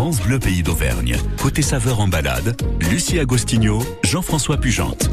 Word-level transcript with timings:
France 0.00 0.22
Bleu 0.22 0.38
Pays 0.38 0.62
d'Auvergne. 0.62 1.18
Côté 1.42 1.60
saveur 1.60 2.00
en 2.00 2.08
balade, 2.08 2.56
Lucie 2.90 3.18
Agostinho, 3.18 3.82
Jean-François 4.02 4.56
Pugente. 4.56 5.10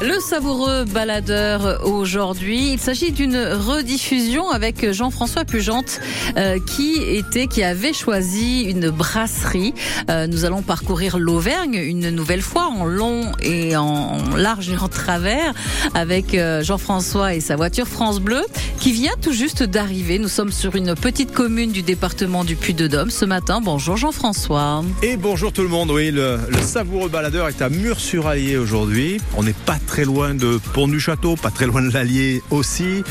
Le 0.00 0.20
savoureux 0.20 0.84
baladeur 0.84 1.84
aujourd'hui, 1.84 2.72
il 2.72 2.78
s'agit 2.78 3.10
d'une 3.10 3.36
rediffusion 3.36 4.48
avec 4.48 4.92
Jean-François 4.92 5.44
Pugente 5.44 6.00
euh, 6.36 6.60
qui 6.64 7.02
était, 7.02 7.48
qui 7.48 7.64
avait 7.64 7.92
choisi 7.92 8.62
une 8.62 8.90
brasserie. 8.90 9.74
Euh, 10.08 10.28
nous 10.28 10.44
allons 10.44 10.62
parcourir 10.62 11.18
l'Auvergne 11.18 11.74
une 11.74 12.10
nouvelle 12.10 12.42
fois 12.42 12.66
en 12.66 12.84
long 12.84 13.32
et 13.42 13.76
en 13.76 14.18
large 14.36 14.70
et 14.70 14.76
en 14.76 14.86
travers 14.86 15.52
avec 15.94 16.34
euh, 16.34 16.62
Jean-François 16.62 17.34
et 17.34 17.40
sa 17.40 17.56
voiture 17.56 17.88
France 17.88 18.20
Bleu 18.20 18.42
qui 18.78 18.92
vient 18.92 19.14
tout 19.20 19.32
juste 19.32 19.64
d'arriver. 19.64 20.20
Nous 20.20 20.28
sommes 20.28 20.52
sur 20.52 20.76
une 20.76 20.94
petite 20.94 21.32
commune 21.32 21.72
du 21.72 21.82
département 21.82 22.44
du 22.44 22.54
Puy-de-Dôme 22.54 23.10
ce 23.10 23.24
matin. 23.24 23.60
Bonjour 23.60 23.96
Jean-François. 23.96 24.84
Et 25.02 25.16
bonjour 25.16 25.52
tout 25.52 25.62
le 25.62 25.68
monde. 25.68 25.90
Oui, 25.90 26.12
le, 26.12 26.38
le 26.48 26.62
savoureux 26.62 27.08
baladeur 27.08 27.48
est 27.48 27.60
à 27.62 27.68
Mur-sur-Allier 27.68 28.58
aujourd'hui. 28.58 29.20
On 29.36 29.42
n'est 29.42 29.52
pas 29.52 29.78
très 29.88 30.04
loin 30.04 30.34
de 30.34 30.60
Pont 30.74 30.86
du 30.86 31.00
Château, 31.00 31.34
pas 31.34 31.50
très 31.50 31.66
loin 31.66 31.82
de 31.82 31.90
l'Allier 31.92 32.42
aussi. 32.50 33.02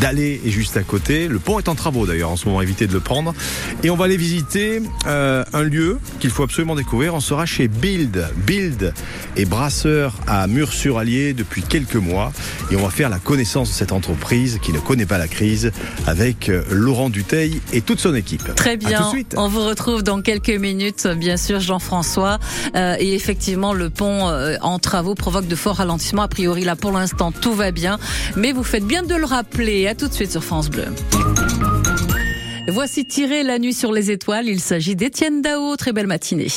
D'Allier 0.00 0.40
est 0.44 0.50
juste 0.50 0.76
à 0.76 0.82
côté. 0.82 1.28
Le 1.28 1.38
pont 1.38 1.58
est 1.60 1.68
en 1.68 1.74
travaux 1.74 2.06
d'ailleurs 2.06 2.30
en 2.30 2.36
ce 2.36 2.46
moment, 2.46 2.60
évitez 2.60 2.86
de 2.86 2.92
le 2.92 3.00
prendre. 3.00 3.32
Et 3.82 3.88
on 3.90 3.96
va 3.96 4.06
aller 4.06 4.16
visiter 4.16 4.82
euh, 5.06 5.44
un 5.52 5.62
lieu 5.62 5.98
qu'il 6.20 6.30
faut 6.30 6.42
absolument 6.42 6.74
découvrir. 6.74 7.14
On 7.14 7.20
sera 7.20 7.46
chez 7.46 7.68
Build. 7.68 8.26
Build 8.46 8.92
est 9.36 9.44
brasseur 9.44 10.14
à 10.26 10.46
Mur-sur-Allier 10.48 11.32
depuis 11.34 11.62
quelques 11.62 11.94
mois. 11.96 12.32
Et 12.70 12.76
on 12.76 12.82
va 12.82 12.90
faire 12.90 13.08
la 13.08 13.18
connaissance 13.20 13.68
de 13.68 13.74
cette 13.74 13.92
entreprise 13.92 14.58
qui 14.60 14.72
ne 14.72 14.80
connaît 14.80 15.06
pas 15.06 15.18
la 15.18 15.28
crise 15.28 15.70
avec 16.06 16.48
euh, 16.48 16.62
Laurent 16.70 17.10
Duteil 17.10 17.60
et 17.72 17.80
toute 17.80 18.00
son 18.00 18.14
équipe. 18.14 18.54
Très 18.56 18.72
À 18.72 18.76
bien. 18.76 18.98
tout 18.98 19.04
de 19.04 19.08
suite. 19.10 19.34
On 19.38 19.48
vous 19.48 19.64
retrouve 19.64 20.02
dans 20.02 20.20
quelques 20.20 20.50
minutes, 20.50 21.06
bien 21.16 21.36
sûr, 21.36 21.60
Jean-François. 21.60 22.38
Euh, 22.74 22.96
et 22.98 23.14
effectivement, 23.14 23.72
le 23.72 23.88
pont 23.88 24.28
euh, 24.28 24.56
en 24.62 24.80
travaux 24.80 25.14
provoque 25.14 25.46
de 25.46 25.54
forts 25.56 25.76
ralentissements. 25.76 26.23
A 26.24 26.28
priori, 26.28 26.64
là, 26.64 26.74
pour 26.74 26.92
l'instant, 26.92 27.32
tout 27.32 27.52
va 27.52 27.70
bien. 27.70 27.98
Mais 28.34 28.52
vous 28.52 28.64
faites 28.64 28.86
bien 28.86 29.02
de 29.02 29.14
le 29.14 29.26
rappeler. 29.26 29.86
À 29.86 29.94
tout 29.94 30.08
de 30.08 30.12
suite 30.14 30.30
sur 30.30 30.42
France 30.42 30.70
Bleu. 30.70 30.86
Voici 32.68 33.04
tiré 33.04 33.42
la 33.42 33.58
nuit 33.58 33.74
sur 33.74 33.92
les 33.92 34.10
étoiles. 34.10 34.48
Il 34.48 34.58
s'agit 34.58 34.96
d'Étienne 34.96 35.42
Dao. 35.42 35.76
Très 35.76 35.92
belle 35.92 36.06
matinée. 36.06 36.48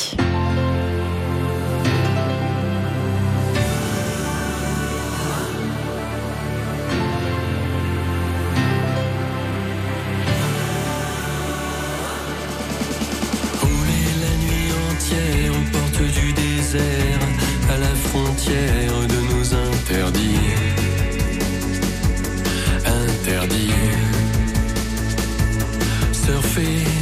Surfer 26.28 26.97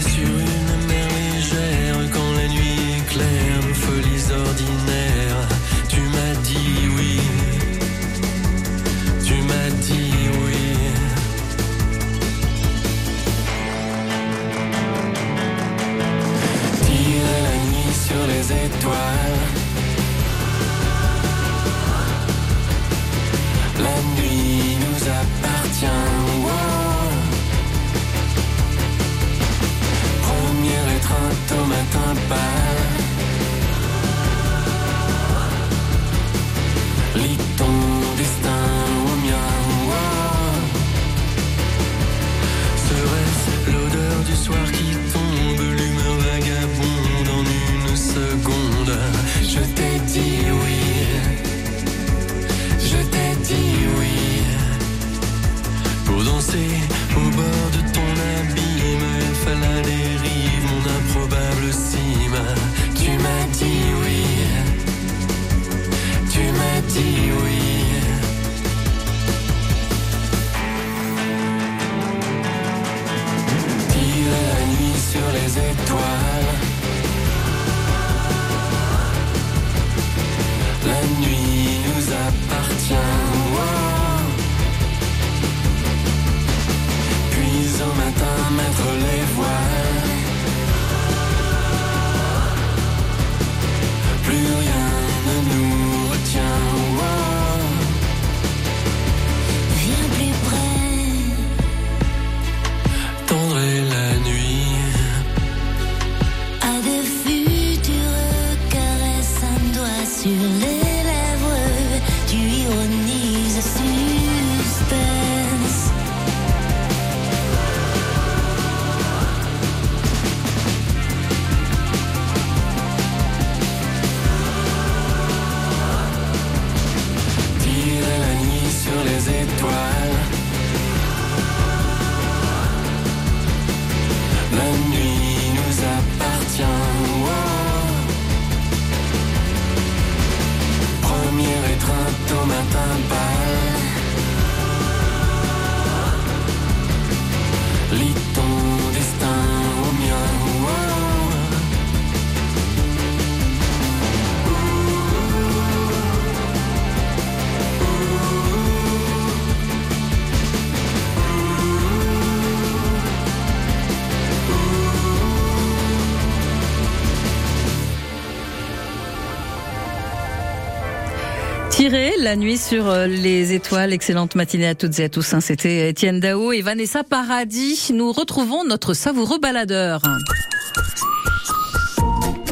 la 172.35 172.41
nuit 172.41 172.57
sur 172.57 172.89
euh, 172.89 173.07
les 173.07 173.53
étoiles. 173.53 173.93
Excellente 173.93 174.35
matinée 174.35 174.67
à 174.67 174.75
toutes 174.75 174.99
et 174.99 175.05
à 175.05 175.09
tous. 175.09 175.33
hein. 175.33 175.39
C'était 175.39 175.89
Étienne 175.89 176.19
Dao 176.19 176.51
et 176.51 176.61
Vanessa 176.61 177.05
Paradis. 177.05 177.91
Nous 177.93 178.11
retrouvons 178.11 178.65
notre 178.65 178.93
savoureux 178.93 179.39
baladeur. 179.39 180.01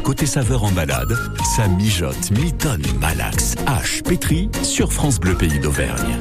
Côté 0.02 0.26
saveur 0.26 0.64
en 0.64 0.72
balade, 0.72 1.14
ça 1.58 1.68
mijote, 1.68 2.32
mitonne, 2.32 2.84
malaxe, 3.02 3.56
hache, 3.66 4.02
pétri 4.04 4.50
sur 4.62 4.94
France 4.94 5.20
Bleu 5.20 5.36
Pays 5.36 5.60
d'Auvergne. 5.60 6.18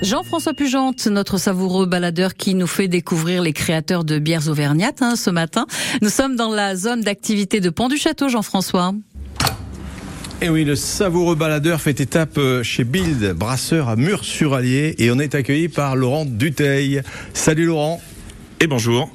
Jean-François 0.00 0.54
Pugente, 0.54 1.06
notre 1.08 1.36
savoureux 1.36 1.84
baladeur 1.86 2.34
qui 2.34 2.54
nous 2.54 2.66
fait 2.66 2.88
découvrir 2.88 3.42
les 3.42 3.52
créateurs 3.52 4.04
de 4.04 4.18
bières 4.18 4.48
auvergnates 4.48 5.02
hein, 5.02 5.16
ce 5.16 5.28
matin. 5.28 5.66
Nous 6.00 6.08
sommes 6.08 6.36
dans 6.36 6.50
la 6.50 6.76
zone 6.76 7.02
d'activité 7.02 7.60
de 7.60 7.68
Pont 7.68 7.88
du 7.88 7.98
Château, 7.98 8.28
Jean-François. 8.28 8.94
Et 10.44 10.48
oui, 10.48 10.64
le 10.64 10.74
savoureux 10.74 11.36
baladeur 11.36 11.80
fait 11.80 12.00
étape 12.00 12.36
euh, 12.36 12.64
chez 12.64 12.82
Bild, 12.82 13.32
brasseur 13.34 13.88
à 13.88 13.94
Murs-sur-Allier, 13.94 14.96
et 14.98 15.08
on 15.12 15.20
est 15.20 15.36
accueilli 15.36 15.68
par 15.68 15.94
Laurent 15.94 16.24
Duteil. 16.24 17.02
Salut 17.32 17.66
Laurent. 17.66 18.02
Et 18.58 18.66
bonjour. 18.66 19.08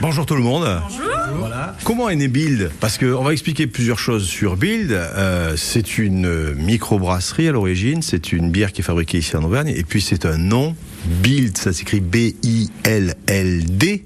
Bonjour 0.00 0.24
tout 0.24 0.36
le 0.36 0.42
monde. 0.42 0.80
Bonjour. 0.88 1.02
Voilà. 1.34 1.76
Comment 1.82 2.08
est 2.10 2.14
né 2.14 2.28
Bild 2.28 2.70
Parce 2.78 2.96
qu'on 2.96 3.24
va 3.24 3.32
expliquer 3.32 3.66
plusieurs 3.66 3.98
choses 3.98 4.24
sur 4.24 4.56
Bild. 4.56 4.92
Euh, 4.92 5.56
c'est 5.56 5.98
une 5.98 6.54
microbrasserie 6.54 7.48
à 7.48 7.52
l'origine, 7.52 8.00
c'est 8.00 8.32
une 8.32 8.52
bière 8.52 8.70
qui 8.70 8.82
est 8.82 8.84
fabriquée 8.84 9.18
ici 9.18 9.36
en 9.36 9.42
Auvergne, 9.42 9.72
et 9.74 9.82
puis 9.82 10.00
c'est 10.00 10.26
un 10.26 10.38
nom, 10.38 10.76
Bild, 11.06 11.58
ça 11.58 11.72
s'écrit 11.72 11.98
B-I-L-L-D. 11.98 14.04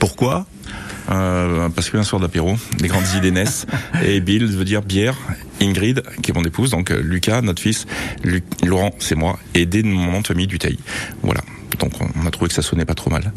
Pourquoi? 0.00 0.44
Euh, 1.10 1.68
parce 1.70 1.90
qu'un 1.90 2.02
soir 2.02 2.20
d'apéro, 2.20 2.56
les 2.80 2.88
grandes 2.88 3.08
idées 3.16 3.30
naissent. 3.30 3.66
Et 4.04 4.20
Bill 4.20 4.46
veut 4.46 4.64
dire 4.64 4.82
bière. 4.82 5.16
Ingrid, 5.60 6.02
qui 6.22 6.30
est 6.30 6.34
mon 6.34 6.44
épouse, 6.44 6.70
donc 6.70 6.92
euh, 6.92 7.00
Lucas, 7.02 7.40
notre 7.40 7.60
fils, 7.60 7.86
Laurent, 8.64 8.94
c'est 9.00 9.16
moi, 9.16 9.40
et 9.54 9.66
dès 9.66 9.82
mon 9.82 10.12
nom 10.12 10.20
de 10.20 10.26
famille 10.26 10.46
du 10.46 10.58
Tailly. 10.60 10.78
Voilà. 11.22 11.40
Donc 11.80 11.90
on 12.00 12.06
on 12.22 12.26
a 12.26 12.30
trouvé 12.30 12.48
que 12.48 12.54
ça 12.54 12.62
sonnait 12.62 12.84
pas 12.84 12.94
trop 12.94 13.10
mal. 13.10 13.32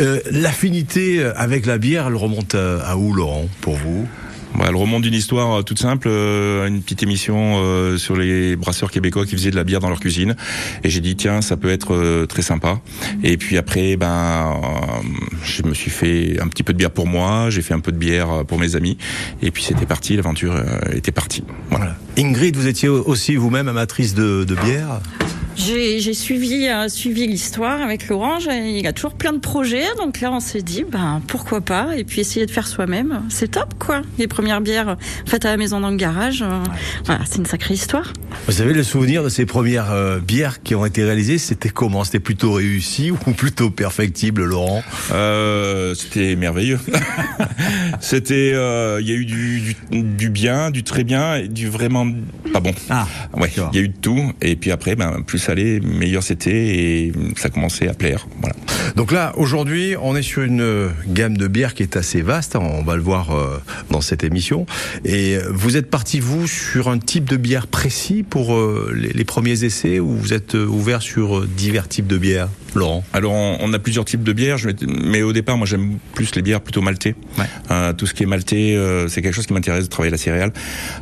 Euh, 0.00 0.18
L'affinité 0.30 1.22
avec 1.36 1.66
la 1.66 1.78
bière, 1.78 2.08
elle 2.08 2.16
remonte 2.16 2.56
à, 2.56 2.80
à 2.80 2.96
où 2.96 3.12
Laurent, 3.12 3.46
pour 3.60 3.76
vous? 3.76 4.08
Voilà, 4.54 4.70
le 4.70 4.76
roman 4.76 5.00
d'une 5.00 5.14
histoire 5.14 5.58
euh, 5.58 5.62
toute 5.62 5.78
simple, 5.78 6.08
euh, 6.10 6.66
une 6.66 6.82
petite 6.82 7.02
émission 7.02 7.54
euh, 7.56 7.96
sur 7.96 8.16
les 8.16 8.56
brasseurs 8.56 8.90
québécois 8.90 9.24
qui 9.24 9.32
faisaient 9.32 9.50
de 9.50 9.56
la 9.56 9.64
bière 9.64 9.80
dans 9.80 9.88
leur 9.88 10.00
cuisine. 10.00 10.36
Et 10.84 10.90
j'ai 10.90 11.00
dit 11.00 11.16
tiens, 11.16 11.40
ça 11.40 11.56
peut 11.56 11.70
être 11.70 12.26
très 12.26 12.42
sympa. 12.42 12.80
Et 13.22 13.36
puis 13.36 13.56
après, 13.56 13.96
ben, 13.96 14.60
je 15.44 15.62
me 15.62 15.74
suis 15.74 15.90
fait 15.90 16.40
un 16.40 16.48
petit 16.48 16.62
peu 16.62 16.72
de 16.72 16.78
bière 16.78 16.90
pour 16.90 17.06
moi, 17.06 17.50
j'ai 17.50 17.62
fait 17.62 17.74
un 17.74 17.80
peu 17.80 17.92
de 17.92 17.96
bière 17.96 18.44
pour 18.46 18.58
mes 18.58 18.76
amis. 18.76 18.98
Et 19.42 19.50
puis 19.50 19.62
c'était 19.62 19.86
parti, 19.86 20.16
l'aventure 20.16 20.54
était 20.92 21.12
partie. 21.12 21.44
Voilà. 21.70 21.96
Ingrid, 22.18 22.56
vous 22.56 22.66
étiez 22.66 22.88
aussi 22.88 23.36
vous-même 23.36 23.68
amatrice 23.68 24.14
de 24.14 24.44
bière? 24.64 25.00
J'ai 25.54 26.00
j'ai 26.00 26.14
suivi, 26.14 26.66
euh, 26.68 26.88
suivi 26.88 27.26
l'histoire 27.26 27.80
avec 27.82 28.08
Laurent. 28.08 28.38
J'ai- 28.40 28.78
Il 28.78 28.86
a 28.86 28.92
toujours 28.92 29.12
plein 29.14 29.32
de 29.32 29.38
projets. 29.38 29.84
Donc 29.98 30.20
là, 30.20 30.32
on 30.32 30.40
s'est 30.40 30.62
dit, 30.62 30.84
ben, 30.90 31.20
pourquoi 31.28 31.60
pas 31.60 31.88
Et 31.96 32.04
puis 32.04 32.20
essayer 32.20 32.46
de 32.46 32.50
faire 32.50 32.66
soi-même. 32.66 33.22
C'est 33.28 33.50
top, 33.52 33.74
quoi. 33.78 34.02
Les 34.18 34.26
premières 34.26 34.60
bières 34.62 34.96
faites 35.26 35.44
à 35.44 35.50
la 35.50 35.56
maison 35.58 35.78
dans 35.80 35.90
le 35.90 35.96
garage. 35.96 36.42
euh, 36.42 36.62
Voilà, 37.04 37.20
c'est 37.28 37.36
une 37.38 37.46
sacrée 37.46 37.74
histoire. 37.74 38.12
Vous 38.48 38.60
avez 38.62 38.72
le 38.72 38.82
souvenir 38.82 39.22
de 39.22 39.28
ces 39.28 39.44
premières 39.44 39.92
euh, 39.92 40.18
bières 40.20 40.62
qui 40.62 40.74
ont 40.74 40.86
été 40.86 41.04
réalisées 41.04 41.36
C'était 41.38 41.68
comment? 41.68 42.02
C'était 42.04 42.18
plutôt 42.20 42.52
réussi 42.54 43.10
ou 43.10 43.16
plutôt 43.16 43.70
perfectible, 43.70 44.44
Laurent? 44.44 44.82
Euh, 45.12 45.94
c'était 45.94 46.34
merveilleux. 46.34 46.80
c'était, 48.00 48.52
euh, 48.54 48.98
il 49.02 49.08
y 49.08 49.12
a 49.12 49.14
eu 49.16 49.26
du, 49.26 49.60
du, 49.60 50.02
du 50.02 50.30
bien, 50.30 50.70
du 50.70 50.82
très 50.82 51.04
bien, 51.04 51.36
et 51.36 51.48
du 51.48 51.68
vraiment 51.68 52.06
pas 52.52 52.60
bon. 52.60 52.72
Ah, 52.90 53.06
Ouais, 53.34 53.50
il 53.72 53.76
y 53.76 53.80
a 53.80 53.84
eu 53.84 53.88
de 53.88 53.96
tout. 54.00 54.32
Et 54.40 54.56
puis 54.56 54.70
après, 54.70 54.96
ben, 54.96 55.22
plus 55.26 55.38
allait, 55.48 55.80
meilleur 55.80 56.22
c'était, 56.22 56.50
et 56.50 57.12
ça 57.36 57.48
commençait 57.48 57.88
à 57.88 57.94
plaire. 57.94 58.26
Voilà. 58.40 58.54
Donc 58.96 59.12
là, 59.12 59.32
aujourd'hui, 59.36 59.94
on 60.00 60.16
est 60.16 60.22
sur 60.22 60.42
une 60.42 60.60
euh, 60.60 60.88
gamme 61.08 61.36
de 61.36 61.48
bières 61.48 61.74
qui 61.74 61.82
est 61.82 61.96
assez 61.96 62.22
vaste. 62.22 62.56
hein, 62.56 62.62
On 62.62 62.82
va 62.82 62.96
le 62.96 63.02
voir 63.02 63.30
euh, 63.30 63.58
dans 63.90 64.00
cette 64.00 64.24
émission. 64.24 64.66
Et 65.04 65.36
euh, 65.36 65.48
vous 65.50 65.76
êtes 65.76 65.90
parti, 65.90 66.20
vous, 66.20 66.46
sur 66.46 66.88
un 66.88 66.98
type 66.98 67.28
de 67.28 67.36
bière 67.36 67.66
précis 67.66 68.22
pour 68.22 68.58
les, 68.92 69.24
premiers 69.24 69.64
essais 69.64 69.98
ou 69.98 70.14
vous 70.14 70.34
êtes 70.34 70.54
ouvert 70.54 71.00
sur 71.00 71.46
divers 71.46 71.88
types 71.88 72.06
de 72.06 72.18
bières, 72.18 72.48
Laurent 72.74 73.04
Alors, 73.12 73.32
on, 73.32 73.58
on 73.60 73.72
a 73.72 73.78
plusieurs 73.78 74.04
types 74.04 74.22
de 74.22 74.32
bières, 74.32 74.58
je 74.58 74.68
vais- 74.68 74.76
mais 74.86 75.22
au 75.22 75.32
départ, 75.32 75.56
moi, 75.56 75.66
j'aime 75.66 75.98
plus 76.14 76.34
les 76.34 76.42
bières 76.42 76.60
plutôt 76.60 76.80
maltées. 76.82 77.14
Ouais. 77.38 77.44
Euh, 77.70 77.92
tout 77.92 78.06
ce 78.06 78.14
qui 78.14 78.22
est 78.22 78.26
maltais, 78.26 78.74
euh, 78.76 79.08
c'est 79.08 79.22
quelque 79.22 79.34
chose 79.34 79.46
qui 79.46 79.52
m'intéresse 79.52 79.84
de 79.84 79.88
travailler 79.90 80.10
la 80.10 80.18
céréale. 80.18 80.52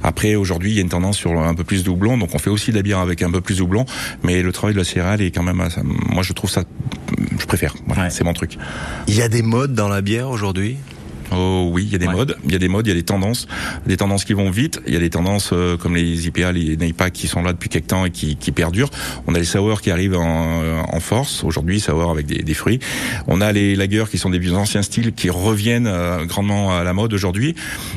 Après, 0.03 0.35
aujourd'hui, 0.35 0.71
il 0.73 0.75
y 0.75 0.79
a 0.79 0.83
une 0.83 0.89
tendance 0.89 1.17
sur 1.17 1.39
un 1.41 1.55
peu 1.55 1.65
plus 1.65 1.85
de 1.85 1.91
houblon, 1.91 2.19
donc 2.19 2.35
on 2.35 2.39
fait 2.39 2.51
aussi 2.51 2.71
de 2.71 2.77
la 2.77 2.83
bière 2.83 2.99
avec 2.99 3.23
un 3.23 3.31
peu 3.31 3.41
plus 3.41 3.59
de 3.59 3.63
houblon, 3.63 3.85
mais 4.25 4.43
le 4.43 4.53
travail 4.53 4.75
de 4.75 4.79
la 4.81 4.85
céréale 4.85 5.21
est 5.23 5.31
quand 5.31 5.43
même, 5.43 5.61
assez- 5.61 5.81
moi, 5.85 6.23
je 6.23 6.33
trouve 6.33 6.51
ça, 6.51 6.65
je 7.39 7.47
préfère. 7.47 7.75
Voilà, 7.87 8.05
Ouais. 8.05 8.11
c'est 8.11 8.25
mon 8.25 8.33
truc. 8.33 8.57
Il 9.09 9.15
y 9.15 9.23
a 9.23 9.29
des 9.29 9.43
modes 9.43 9.75
dans 9.75 9.89
la 9.89 10.01
bière 10.01 10.29
aujourd'hui? 10.31 10.77
Oh 11.33 11.69
oui, 11.73 11.85
il 11.87 11.93
y 11.93 11.95
a 11.95 11.99
des 11.99 12.07
Ouais. 12.07 12.13
modes, 12.15 12.37
il 12.45 12.53
y 12.53 12.55
a 12.55 12.59
des 12.59 12.69
modes, 12.69 12.87
il 12.87 12.91
y 12.91 12.93
a 12.93 12.97
des 12.97 13.03
tendances, 13.05 13.47
des 13.87 13.97
tendances 13.97 14.25
qui 14.25 14.33
vont 14.33 14.51
vite, 14.51 14.81
il 14.87 14.95
y 14.95 14.97
a 14.97 15.01
des 15.01 15.11
tendances 15.11 15.51
euh, 15.53 15.77
comme 15.77 15.95
les 15.95 16.27
IPA, 16.27 16.53
les 16.53 16.77
NIPA 16.77 17.11
qui 17.11 17.29
sont 17.29 17.43
là 17.43 17.53
depuis 17.53 17.69
quelque 17.69 17.87
temps 17.89 18.05
et 18.05 18.11
qui, 18.11 18.37
qui 18.37 18.51
perdurent. 18.53 18.91
On 19.27 19.35
a 19.35 19.39
les 19.39 19.45
sours 19.45 19.81
qui 19.81 19.91
arrivent 19.91 20.17
en, 20.17 20.63
euh, 20.63 20.81
en 20.89 21.01
force 21.01 21.45
aujourd'hui, 21.45 21.79
sour 21.81 22.11
avec 22.11 22.27
des, 22.27 22.43
des 22.43 22.55
fruits. 22.55 22.81
On 23.29 23.41
a 23.41 23.53
les 23.53 23.77
lagers 23.77 24.05
qui 24.11 24.19
sont 24.19 24.31
des 24.31 24.53
anciens 24.53 24.83
styles 24.83 25.13
qui 25.13 25.31
reviennent 25.31 25.87
euh, 25.87 26.25
grandement 26.25 26.77
à 26.77 26.83
la 26.85 26.93
mode 26.93 27.13
aujourd'hui, 27.13 27.55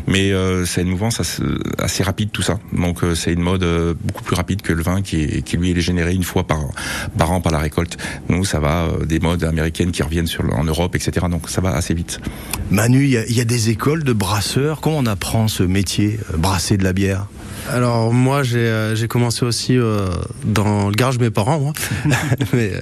mais 0.07 0.31
euh, 0.31 0.65
c'est 0.65 0.81
une 0.81 0.89
mouvance 0.89 1.19
assez, 1.19 1.41
assez 1.79 2.03
rapide 2.03 2.29
tout 2.31 2.41
ça. 2.43 2.59
Donc 2.71 3.03
euh, 3.03 3.15
c'est 3.15 3.33
une 3.33 3.41
mode 3.41 3.63
euh, 3.63 3.93
beaucoup 4.03 4.23
plus 4.23 4.35
rapide 4.35 4.61
que 4.61 4.73
le 4.73 4.83
vin 4.83 5.01
qui, 5.01 5.21
est, 5.23 5.41
qui 5.41 5.57
lui 5.57 5.71
est 5.71 5.81
généré 5.81 6.13
une 6.13 6.23
fois 6.23 6.45
par, 6.45 6.59
par 7.17 7.31
an 7.31 7.41
par 7.41 7.51
la 7.51 7.59
récolte. 7.59 7.97
Nous 8.29 8.45
ça 8.45 8.59
va 8.59 8.83
euh, 8.83 9.05
des 9.05 9.19
modes 9.19 9.43
américaines 9.43 9.91
qui 9.91 10.03
reviennent 10.03 10.27
sur, 10.27 10.43
le- 10.43 10.53
en 10.53 10.63
Europe, 10.63 10.95
etc. 10.95 11.25
Donc 11.29 11.49
ça 11.49 11.61
va 11.61 11.71
assez 11.75 11.93
vite. 11.93 12.19
Manu, 12.71 13.03
il 13.03 13.09
y, 13.11 13.17
a, 13.17 13.22
il 13.22 13.22
y 13.29 13.41
a 13.41 13.45
des 13.45 13.69
écoles 13.69 14.03
de 14.03 14.13
brasseurs. 14.13 14.81
Comment 14.81 14.99
on 14.99 15.05
apprend 15.05 15.47
ce 15.47 15.63
métier, 15.63 16.19
euh, 16.33 16.37
brasser 16.37 16.77
de 16.77 16.83
la 16.83 16.93
bière? 16.93 17.27
Alors 17.71 18.13
moi 18.13 18.43
j'ai 18.43 18.57
euh, 18.59 18.95
j'ai 18.95 19.07
commencé 19.07 19.45
aussi 19.45 19.77
euh, 19.77 20.07
dans 20.45 20.89
le 20.89 20.95
garage 20.95 21.17
de 21.17 21.23
mes 21.23 21.29
parents 21.29 21.59
moi. 21.59 21.73
mais 22.53 22.73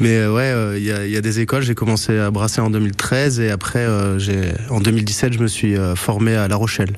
mais 0.00 0.16
euh, 0.16 0.32
ouais 0.32 0.42
euh, 0.44 0.78
il 0.78 0.84
y, 0.84 0.90
a, 0.92 1.04
il 1.04 1.12
y 1.12 1.16
a 1.16 1.20
des 1.20 1.40
écoles 1.40 1.62
j'ai 1.62 1.74
commencé 1.74 2.18
à 2.18 2.30
brasser 2.30 2.60
en 2.60 2.70
2013 2.70 3.40
et 3.40 3.50
après 3.50 3.80
euh, 3.80 4.18
j'ai 4.18 4.52
en 4.70 4.80
2017 4.80 5.34
je 5.34 5.38
me 5.38 5.46
suis 5.46 5.74
formé 5.96 6.34
à 6.34 6.48
La 6.48 6.56
Rochelle 6.56 6.96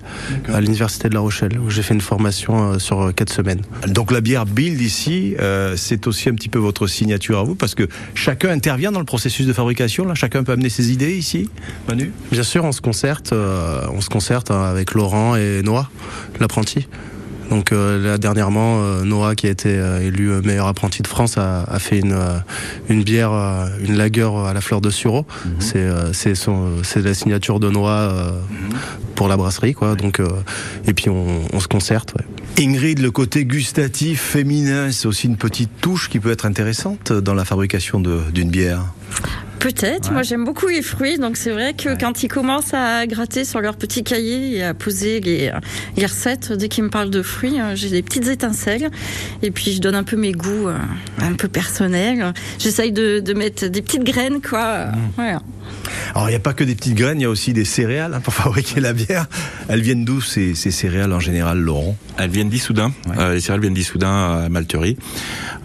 à 0.53 0.61
l'université 0.61 1.09
de 1.09 1.15
La 1.15 1.21
Rochelle 1.21 1.59
où 1.59 1.71
j'ai 1.71 1.83
fait 1.83 1.95
une 1.95 2.01
formation 2.01 2.79
sur 2.79 3.03
euh, 3.03 3.13
quatre 3.13 3.33
semaines. 3.33 3.63
Donc 3.89 4.13
la 4.13 4.21
bière 4.21 4.47
Build 4.47 4.81
ici, 4.81 5.35
c'est 5.77 6.07
aussi 6.07 6.29
un 6.29 6.35
petit 6.35 6.49
peu 6.49 6.59
votre 6.59 6.87
signature 6.87 7.39
à 7.39 7.43
vous, 7.43 7.55
parce 7.55 7.75
que 7.75 7.89
chacun 8.15 8.51
intervient 8.51 8.93
dans 8.93 8.99
le 8.99 9.05
processus 9.05 9.47
de 9.47 9.53
fabrication. 9.53 10.05
Là, 10.05 10.15
chacun 10.15 10.45
peut 10.45 10.53
amener 10.53 10.69
ses 10.69 10.93
idées 10.93 11.17
ici, 11.17 11.49
Manu? 11.89 12.13
Bien 12.31 12.43
sûr 12.43 12.65
on 12.65 12.73
se 12.73 12.81
concerte 12.81 13.33
on 13.33 14.01
se 14.01 14.09
concerte 14.09 14.51
hein, 14.51 14.63
avec 14.63 14.95
Laurent 14.95 15.37
et 15.37 15.63
Noah 15.63 15.91
l'apprenti. 16.41 16.87
Donc 17.51 17.73
euh, 17.73 18.03
là 18.03 18.19
dernièrement, 18.19 18.81
euh, 18.81 19.05
Noah 19.05 19.35
qui 19.35 19.47
a 19.47 19.51
été 19.51 19.77
euh, 19.77 20.01
élu 20.01 20.31
euh, 20.31 20.43
meilleur 20.43 20.67
apprenti 20.67 21.03
de 21.03 21.07
France 21.07 21.39
a, 21.39 21.63
a 21.65 21.79
fait 21.79 21.99
une 22.01 22.17
une 22.89 23.03
bière, 23.03 23.33
une 23.81 23.97
lager 23.97 24.31
à 24.47 24.53
la 24.53 24.61
fleur 24.61 24.81
de 24.81 24.91
sureau. 24.91 25.27
C'est 25.59 25.79
euh, 25.79 26.13
c'est 26.13 27.03
la 27.03 27.15
signature 27.15 27.61
de 27.61 27.69
Noah 27.71 27.91
euh, 27.91 28.31
pour 29.15 29.29
la 29.29 29.37
brasserie 29.37 29.75
quoi. 29.75 29.95
Donc 29.95 30.21
et 30.87 30.93
puis 30.95 31.11
on, 31.11 31.43
on 31.53 31.61
se 31.61 31.69
concerte. 31.69 32.15
Ouais. 32.19 32.25
Ingrid, 32.65 33.01
le 33.01 33.11
côté 33.11 33.45
gustatif 33.45 34.21
féminin, 34.21 34.93
c'est 34.93 35.07
aussi 35.09 35.27
une 35.27 35.37
petite 35.37 35.71
touche 35.81 36.09
qui 36.09 36.21
peut 36.21 36.31
être 36.31 36.47
intéressante 36.47 37.13
dans 37.13 37.35
la 37.35 37.45
fabrication 37.45 38.01
d'une 38.01 38.51
bière? 38.51 38.85
Peut-être. 39.59 40.13
Moi, 40.13 40.23
j'aime 40.23 40.45
beaucoup 40.45 40.69
les 40.69 40.83
fruits. 40.83 41.19
Donc 41.19 41.37
c'est 41.37 41.51
vrai 41.51 41.75
que 41.75 41.99
quand 41.99 42.23
ils 42.23 42.29
commencent 42.29 42.75
à 42.75 43.07
gratter 43.07 43.45
sur 43.45 43.61
leur 43.61 43.77
petit 43.77 44.05
cahier 44.05 44.57
et 44.57 44.63
à 44.63 44.75
poser 44.75 45.21
les, 45.21 45.53
les 45.97 46.07
recettes, 46.07 46.53
dès 46.53 46.69
qu'ils 46.69 46.85
me 46.85 46.91
parlent 46.91 47.11
de 47.11 47.23
fruits, 47.23 47.61
euh, 47.61 47.75
j'ai 47.75 47.89
des 47.89 48.03
petites 48.03 48.29
étincelles. 48.29 48.91
Et 49.43 49.51
puis 49.51 49.73
je 49.73 49.81
donne 49.81 49.95
un 49.95 50.05
peu 50.05 50.17
mes 50.17 50.33
goûts 50.33 50.69
euh, 50.69 50.77
un 51.21 51.33
peu 51.33 51.49
personnels. 51.49 52.33
J'essaye 52.59 52.93
de, 52.93 53.21
de 53.21 53.33
mettre 53.35 53.67
des 53.67 53.83
petites 53.83 54.05
graines, 54.05 54.41
quoi. 54.41 54.89
Voilà. 55.17 55.41
Alors, 56.15 56.29
il 56.29 56.33
n'y 56.33 56.37
a 56.37 56.41
pas 56.41 56.53
que 56.53 56.65
des 56.65 56.75
petites 56.75 56.95
graines, 56.95 57.19
il 57.21 57.23
y 57.23 57.27
a 57.27 57.31
aussi 57.31 57.53
des 57.53 57.65
céréales 57.65 58.15
hein, 58.15 58.21
pour 58.21 58.35
fabriquer 58.35 58.81
la 58.81 58.93
bière. 58.93 59.27
Elles 59.69 59.81
viennent 59.81 60.05
d'où 60.05 60.21
ces, 60.21 60.55
ces 60.55 60.71
céréales 60.71 61.13
en 61.13 61.21
général, 61.21 61.59
Laurent? 61.59 61.97
Elles 62.19 62.31
viennent 62.31 62.49
d'Issoudun. 62.49 62.93
Ouais. 63.07 63.15
Euh, 63.19 63.35
les 63.35 63.41
céréales 63.41 63.61
viennent 63.61 63.75
d'Issoudun 63.75 64.45
à 64.45 64.49
Malterie. 64.49 64.97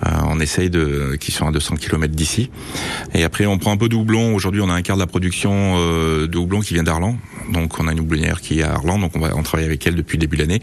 Euh, 0.06 0.10
on 0.28 0.40
essaye 0.40 0.70
de, 0.70 1.18
qui 1.20 1.32
sont 1.32 1.48
à 1.48 1.52
200 1.52 1.76
km 1.76 2.14
d'ici. 2.14 2.50
Et 3.14 3.24
après, 3.24 3.46
on 3.46 3.58
prend 3.58 3.72
un 3.72 3.78
peu 3.80 3.90
de 3.90 3.96
houblon. 3.96 4.36
Aujourd'hui, 4.36 4.62
on 4.62 4.70
a 4.70 4.74
un 4.74 4.84
quart 4.84 4.98
de 4.98 5.02
la 5.02 5.08
production 5.08 5.76
euh, 5.78 6.28
de 6.28 6.38
houblon 6.38 6.60
qui 6.60 6.76
vient 6.76 6.84
d'Arlan. 6.84 7.18
Donc, 7.52 7.80
on 7.80 7.88
a 7.88 7.92
une 7.92 8.00
houblonnière 8.00 8.42
qui 8.42 8.60
est 8.60 8.64
à 8.64 8.74
Arlan. 8.74 9.00
Donc, 9.00 9.16
on 9.16 9.20
va, 9.20 9.36
on 9.36 9.44
travaille 9.44 9.66
avec 9.66 9.86
elle 9.88 9.96
depuis 9.96 10.18
le 10.18 10.22
début 10.22 10.38
de 10.38 10.42
l'année. 10.42 10.62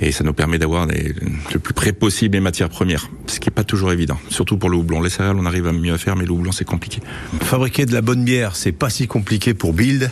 Et 0.00 0.12
ça 0.12 0.24
nous 0.24 0.32
permet 0.32 0.58
d'avoir 0.58 0.86
le 0.86 1.58
plus 1.58 1.74
près 1.74 1.92
possible 1.92 2.34
les 2.34 2.40
matières 2.40 2.68
premières. 2.68 3.08
Ce 3.26 3.38
qui 3.38 3.48
est 3.48 3.52
pas 3.52 3.64
toujours 3.64 3.92
évident. 3.92 4.18
Surtout 4.28 4.56
pour 4.56 4.70
le 4.70 4.76
houblon. 4.76 5.00
Les 5.02 5.10
céréales, 5.10 5.36
on 5.38 5.46
arrive 5.46 5.66
à 5.66 5.72
mieux 5.72 5.92
à 5.92 5.98
faire, 5.98 6.16
mais 6.16 6.24
le 6.24 6.32
houblon, 6.32 6.52
c'est 6.52 6.64
compliqué. 6.64 7.00
Fabriquer 7.42 7.86
de 7.86 7.92
la 7.92 8.00
bonne 8.00 8.24
bière, 8.24 8.56
c'est 8.56 8.72
pas 8.72 8.90
si 8.90 9.06
compliqué 9.06 9.54
pour 9.54 9.72
Build. 9.72 10.10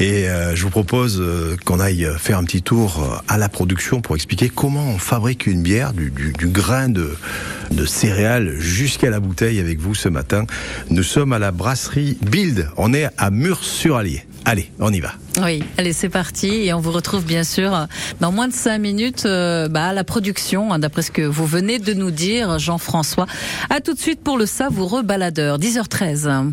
Et 0.00 0.28
euh, 0.28 0.54
je 0.54 0.62
vous 0.62 0.70
propose 0.70 1.20
euh, 1.20 1.56
qu'on 1.64 1.80
aille 1.80 2.08
faire 2.18 2.38
un 2.38 2.44
petit 2.44 2.62
tour 2.62 3.02
euh, 3.02 3.16
à 3.28 3.38
la 3.38 3.48
production 3.48 4.00
pour 4.00 4.16
expliquer 4.16 4.48
comment 4.48 4.88
on 4.88 4.98
fabrique 4.98 5.46
une 5.46 5.62
bière, 5.62 5.92
du 5.92 6.46
grain 6.48 6.88
de, 6.88 7.16
de 7.70 7.86
céréales 7.86 8.56
jusqu'à 8.58 9.10
la 9.10 9.20
bouteille 9.20 9.60
avec 9.60 9.80
vous 9.80 9.94
ce 9.94 10.08
matin. 10.08 10.46
Nous 10.90 11.02
sommes 11.02 11.32
à 11.32 11.38
la 11.38 11.50
brasserie 11.50 12.18
Build. 12.22 12.70
On 12.76 12.92
est 12.94 13.08
à 13.18 13.30
Murs-sur-Allier. 13.30 14.24
Allez, 14.48 14.70
on 14.78 14.92
y 14.92 15.00
va. 15.00 15.10
Oui, 15.42 15.64
allez, 15.76 15.92
c'est 15.92 16.08
parti. 16.08 16.46
Et 16.46 16.72
on 16.72 16.78
vous 16.78 16.92
retrouve 16.92 17.24
bien 17.24 17.42
sûr 17.42 17.88
dans 18.20 18.30
moins 18.30 18.46
de 18.46 18.52
cinq 18.52 18.78
minutes 18.78 19.26
euh, 19.26 19.66
bah, 19.66 19.88
à 19.88 19.92
la 19.92 20.04
production, 20.04 20.72
hein, 20.72 20.78
d'après 20.78 21.02
ce 21.02 21.10
que 21.10 21.22
vous 21.22 21.46
venez 21.46 21.80
de 21.80 21.92
nous 21.94 22.12
dire, 22.12 22.60
Jean-François. 22.60 23.26
À 23.70 23.80
tout 23.80 23.92
de 23.92 23.98
suite 23.98 24.22
pour 24.22 24.38
le 24.38 24.46
savoureux 24.46 25.02
baladeur, 25.02 25.58
10h13. 25.58 26.52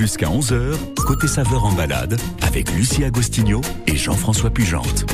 Jusqu'à 0.00 0.28
11h, 0.28 0.78
côté 1.06 1.26
saveur 1.26 1.66
en 1.66 1.72
balade, 1.72 2.18
avec 2.40 2.72
Lucie 2.72 3.04
Agostinho 3.04 3.60
et 3.86 3.96
Jean-François 3.96 4.48
Pugente. 4.48 5.04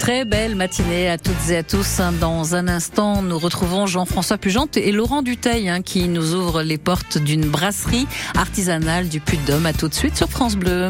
Très 0.00 0.24
belle 0.24 0.56
matinée 0.56 1.08
à 1.08 1.16
toutes 1.16 1.48
et 1.48 1.58
à 1.58 1.62
tous. 1.62 2.00
Dans 2.20 2.56
un 2.56 2.66
instant, 2.66 3.22
nous 3.22 3.38
retrouvons 3.38 3.86
Jean-François 3.86 4.36
Pugente 4.36 4.78
et 4.78 4.90
Laurent 4.90 5.22
Duteil 5.22 5.68
hein, 5.68 5.80
qui 5.80 6.08
nous 6.08 6.34
ouvre 6.34 6.62
les 6.62 6.76
portes 6.76 7.18
d'une 7.18 7.46
brasserie 7.46 8.08
artisanale 8.36 9.08
du 9.08 9.20
Puy-de-Dôme. 9.20 9.64
À 9.64 9.72
tout 9.72 9.86
de 9.86 9.94
suite 9.94 10.16
sur 10.16 10.28
France 10.28 10.56
Bleu. 10.56 10.88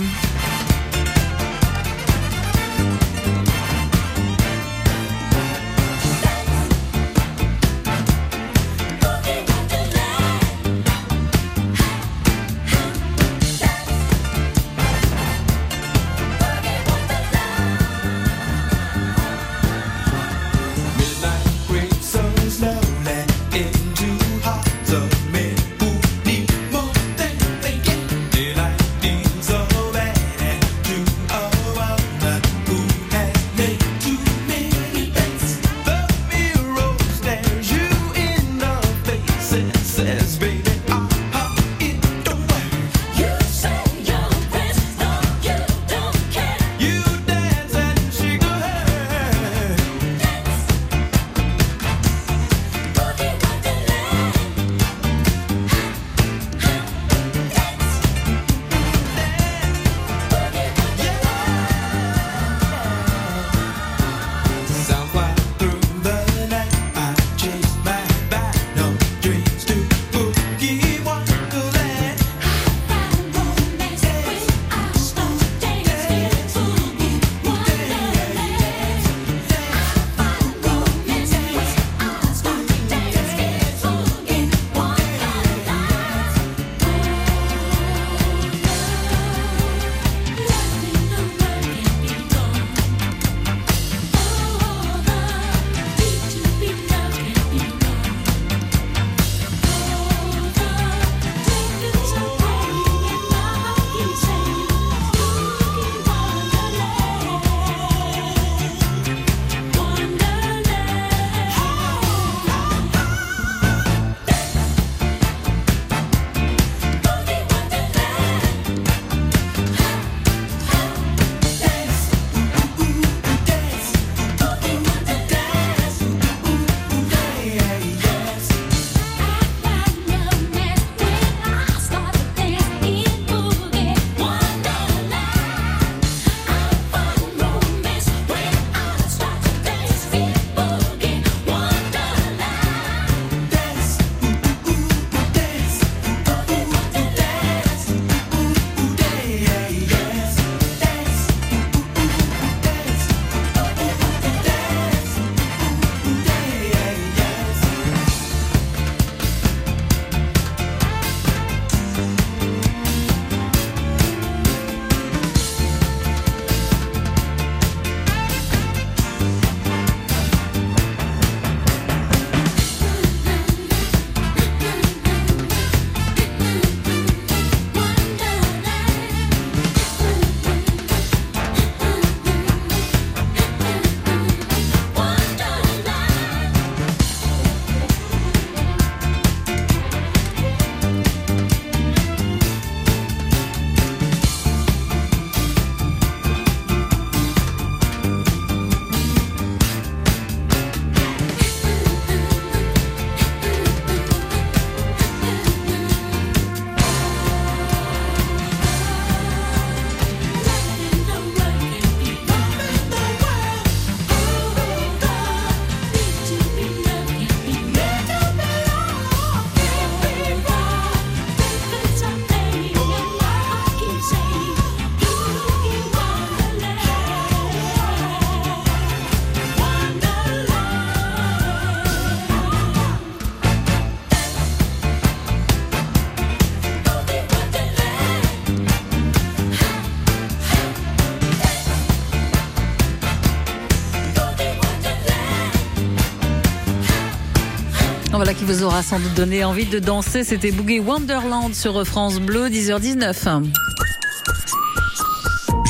Voilà 248.17 248.33
qui 248.33 248.45
vous 248.45 248.63
aura 248.63 248.83
sans 248.83 248.99
doute 248.99 249.13
donné 249.13 249.45
envie 249.45 249.67
de 249.67 249.79
danser. 249.79 250.25
C'était 250.25 250.51
Boogie 250.51 250.81
Wonderland 250.81 251.55
sur 251.55 251.87
France 251.87 252.19
Bleu, 252.19 252.49
10h19. 252.49 253.45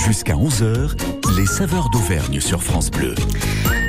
Jusqu'à 0.07 0.35
11h, 0.35 0.93
les 1.37 1.47
saveurs 1.47 1.91
d'Auvergne 1.91 2.39
sur 2.41 2.63
France 2.63 2.93
Bleu. 2.93 3.17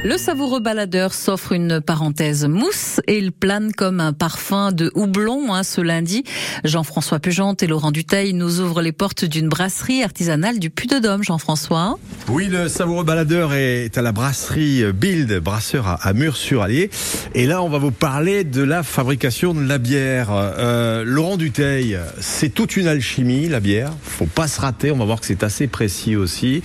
Le 0.08 0.18
savoureux 0.18 0.62
baladeur 0.62 1.14
s'offre 1.14 1.52
une 1.52 1.82
parenthèse 1.82 2.46
mousse 2.46 3.02
et 3.08 3.18
il 3.18 3.34
plane 3.34 3.74
comme 3.74 4.00
un 4.00 4.14
parfum 4.14 4.72
de 4.72 4.90
houblon 4.96 5.54
hein, 5.54 5.64
ce 5.64 5.82
lundi. 5.82 6.24
Jean-François 6.64 7.20
Pugente 7.20 7.62
et 7.62 7.68
Laurent 7.68 7.92
Duteil 7.92 8.34
nous 8.34 8.62
ouvrent 8.62 8.82
les 8.82 8.94
portes 8.94 9.26
d'une 9.26 9.50
brasserie 9.50 10.04
artisanale 10.04 10.60
du 10.60 10.70
Puy-de-Dôme, 10.70 11.26
Jean-François. 11.26 12.00
Oui, 12.30 12.48
le 12.48 12.70
savoureux 12.70 13.04
baladeur 13.04 13.54
est 13.54 13.98
à 13.98 14.02
la 14.02 14.14
brasserie 14.14 14.94
Bild, 14.94 15.42
brasseur 15.42 15.98
à, 16.02 16.14
Murs-sur-Allier. 16.14 16.90
Et 17.36 17.46
là, 17.46 17.62
on 17.62 17.68
va 17.68 17.78
vous 17.78 17.92
parler 17.92 18.46
de 18.46 18.64
la 18.64 18.84
fabrication 18.84 19.54
de 19.54 19.68
la 19.68 19.78
bière. 19.78 20.30
Euh, 20.32 21.04
Laurent 21.04 21.36
Duteil, 21.36 22.00
c'est 22.22 22.54
toute 22.54 22.78
une 22.78 22.88
alchimie, 22.88 23.50
la 23.50 23.60
bière. 23.60 23.92
Faut 24.04 24.26
pas 24.26 24.48
se 24.48 24.62
rater, 24.62 24.90
on 24.90 24.98
va 24.98 25.04
voir 25.04 25.20
que 25.20 25.26
c'est 25.26 25.44
assez 25.44 25.68
précis 25.68 26.16
aussi. 26.16 26.62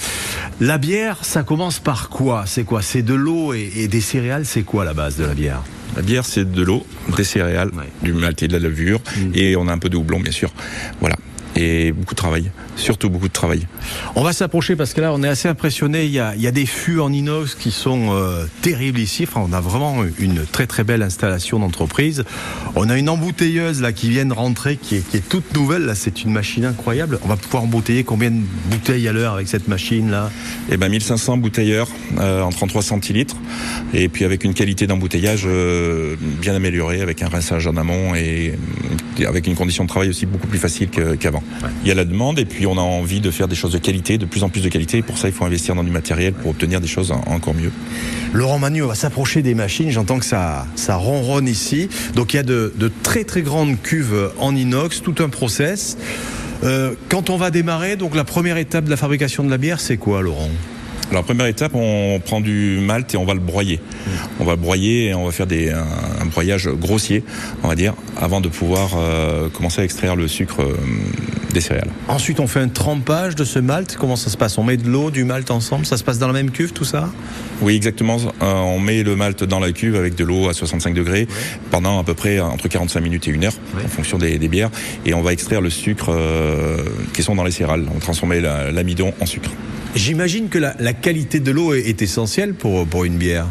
La 0.60 0.78
bière, 0.78 1.24
ça 1.24 1.42
commence 1.42 1.80
par 1.80 2.08
quoi? 2.08 2.44
C'est 2.46 2.62
quoi? 2.62 2.82
C'est 2.82 3.02
de 3.02 3.14
l'eau 3.14 3.31
et, 3.54 3.70
et 3.76 3.88
des 3.88 4.00
céréales, 4.00 4.46
c'est 4.46 4.62
quoi 4.62 4.84
la 4.84 4.94
base 4.94 5.16
de 5.16 5.24
la 5.24 5.34
bière? 5.34 5.62
La 5.96 6.02
bière, 6.02 6.24
c'est 6.24 6.50
de 6.50 6.62
l'eau, 6.62 6.86
des 7.16 7.24
céréales, 7.24 7.70
du 8.02 8.12
malt 8.14 8.42
et 8.42 8.48
de 8.48 8.54
la 8.54 8.58
levure, 8.58 9.00
et 9.34 9.56
on 9.56 9.68
a 9.68 9.72
un 9.72 9.78
peu 9.78 9.90
de 9.90 9.96
houblon, 9.96 10.20
bien 10.20 10.32
sûr. 10.32 10.50
Voilà. 11.00 11.16
Et 11.54 11.92
beaucoup 11.92 12.14
de 12.14 12.18
travail, 12.18 12.50
surtout 12.76 13.10
beaucoup 13.10 13.28
de 13.28 13.32
travail. 13.32 13.66
On 14.14 14.22
va 14.22 14.32
s'approcher 14.32 14.74
parce 14.74 14.94
que 14.94 15.00
là, 15.00 15.12
on 15.12 15.22
est 15.22 15.28
assez 15.28 15.48
impressionné. 15.48 16.04
Il 16.04 16.10
y 16.10 16.18
a, 16.18 16.34
il 16.34 16.40
y 16.40 16.46
a 16.46 16.50
des 16.50 16.66
fûts 16.66 17.00
en 17.00 17.12
inox 17.12 17.54
qui 17.54 17.70
sont 17.70 18.08
euh, 18.10 18.44
terribles 18.62 19.00
ici. 19.00 19.26
Enfin, 19.28 19.46
on 19.46 19.52
a 19.52 19.60
vraiment 19.60 20.02
une 20.18 20.46
très 20.46 20.66
très 20.66 20.82
belle 20.82 21.02
installation 21.02 21.58
d'entreprise. 21.58 22.24
On 22.74 22.88
a 22.88 22.96
une 22.96 23.08
embouteilleuse 23.08 23.82
là 23.82 23.92
qui 23.92 24.08
vient 24.08 24.24
de 24.24 24.32
rentrer, 24.32 24.76
qui 24.76 24.96
est, 24.96 25.08
qui 25.08 25.18
est 25.18 25.28
toute 25.28 25.54
nouvelle. 25.54 25.82
Là, 25.82 25.94
c'est 25.94 26.24
une 26.24 26.32
machine 26.32 26.64
incroyable. 26.64 27.18
On 27.22 27.28
va 27.28 27.36
pouvoir 27.36 27.64
embouteiller 27.64 28.04
combien 28.04 28.30
de 28.30 28.40
bouteilles 28.70 29.06
à 29.06 29.12
l'heure 29.12 29.34
avec 29.34 29.48
cette 29.48 29.68
machine 29.68 30.10
là? 30.10 30.30
Eh 30.70 30.76
ben 30.76 30.88
1500 30.88 31.36
bouteilleurs 31.38 31.88
euh, 32.18 32.42
en 32.42 32.50
33 32.50 32.82
centilitres, 32.82 33.36
et 33.92 34.08
puis 34.08 34.24
avec 34.24 34.44
une 34.44 34.54
qualité 34.54 34.86
d'embouteillage 34.86 35.42
euh, 35.46 36.16
bien 36.40 36.54
améliorée, 36.54 37.00
avec 37.00 37.22
un 37.22 37.28
rinçage 37.28 37.66
en 37.66 37.76
amont 37.76 38.14
et 38.14 38.54
avec 39.26 39.46
une 39.46 39.54
condition 39.54 39.84
de 39.84 39.88
travail 39.88 40.08
aussi 40.08 40.26
beaucoup 40.26 40.46
plus 40.46 40.58
facile 40.58 40.88
Il 41.82 41.88
y 41.88 41.90
a 41.90 41.94
la 41.94 42.04
demande, 42.04 42.38
et 42.38 42.44
puis 42.44 42.66
on 42.66 42.76
a 42.78 42.80
envie 42.80 43.20
de 43.20 43.30
faire 43.30 43.48
des 43.48 43.54
choses 43.56 43.72
de 43.72 43.78
qualité, 43.78 44.18
de 44.18 44.24
plus 44.26 44.42
en 44.44 44.48
plus 44.48 44.62
de 44.62 44.68
qualité. 44.68 44.98
Et 44.98 45.02
pour 45.02 45.18
ça, 45.18 45.28
il 45.28 45.34
faut 45.34 45.44
investir 45.44 45.74
dans 45.74 45.84
du 45.84 45.90
matériel 45.90 46.32
pour 46.32 46.50
obtenir 46.50 46.80
des 46.80 46.86
choses 46.88 47.12
en- 47.12 47.22
encore 47.26 47.54
mieux. 47.54 47.70
Laurent 48.32 48.58
Manu, 48.58 48.82
on 48.82 48.88
va 48.88 48.94
s'approcher 48.94 49.42
des 49.42 49.54
machines. 49.54 49.90
J'entends 49.90 50.18
que 50.18 50.24
ça, 50.24 50.66
ça 50.74 50.96
ronronne 50.96 51.48
ici. 51.48 51.88
Donc 52.14 52.32
il 52.34 52.36
y 52.36 52.40
a 52.40 52.44
de, 52.44 52.72
de 52.76 52.90
très 53.02 53.24
très 53.24 53.42
grandes 53.42 53.80
cuves 53.82 54.30
en 54.38 54.54
inox, 54.56 55.02
tout 55.02 55.14
un 55.20 55.28
process. 55.28 55.96
Euh, 56.64 56.92
quand 57.08 57.28
on 57.30 57.36
va 57.36 57.50
démarrer, 57.50 57.96
donc 57.96 58.14
la 58.14 58.24
première 58.24 58.56
étape 58.56 58.84
de 58.84 58.90
la 58.90 58.96
fabrication 58.96 59.42
de 59.44 59.50
la 59.50 59.58
bière, 59.58 59.80
c'est 59.80 59.96
quoi, 59.96 60.22
Laurent? 60.22 60.48
Alors 61.10 61.24
première 61.24 61.46
étape, 61.46 61.72
on 61.74 62.20
prend 62.24 62.40
du 62.40 62.78
malt 62.80 63.12
et 63.12 63.18
on 63.18 63.26
va 63.26 63.34
le 63.34 63.40
broyer. 63.40 63.80
On 64.40 64.44
va 64.44 64.52
le 64.52 64.60
broyer 64.60 65.08
et 65.08 65.14
on 65.14 65.26
va 65.26 65.30
faire 65.32 65.46
des, 65.46 65.68
un, 65.70 65.84
un 66.22 66.24
broyage 66.24 66.68
grossier, 66.70 67.22
on 67.62 67.68
va 67.68 67.74
dire, 67.74 67.92
avant 68.16 68.40
de 68.40 68.48
pouvoir 68.48 68.92
euh, 68.96 69.50
commencer 69.50 69.82
à 69.82 69.84
extraire 69.84 70.16
le 70.16 70.26
sucre 70.26 70.62
euh, 70.62 70.74
des 71.52 71.60
céréales. 71.60 71.88
Ensuite, 72.08 72.40
on 72.40 72.46
fait 72.46 72.60
un 72.60 72.68
trempage 72.68 73.34
de 73.36 73.44
ce 73.44 73.58
malt. 73.58 73.96
Comment 73.98 74.16
ça 74.16 74.30
se 74.30 74.36
passe? 74.36 74.58
On 74.58 74.64
met 74.64 74.76
de 74.76 74.88
l'eau, 74.88 75.10
du 75.10 75.24
malt 75.24 75.50
ensemble? 75.50 75.86
Ça 75.86 75.96
se 75.96 76.04
passe 76.04 76.18
dans 76.18 76.26
la 76.26 76.32
même 76.32 76.50
cuve, 76.50 76.72
tout 76.72 76.84
ça? 76.84 77.10
Oui, 77.60 77.76
exactement. 77.76 78.16
Euh, 78.18 78.52
on 78.54 78.78
met 78.80 79.02
le 79.02 79.16
malt 79.16 79.44
dans 79.44 79.60
la 79.60 79.72
cuve 79.72 79.96
avec 79.96 80.14
de 80.14 80.24
l'eau 80.24 80.48
à 80.48 80.54
65 80.54 80.94
degrés 80.94 81.26
pendant 81.70 81.98
à 81.98 82.04
peu 82.04 82.14
près 82.14 82.40
entre 82.40 82.68
45 82.68 83.00
minutes 83.00 83.28
et 83.28 83.30
une 83.30 83.44
heure, 83.44 83.54
en 83.84 83.88
fonction 83.88 84.18
des, 84.18 84.38
des 84.38 84.48
bières, 84.48 84.70
et 85.06 85.14
on 85.14 85.22
va 85.22 85.32
extraire 85.32 85.60
le 85.60 85.70
sucre 85.70 86.06
euh, 86.10 86.78
qui 87.12 87.22
sont 87.22 87.34
dans 87.34 87.44
les 87.44 87.50
céréales. 87.50 87.86
On 87.94 88.28
la- 88.28 88.70
l'amidon 88.70 89.12
en 89.20 89.26
sucre. 89.26 89.50
J'imagine 89.94 90.48
que 90.48 90.58
la, 90.58 90.74
la 90.78 90.92
qualité 90.92 91.40
de 91.40 91.50
l'eau 91.50 91.74
est, 91.74 91.80
est 91.88 92.00
essentielle 92.02 92.54
pour, 92.54 92.86
pour 92.86 93.04
une 93.04 93.16
bière. 93.16 93.46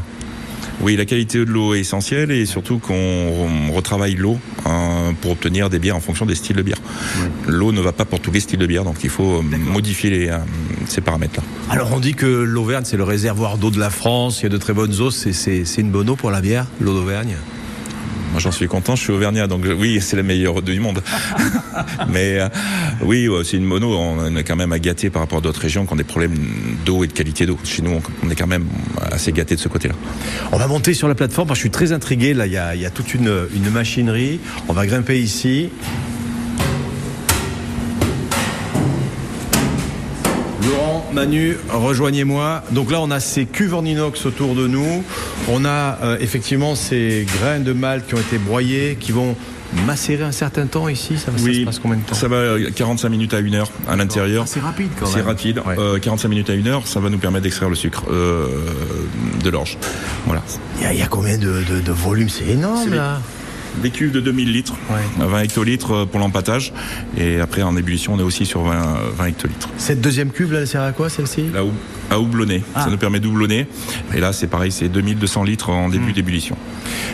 Oui, 0.84 0.96
la 0.96 1.06
qualité 1.06 1.38
de 1.38 1.52
l'eau 1.52 1.76
est 1.76 1.82
essentielle 1.82 2.32
et 2.32 2.46
surtout 2.46 2.80
qu'on 2.80 2.94
on 2.96 3.72
retravaille 3.72 4.16
l'eau 4.16 4.40
euh, 4.66 5.12
pour 5.22 5.32
obtenir 5.32 5.70
des 5.70 5.78
bières 5.78 5.96
en 5.96 6.00
fonction 6.00 6.26
des 6.26 6.34
styles 6.34 6.56
de 6.56 6.64
bière. 6.64 6.80
L'eau 7.48 7.72
ne 7.72 7.82
va 7.82 7.92
pas 7.92 8.06
pour 8.06 8.20
tous 8.20 8.32
les 8.32 8.40
styles 8.40 8.60
de 8.60 8.66
bière, 8.66 8.84
donc 8.84 9.04
il 9.04 9.10
faut 9.10 9.40
euh, 9.40 9.42
modifier 9.42 10.10
les, 10.10 10.30
euh, 10.30 10.38
ces 10.88 11.02
paramètres-là. 11.02 11.44
Alors 11.70 11.92
on 11.94 12.00
dit 12.00 12.16
que 12.16 12.26
l'Auvergne, 12.26 12.84
c'est 12.86 12.98
le 12.98 13.04
réservoir 13.04 13.58
d'eau 13.58 13.70
de 13.70 13.80
la 13.80 13.92
France. 13.92 14.40
Il 14.40 14.44
y 14.44 14.46
a 14.48 14.50
de 14.50 14.58
très 14.58 14.74
bonnes 14.74 15.00
eaux. 15.02 15.12
C'est 15.12 15.64
une 15.78 15.92
bonne 15.92 16.10
eau 16.10 16.16
pour 16.16 16.32
la 16.32 16.42
bière, 16.42 16.66
l'eau 16.80 16.94
d'Auvergne? 16.94 17.36
Moi, 18.32 18.40
j'en 18.40 18.52
suis 18.52 18.68
content, 18.68 18.96
je 18.96 19.02
suis 19.04 19.12
auvergnat, 19.12 19.48
donc 19.48 19.66
oui, 19.78 20.00
c'est 20.02 20.16
la 20.16 20.24
meilleure 20.24 20.62
du 20.62 20.80
monde. 20.80 21.04
Mais 22.10 22.40
euh, 22.40 22.48
oui, 23.02 23.28
c'est 23.44 23.58
une 23.58 23.66
mono. 23.66 23.94
On 23.98 24.36
est 24.38 24.44
quand 24.44 24.56
même 24.56 24.72
à 24.72 24.80
gâter 24.80 25.10
par 25.10 25.22
rapport 25.22 25.40
à 25.40 25.42
d'autres 25.42 25.60
régions 25.62 25.86
qui 25.86 25.94
ont 25.94 25.98
des 25.98 26.04
problèmes 26.06 26.36
d'eau 26.86 27.04
et 27.04 27.08
de 27.08 27.14
qualité 27.14 27.46
d'eau. 27.46 27.58
Chez 27.64 27.82
nous, 27.82 27.92
on- 27.92 28.02
on 28.26 28.30
est 28.30 28.36
quand 28.36 28.48
même 28.48 28.66
assez 29.12 29.32
gâté 29.34 29.56
de 29.56 29.60
ce 29.60 29.68
côté-là. 29.68 29.96
On 30.54 30.58
va 30.58 30.68
monter 30.68 30.94
sur 30.94 31.08
la 31.10 31.16
plateforme. 31.16 31.48
parce 31.50 31.60
que 31.60 31.64
Je 31.64 31.68
suis 31.68 31.72
très 31.72 31.92
intrigué. 31.92 32.34
Là, 32.34 32.48
il 32.48 32.54
y 32.54 32.58
a, 32.58 32.74
il 32.76 32.82
y 32.82 32.86
a 32.86 32.90
toute 32.90 33.14
une, 33.14 33.32
une 33.54 33.70
machinerie. 33.70 34.40
On 34.70 34.74
va 34.74 34.86
grimper 34.86 35.20
ici. 35.20 35.70
Manu, 41.14 41.58
rejoignez-moi. 41.70 42.64
Donc 42.72 42.92
là, 42.92 43.00
on 43.02 43.12
a 43.12 43.20
ces 43.20 43.46
cuves 43.46 43.74
en 43.76 43.84
inox 43.84 44.26
autour 44.26 44.56
de 44.56 44.68
nous. 44.68 45.04
On 45.50 45.66
a 45.66 45.98
euh, 46.04 46.18
effectivement 46.20 46.76
ces 46.76 47.26
grains 47.40 47.60
de 47.60 47.74
malt 47.74 48.06
qui 48.08 48.16
ont 48.16 48.20
été 48.20 48.38
broyés, 48.38 48.98
qui 49.00 49.12
vont 49.12 49.36
macérer 49.86 50.24
un 50.24 50.32
certain 50.32 50.66
temps 50.68 50.88
ici. 50.88 51.18
Ça, 51.18 51.32
ça 51.32 51.38
se 51.38 51.66
passe 51.66 51.80
combien 51.80 51.98
de 51.98 52.04
temps 52.04 52.16
Ça 52.16 52.28
va 52.28 52.36
euh, 52.38 52.70
45 52.74 53.10
minutes 53.10 53.34
à 53.34 53.40
une 53.40 53.56
heure 53.56 53.70
à 53.90 53.96
l'intérieur. 53.96 54.48
C'est 54.48 54.60
rapide 54.62 54.90
quand 55.00 55.06
C'est 55.06 55.18
même. 55.18 55.28
rapide. 55.28 55.62
Euh, 55.78 56.00
45 56.00 56.28
minutes 56.30 56.50
à 56.50 56.54
une 56.54 56.68
heure, 56.68 56.88
ça 56.88 57.00
va 57.00 57.10
nous 57.10 57.18
permettre 57.18 57.44
d'extraire 57.44 57.70
le 57.70 57.76
sucre 57.76 58.04
euh, 58.10 58.48
de 59.44 59.50
l'orge. 59.50 59.78
Voilà. 60.26 60.42
Il 60.80 60.84
y, 60.84 60.86
a- 60.88 60.94
il 60.94 61.00
y 61.00 61.04
a 61.04 61.08
combien 61.08 61.38
de, 61.38 61.62
de, 61.70 61.82
de 61.82 61.92
volume 61.92 62.30
C'est 62.30 62.48
énorme 62.48 62.80
C'est 62.90 62.96
là. 62.96 63.22
Des 63.82 63.90
cuves 63.90 64.12
de 64.12 64.20
2000 64.20 64.52
litres, 64.52 64.74
20 65.18 65.40
hectolitres 65.42 65.92
euh, 65.94 66.06
pour 66.06 66.20
l'empattage. 66.20 66.74
Et 67.18 67.40
après, 67.40 67.62
en 67.62 67.76
ébullition, 67.78 68.14
on 68.16 68.20
est 68.20 68.24
aussi 68.24 68.46
sur 68.46 68.62
20, 68.64 69.00
20 69.18 69.26
hectolitres. 69.28 69.70
Cette 69.78 70.02
deuxième 70.02 70.30
cuve 70.32 70.52
là, 70.52 70.60
elle 70.60 70.68
sert 70.68 70.82
à 70.82 70.92
quoi 70.92 71.10
celle-ci? 71.10 71.46
Là, 71.54 71.62
à 72.10 72.20
houblonner. 72.20 72.64
Ah. 72.76 72.84
Ça 72.84 72.90
nous 72.90 72.98
permet 72.98 73.20
d'houblonner. 73.22 73.68
Et 74.14 74.20
là, 74.20 74.34
c'est 74.34 74.48
pareil, 74.48 74.72
c'est 74.72 74.90
2200 74.90 75.44
litres 75.44 75.70
en 75.70 75.88
Hmm. 75.88 75.92
début 75.92 76.12
d'ébullition. 76.14 76.58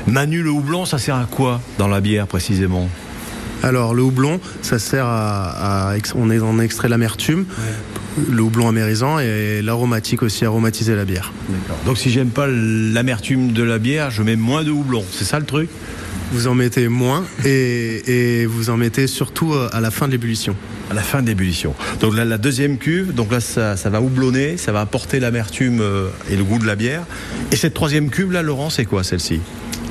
Manu, 0.08 0.41
le 0.41 0.50
houblon, 0.50 0.86
ça 0.86 0.98
sert 0.98 1.15
à 1.15 1.26
quoi 1.30 1.62
dans 1.78 1.88
la 1.88 2.02
bière 2.02 2.26
précisément? 2.28 2.89
Alors 3.63 3.96
le 3.96 4.04
houblon, 4.04 4.39
ça 4.62 4.78
sert 4.78 5.06
à, 5.08 5.93
on 6.15 6.30
est 6.30 6.39
on 6.39 6.60
extrait 6.60 6.89
l'amertume, 6.89 7.46
le 8.30 8.41
houblon 8.43 8.70
amérisant 8.70 9.17
et 9.17 9.62
l'aromatique 9.63 10.22
aussi 10.22 10.46
aromatiser 10.46 10.96
la 10.96 11.06
bière. 11.06 11.34
Donc 11.86 11.98
si 11.98 12.12
j'aime 12.12 12.30
pas 12.30 12.46
l'amertume 12.48 13.54
de 13.54 13.63
la 13.63 13.80
bière, 13.80 14.12
je 14.12 14.22
mets 14.22 14.36
moins 14.36 14.63
de 14.63 14.70
houblon. 14.70 15.04
C'est 15.12 15.26
ça 15.26 15.39
le 15.39 15.46
truc? 15.46 15.70
Vous 16.31 16.47
en 16.47 16.55
mettez 16.55 16.87
moins 16.87 17.25
et, 17.45 18.45
vous 18.45 18.69
en 18.69 18.77
mettez 18.77 19.07
surtout 19.07 19.53
euh, 19.53 19.69
à 19.71 19.81
la 19.81 19.91
fin 19.91 20.07
de 20.07 20.11
l'ébullition. 20.11 20.55
À 20.91 20.93
la 20.93 21.01
fin 21.01 21.21
de 21.21 21.27
l'ébullition. 21.27 21.73
Donc 21.99 22.15
la 22.15 22.37
deuxième 22.37 22.77
cuve, 22.77 23.13
donc 23.13 23.31
là, 23.31 23.39
ça, 23.39 23.77
ça 23.77 23.89
va 23.89 24.01
houblonner, 24.01 24.57
ça 24.57 24.71
va 24.71 24.81
apporter 24.81 25.19
l'amertume 25.19 25.79
euh, 25.81 26.09
et 26.29 26.35
le 26.35 26.43
goût 26.43 26.59
de 26.59 26.65
la 26.65 26.75
bière. 26.75 27.03
Et 27.51 27.55
cette 27.55 27.73
troisième 27.73 28.09
cuve, 28.09 28.31
là, 28.31 28.41
Laurent, 28.41 28.69
c'est 28.69 28.85
quoi 28.85 29.03
celle-ci? 29.03 29.39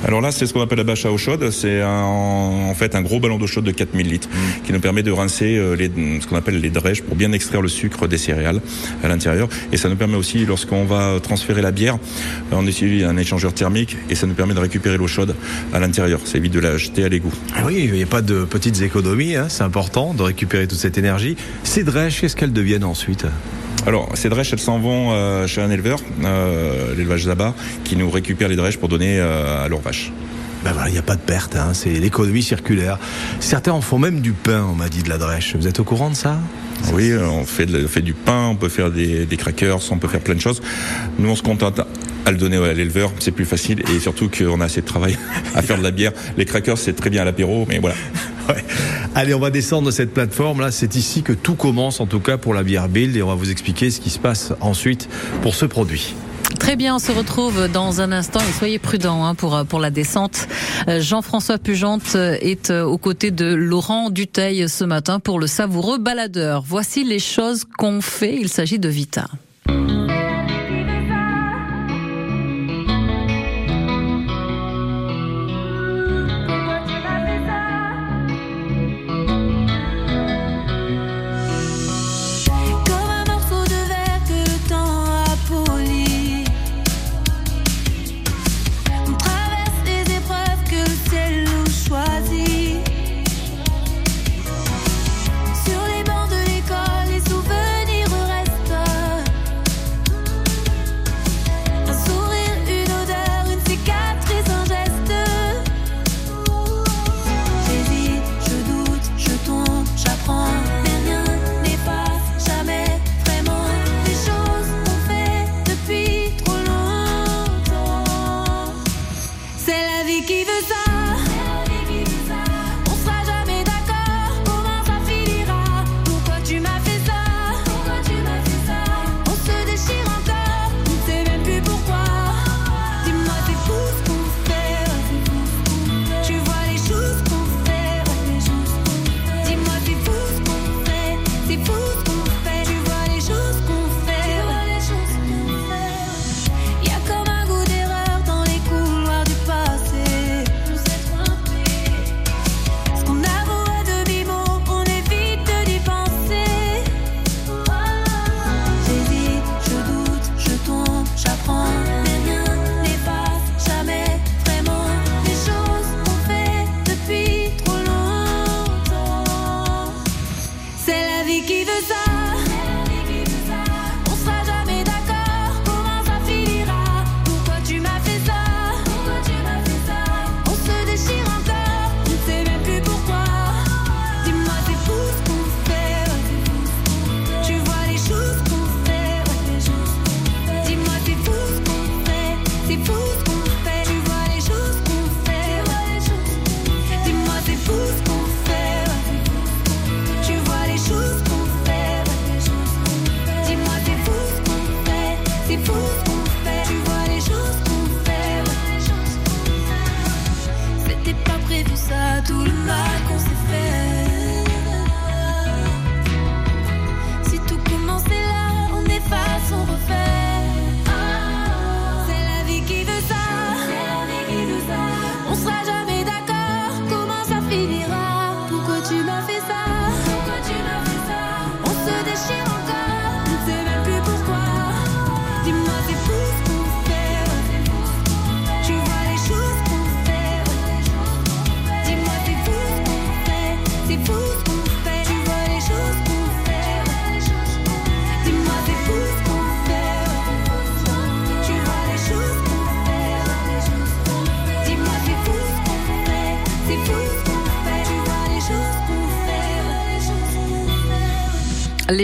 Alors 0.05 0.21
là, 0.21 0.31
c'est 0.31 0.45
ce 0.45 0.53
qu'on 0.53 0.61
appelle 0.61 0.77
la 0.77 0.83
bâche 0.83 1.05
à 1.05 1.11
eau 1.11 1.17
chaude. 1.17 1.49
C'est 1.51 1.83
en 1.83 2.73
fait 2.75 2.95
un 2.95 3.01
gros 3.01 3.19
ballon 3.19 3.37
d'eau 3.37 3.47
chaude 3.47 3.65
de 3.65 3.71
4000 3.71 4.07
litres 4.07 4.27
Mm. 4.27 4.65
qui 4.65 4.73
nous 4.73 4.79
permet 4.79 5.03
de 5.03 5.11
rincer 5.11 5.57
euh, 5.57 5.75
les, 5.75 5.89
ce 6.21 6.27
qu'on 6.27 6.35
appelle 6.35 6.59
les 6.59 6.69
drèches 6.69 7.01
pour 7.01 7.15
bien 7.15 7.31
extraire 7.31 7.61
le 7.61 7.67
sucre 7.67 8.07
des 8.07 8.17
céréales 8.17 8.61
à 9.03 9.07
l'intérieur. 9.07 9.47
Et 9.71 9.77
ça 9.77 9.89
nous 9.89 9.95
permet 9.95 10.15
aussi, 10.15 10.45
lorsqu'on 10.45 10.85
va 10.85 11.19
transférer 11.21 11.61
la 11.61 11.71
bière, 11.71 11.97
on 12.51 12.65
utilise 12.67 13.03
un 13.05 13.17
échangeur 13.17 13.53
thermique 13.53 13.97
et 14.09 14.15
ça 14.15 14.27
nous 14.27 14.33
permet 14.33 14.53
de 14.53 14.59
récupérer 14.59 14.97
l'eau 14.97 15.07
chaude 15.07 15.35
à 15.73 15.79
l'intérieur. 15.79 16.19
Ça 16.25 16.37
évite 16.37 16.53
de 16.53 16.59
la 16.59 16.77
jeter 16.77 17.03
à 17.03 17.09
l'égout. 17.09 17.33
Ah 17.55 17.63
Oui, 17.65 17.85
il 17.85 17.93
n'y 17.93 18.03
a 18.03 18.07
pas 18.07 18.21
de 18.21 18.43
petites 18.45 18.81
économies, 18.81 19.35
hein, 19.35 19.47
c'est 19.49 19.63
important 19.63 20.13
de 20.13 20.23
récupérer 20.23 20.67
toute 20.67 20.79
cette 20.79 20.97
énergie. 20.97 21.35
Ces 21.63 21.83
drèches, 21.83 22.21
qu'est-ce 22.21 22.35
qu'elles 22.35 22.53
deviennent 22.53 22.83
ensuite? 22.83 23.25
Alors, 23.87 24.09
ces 24.15 24.27
drèches, 24.27 24.51
elles 24.51 24.59
s'en 24.59 24.79
vont 24.79 25.11
euh, 25.13 25.47
chez 25.47 25.61
un 25.61 25.71
éleveur, 25.71 25.99
euh, 26.25 26.93
l'élevage 26.95 27.23
Zaba, 27.23 27.55
qui 27.85 27.95
nous 27.95 28.09
récupère 28.09 28.49
les 28.49 28.57
drèches 28.57 28.77
pour 28.77 28.89
donner 28.89 29.17
euh, 29.17 29.63
à 29.65 29.69
leurs 29.69 29.79
vaches. 29.79 30.11
Ben 30.65 30.73
voilà, 30.73 30.89
il 30.89 30.91
n'y 30.91 30.97
a 30.97 31.03
pas 31.03 31.15
de 31.15 31.21
perte, 31.21 31.55
hein, 31.55 31.69
c'est 31.73 31.91
l'économie 31.91 32.43
circulaire. 32.43 32.99
Certains 33.39 33.71
en 33.71 33.79
font 33.79 33.97
même 33.97 34.19
du 34.19 34.33
pain, 34.33 34.65
on 34.69 34.75
m'a 34.75 34.89
dit, 34.89 35.03
de 35.03 35.09
la 35.09 35.17
drèche. 35.17 35.55
Vous 35.55 35.67
êtes 35.67 35.79
au 35.79 35.85
courant 35.85 36.09
de 36.09 36.15
ça? 36.15 36.37
Oui, 36.91 37.13
on 37.15 37.45
fait, 37.45 37.65
de- 37.65 37.85
on 37.85 37.87
fait 37.87 38.01
du 38.01 38.13
pain, 38.13 38.47
on 38.49 38.55
peut 38.57 38.67
faire 38.67 38.91
des, 38.91 39.25
des 39.25 39.37
crackers, 39.37 39.79
on 39.91 39.97
peut 39.97 40.09
faire 40.09 40.19
plein 40.19 40.35
de 40.35 40.41
choses. 40.41 40.61
Nous, 41.17 41.29
on 41.29 41.35
se 41.35 41.43
contente 41.43 41.79
à 42.25 42.31
le 42.31 42.37
donner 42.37 42.57
à 42.57 42.73
l'éleveur, 42.73 43.13
c'est 43.19 43.31
plus 43.31 43.45
facile 43.45 43.83
et 43.95 43.99
surtout 44.01 44.29
qu'on 44.29 44.59
a 44.59 44.65
assez 44.65 44.81
de 44.81 44.85
travail 44.85 45.17
à 45.55 45.61
faire 45.61 45.77
de 45.77 45.83
la 45.83 45.91
bière. 45.91 46.11
Les 46.37 46.43
crackers, 46.43 46.77
c'est 46.77 46.93
très 46.93 47.09
bien 47.09 47.21
à 47.21 47.25
l'apéro, 47.25 47.65
mais 47.69 47.77
voilà. 47.79 47.95
Allez, 49.15 49.33
on 49.33 49.39
va 49.39 49.49
descendre 49.49 49.87
de 49.87 49.91
cette 49.91 50.13
plateforme. 50.13 50.61
Là, 50.61 50.71
c'est 50.71 50.95
ici 50.95 51.23
que 51.23 51.33
tout 51.33 51.55
commence, 51.55 51.99
en 51.99 52.05
tout 52.05 52.19
cas 52.19 52.37
pour 52.37 52.53
la 52.53 52.63
bière 52.63 52.87
Build, 52.89 53.15
et 53.15 53.21
on 53.21 53.27
va 53.27 53.35
vous 53.35 53.51
expliquer 53.51 53.89
ce 53.89 53.99
qui 53.99 54.09
se 54.09 54.19
passe 54.19 54.53
ensuite 54.61 55.09
pour 55.41 55.55
ce 55.55 55.65
produit. 55.65 56.15
Très 56.59 56.75
bien, 56.75 56.95
on 56.95 56.99
se 56.99 57.11
retrouve 57.11 57.67
dans 57.67 58.01
un 58.01 58.11
instant 58.11 58.39
et 58.39 58.51
soyez 58.53 58.79
prudents 58.79 59.25
hein, 59.25 59.35
pour, 59.35 59.65
pour 59.65 59.79
la 59.79 59.89
descente. 59.89 60.47
Euh, 60.87 61.01
Jean-François 61.01 61.57
Pugente 61.57 62.15
est 62.15 62.71
euh, 62.71 62.83
aux 62.83 62.97
côtés 62.97 63.31
de 63.31 63.53
Laurent 63.53 64.09
Duteil 64.09 64.67
ce 64.69 64.83
matin 64.83 65.19
pour 65.19 65.39
le 65.39 65.47
savoureux 65.47 65.97
baladeur. 65.97 66.63
Voici 66.65 67.03
les 67.03 67.19
choses 67.19 67.65
qu'on 67.77 68.01
fait. 68.01 68.37
Il 68.39 68.49
s'agit 68.49 68.79
de 68.79 68.89
Vita. 68.89 69.27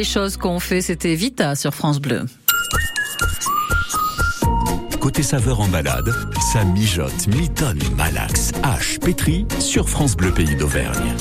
Les 0.03 0.09
choses 0.09 0.35
qu'on 0.35 0.59
fait, 0.59 0.81
c'était 0.81 1.15
Vita 1.15 1.55
sur 1.55 1.73
France 1.73 2.01
Bleu. 2.01 2.25
Côté 4.99 5.23
saveur 5.23 5.61
en 5.61 5.69
balade, 5.69 6.13
ça 6.51 6.65
mijote, 6.65 7.25
mitonne, 7.27 7.79
malaxe, 7.95 8.51
hache, 8.63 8.99
pétri 8.99 9.45
sur 9.59 9.87
France 9.87 10.17
Bleu 10.17 10.33
Pays 10.33 10.57
d'Auvergne. 10.57 11.15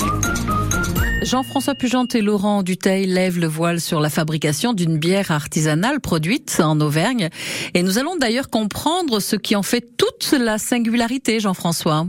Jean-François 1.21 1.75
Pugente 1.75 2.13
et 2.15 2.21
Laurent 2.21 2.61
Duteil 2.61 3.05
lèvent 3.05 3.39
le 3.39 3.47
voile 3.47 3.79
sur 3.79 4.01
la 4.01 4.09
fabrication 4.09 4.73
d'une 4.73 4.97
bière 4.97 5.31
artisanale 5.31 6.01
produite 6.01 6.59
en 6.61 6.81
Auvergne. 6.81 7.29
Et 7.73 7.83
nous 7.83 7.99
allons 7.99 8.17
d'ailleurs 8.17 8.49
comprendre 8.49 9.21
ce 9.21 9.37
qui 9.37 9.55
en 9.55 9.63
fait 9.63 9.95
toute 9.95 10.35
la 10.37 10.57
singularité, 10.57 11.39
Jean-François. 11.39 12.05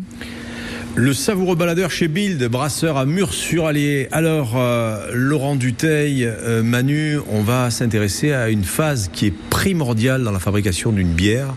Le 0.97 1.13
savoureux 1.13 1.57
baladeur 1.57 1.91
chez 1.91 2.07
Bild, 2.07 2.45
brasseur 2.45 2.97
à 2.99 3.05
Murs-sur-Allier. 3.05 4.07
Alors, 4.13 4.53
euh, 4.57 5.11
Laurent 5.13 5.57
Duteil, 5.57 6.25
euh, 6.25 6.63
Manu, 6.63 7.19
on 7.33 7.43
va 7.43 7.71
s'intéresser 7.71 8.33
à 8.33 8.49
une 8.49 8.63
phase 8.63 9.11
qui 9.13 9.27
est 9.27 9.35
primordiale 9.51 10.23
dans 10.23 10.31
la 10.31 10.39
fabrication 10.39 10.93
d'une 10.93 11.13
bière. 11.13 11.57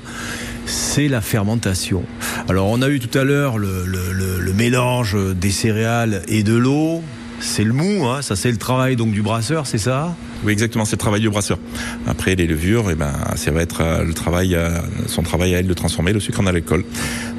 C'est 0.65 1.07
la 1.07 1.21
fermentation. 1.21 2.03
Alors, 2.49 2.67
on 2.67 2.81
a 2.81 2.89
eu 2.89 2.99
tout 2.99 3.15
à 3.15 3.23
l'heure 3.23 3.59
le 3.59 4.53
mélange 4.53 5.15
des 5.35 5.51
céréales 5.51 6.23
et 6.27 6.41
de 6.41 6.55
l'eau. 6.55 7.03
C'est 7.39 7.63
le 7.63 7.73
mou, 7.73 8.07
hein, 8.07 8.23
ça 8.23 8.35
c'est 8.35 8.49
le 8.51 8.57
travail 8.57 8.95
donc 8.95 9.11
du 9.11 9.21
brasseur, 9.21 9.67
c'est 9.67 9.77
ça? 9.77 10.15
Oui, 10.43 10.51
exactement, 10.51 10.85
c'est 10.85 10.95
le 10.95 10.99
travail 10.99 11.21
du 11.21 11.29
brasseur. 11.29 11.57
Après, 12.05 12.35
les 12.35 12.47
levures, 12.47 12.89
eh 12.91 12.95
ben, 12.95 13.11
ça 13.35 13.51
va 13.51 13.61
être 13.61 13.81
euh, 13.81 14.03
le 14.03 14.13
travail, 14.13 14.55
euh, 14.55 14.69
son 15.07 15.23
travail 15.23 15.55
à 15.55 15.59
elle 15.59 15.67
de 15.67 15.73
transformer 15.73 16.13
le 16.13 16.19
sucre 16.19 16.39
en 16.39 16.45
alcool. 16.45 16.83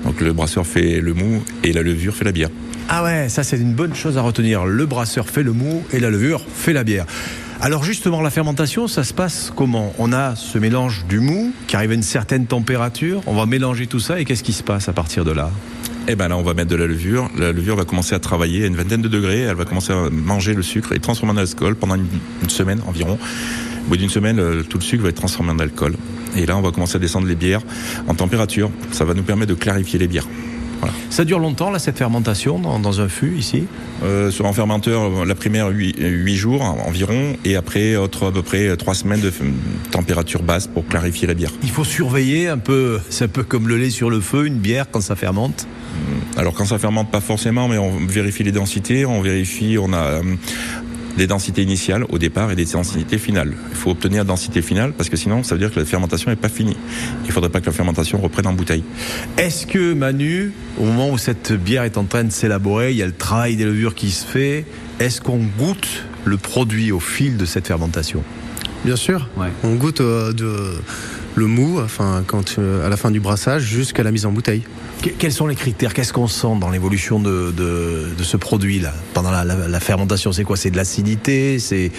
Donc 0.05 0.21
le 0.21 0.33
brasseur 0.33 0.67
fait 0.67 1.01
le 1.01 1.15
mou 1.15 1.43
et 1.63 1.73
la 1.73 1.83
levure 1.83 2.15
fait 2.15 2.25
la 2.25 2.33
bière. 2.33 2.51
Ah 2.89 3.05
ouais, 3.05 3.29
ça 3.29 3.45
c'est 3.45 3.59
une 3.59 3.75
bonne 3.75 3.95
chose 3.95 4.17
à 4.17 4.23
retenir. 4.23 4.65
Le 4.65 4.87
brasseur 4.87 5.29
fait 5.29 5.43
le 5.43 5.53
mou 5.53 5.85
et 5.93 6.01
la 6.01 6.11
levure 6.11 6.45
fait 6.55 6.73
la 6.73 6.85
bière. 6.85 7.07
Alors 7.61 7.85
justement, 7.85 8.21
la 8.23 8.31
fermentation, 8.31 8.89
ça 8.89 9.05
se 9.05 9.13
passe 9.13 9.53
comment? 9.55 9.93
On 9.99 10.13
a 10.13 10.37
ce 10.37 10.59
mélange 10.59 11.05
du 11.09 11.21
mou 11.21 11.53
qui 11.67 11.77
arrive 11.77 11.91
à 11.91 11.95
une 11.95 12.03
certaine 12.03 12.47
température, 12.47 13.21
on 13.27 13.35
va 13.35 13.47
mélanger 13.47 13.87
tout 13.87 14.01
ça 14.01 14.21
et 14.21 14.25
qu'est-ce 14.25 14.45
qui 14.45 14.53
se 14.53 14.63
passe 14.63 14.89
à 14.89 14.93
partir 14.93 15.25
de 15.25 15.33
là? 15.33 15.51
Eh 16.11 16.17
ben 16.17 16.29
là, 16.29 16.39
on 16.39 16.43
va 16.43 16.55
mettre 16.55 16.71
de 16.71 16.77
la 16.77 16.87
levure. 16.87 17.29
La 17.39 17.53
levure 17.53 17.77
va 17.77 17.85
commencer 17.85 18.15
à 18.15 18.19
travailler 18.19 18.65
à 18.65 18.67
une 18.67 18.77
vingtaine 18.77 19.03
de 19.03 19.09
degrés. 19.09 19.41
Elle 19.41 19.57
va 19.57 19.67
commencer 19.67 19.93
à 19.93 20.09
manger 20.11 20.55
le 20.55 20.63
sucre 20.63 20.93
et 20.95 20.99
transformer 21.01 21.35
en 21.35 21.37
alcool 21.37 21.75
pendant 21.77 21.97
une, 21.97 22.07
une 22.43 22.49
semaine 22.49 22.81
environ. 22.87 23.19
Au 23.85 23.91
bout 23.91 23.99
d'une 23.99 24.09
semaine, 24.09 24.65
tout 24.71 24.79
le 24.79 24.83
sucre 24.83 25.03
va 25.03 25.11
être 25.11 25.17
transformé 25.17 25.53
en 25.53 25.59
alcool. 25.59 25.97
Et 26.35 26.47
là, 26.47 26.57
on 26.57 26.63
va 26.63 26.71
commencer 26.71 26.97
à 26.97 26.99
descendre 26.99 27.27
les 27.27 27.35
bières 27.35 27.61
en 28.07 28.15
température. 28.15 28.71
Ça 28.91 29.05
va 29.05 29.13
nous 29.13 29.23
permettre 29.23 29.51
de 29.51 29.59
clarifier 29.59 29.99
les 29.99 30.09
bières. 30.09 30.27
Ça 31.11 31.25
dure 31.25 31.39
longtemps, 31.39 31.71
là, 31.71 31.79
cette 31.79 31.99
fermentation 31.99 32.59
dans, 32.59 32.79
dans 32.79 33.01
un 33.01 33.09
fût 33.09 33.37
ici? 33.37 33.65
Euh, 34.05 34.31
sur 34.31 34.47
un 34.47 34.53
fermenteur, 34.53 35.25
la 35.25 35.35
primaire 35.35 35.69
8, 35.69 36.35
jours 36.35 36.63
environ, 36.63 37.37
et 37.45 37.57
après 37.57 37.97
autre 37.97 38.29
à 38.29 38.33
peu 38.33 38.43
près 38.43 38.77
3 38.77 38.95
semaines 38.95 39.21
de 39.21 39.33
température 39.91 40.43
basse 40.43 40.67
pour 40.67 40.87
clarifier 40.87 41.27
la 41.27 41.35
bière. 41.35 41.51
Il 41.63 41.71
faut 41.71 41.85
surveiller 41.85 42.49
un 42.49 42.59
peu, 42.59 43.01
c'est 43.09 43.25
un 43.25 43.29
peu 43.29 43.43
comme 43.43 43.69
le 43.69 43.77
lait 43.77 43.91
sur 43.91 44.11
le 44.11 44.21
feu, 44.21 44.47
une 44.47 44.59
bière 44.59 44.87
quand 44.91 45.01
ça 45.01 45.17
fermente. 45.17 45.67
Alors 46.37 46.55
quand 46.55 46.67
ça 46.67 46.79
fermente, 46.79 47.11
pas 47.11 47.21
forcément, 47.21 47.67
mais 47.67 47.79
on 47.79 48.07
vérifie 48.07 48.45
les 48.45 48.53
densités, 48.53 49.05
on 49.05 49.21
vérifie, 49.21 49.77
on 49.79 49.93
a 49.93 50.21
des 51.19 51.27
densités 51.27 51.63
initiales 51.63 52.05
au 52.09 52.19
départ 52.19 52.51
et 52.51 52.57
des 52.57 52.65
densités 52.65 53.19
finales. 53.19 53.53
Il 53.71 53.77
faut 53.77 53.91
obtenir 53.91 54.19
la 54.19 54.25
densité 54.25 54.63
finale 54.63 54.93
parce 54.93 55.11
que 55.11 55.17
sinon 55.17 55.43
ça 55.43 55.55
veut 55.55 55.59
dire 55.61 55.73
que 55.73 55.79
la 55.79 55.85
fermentation 55.85 56.31
n'est 56.31 56.37
pas 56.37 56.49
finie. 56.49 56.77
Il 57.27 57.33
faudrait 57.33 57.51
pas 57.51 57.61
que 57.61 57.67
la 57.67 57.73
fermentation 57.73 58.19
reprenne 58.19 58.47
en 58.47 58.55
bouteille. 58.55 58.85
Est-ce 59.37 59.67
que 59.67 59.93
Manu, 59.93 60.53
au 60.79 60.85
moment 60.85 61.11
où 61.11 61.19
cette 61.19 61.53
bière 61.53 61.83
est 61.83 61.99
en 61.99 62.05
train 62.05 62.25
de 62.25 62.33
s'élaborer, 62.33 62.93
il 62.93 62.97
y 62.97 63.03
a 63.03 63.07
le 63.07 63.13
travail 63.13 63.57
des 63.57 63.65
levures 63.65 63.95
qui 63.95 64.11
se 64.11 64.25
fait, 64.25 64.65
est-ce 65.01 65.21
qu'on 65.21 65.41
goûte 65.59 66.05
le 66.25 66.37
produit 66.37 66.93
au 66.93 67.01
fil 67.01 67.37
de 67.37 67.45
cette 67.45 67.67
fermentation? 67.67 68.23
Bien 68.85 68.97
sûr. 68.97 69.29
On 69.65 69.75
goûte 69.75 70.01
euh, 70.01 70.33
de, 70.33 70.75
le 71.39 71.47
mou, 71.47 71.81
enfin, 71.81 72.23
quand, 72.27 72.59
euh, 72.59 72.85
à 72.87 72.89
la 72.89 72.97
fin 72.97 73.11
du 73.11 73.21
brassage, 73.21 73.63
jusqu'à 73.63 74.03
la 74.03 74.11
mise 74.11 74.27
en 74.27 74.33
bouteille. 74.33 74.63
Que- 75.03 75.11
Quels 75.11 75.33
sont 75.33 75.47
les 75.47 75.55
critères? 75.55 75.95
Qu'est-ce 75.95 76.13
qu'on 76.13 76.27
sent 76.29 76.59
dans 76.61 76.71
l'évolution 76.71 77.21
de, 77.21 77.53
de- 77.57 78.07
de 78.17 78.23
ce 78.25 78.37
produit-là? 78.37 78.93
Pendant 79.15 79.31
la, 79.31 79.45
la- 79.45 79.69
la 79.69 79.81
fermentation, 79.81 80.33
c'est 80.33 80.45
quoi? 80.45 80.57
C'est 80.57 80.71
de 80.71 80.77
l'acidité? 80.77 81.59
C'est 81.59 81.91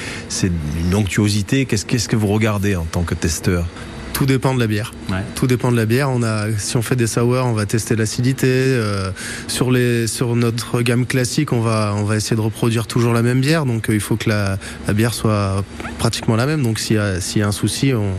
une 0.83 0.93
onctuosité? 0.95 1.65
Qu'est-ce 1.65 2.07
que 2.09 2.15
vous 2.15 2.27
regardez 2.27 2.75
en 2.75 2.83
tant 2.85 3.03
que 3.03 3.15
testeur? 3.15 3.65
Tout 4.11 4.25
dépend 4.25 4.53
de 4.53 4.59
la 4.59 4.67
bière. 4.67 4.91
Tout 5.35 5.47
dépend 5.47 5.71
de 5.71 5.77
la 5.77 5.85
bière. 5.85 6.09
On 6.09 6.23
a, 6.23 6.47
si 6.57 6.75
on 6.75 6.81
fait 6.81 6.97
des 6.97 7.07
sours, 7.07 7.37
on 7.45 7.53
va 7.53 7.65
tester 7.65 7.95
l'acidité. 7.95 8.47
euh, 8.49 9.11
sur 9.47 9.71
les, 9.71 10.07
sur 10.07 10.35
notre 10.35 10.81
gamme 10.81 11.05
classique, 11.05 11.53
on 11.53 11.61
va, 11.61 11.93
on 11.95 12.03
va 12.03 12.17
essayer 12.17 12.35
de 12.35 12.41
reproduire 12.41 12.85
toujours 12.85 13.13
la 13.13 13.21
même 13.21 13.39
bière. 13.39 13.65
Donc, 13.65 13.89
euh, 13.89 13.93
il 13.93 14.01
faut 14.01 14.17
que 14.17 14.27
la, 14.27 14.57
la 14.87 14.93
bière 14.93 15.13
soit 15.13 15.63
pratiquement 15.99 16.35
la 16.35 16.45
même. 16.47 16.63
Donc, 16.63 16.79
s'il 16.79 16.97
y 16.97 17.39
y 17.39 17.41
a 17.41 17.47
un 17.47 17.51
souci, 17.53 17.93
on, 17.93 18.11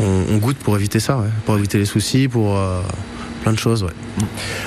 on, 0.00 0.24
on 0.30 0.36
goûte 0.38 0.56
pour 0.58 0.76
éviter 0.76 1.00
ça, 1.00 1.18
ouais. 1.18 1.28
pour 1.44 1.56
éviter 1.56 1.78
les 1.78 1.84
soucis, 1.84 2.28
pour 2.28 2.56
euh, 2.56 2.80
plein 3.42 3.52
de 3.52 3.58
choses. 3.58 3.82
Ouais. 3.82 3.90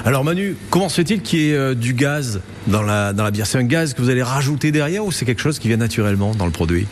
Alors 0.06 0.24
Manu, 0.24 0.56
comment 0.70 0.90
se 0.90 0.96
fait-il 0.96 1.22
qu'il 1.22 1.40
y 1.40 1.50
ait 1.52 1.56
euh, 1.56 1.76
du 1.76 1.94
gaz 1.94 2.42
dans 2.68 2.82
la, 2.82 3.14
dans 3.14 3.24
la 3.24 3.32
bière? 3.32 3.48
C'est 3.48 3.58
un 3.58 3.64
gaz 3.64 3.94
que 3.94 4.02
vous 4.02 4.10
allez 4.10 4.24
rajouter 4.24 4.72
derrière 4.72 5.06
ou 5.06 5.12
c'est 5.12 5.26
quelque 5.26 5.42
chose 5.42 5.60
qui 5.60 5.68
vient 5.68 5.78
naturellement 5.78 6.34
dans 6.36 6.46
le 6.46 6.52
produit? 6.52 6.88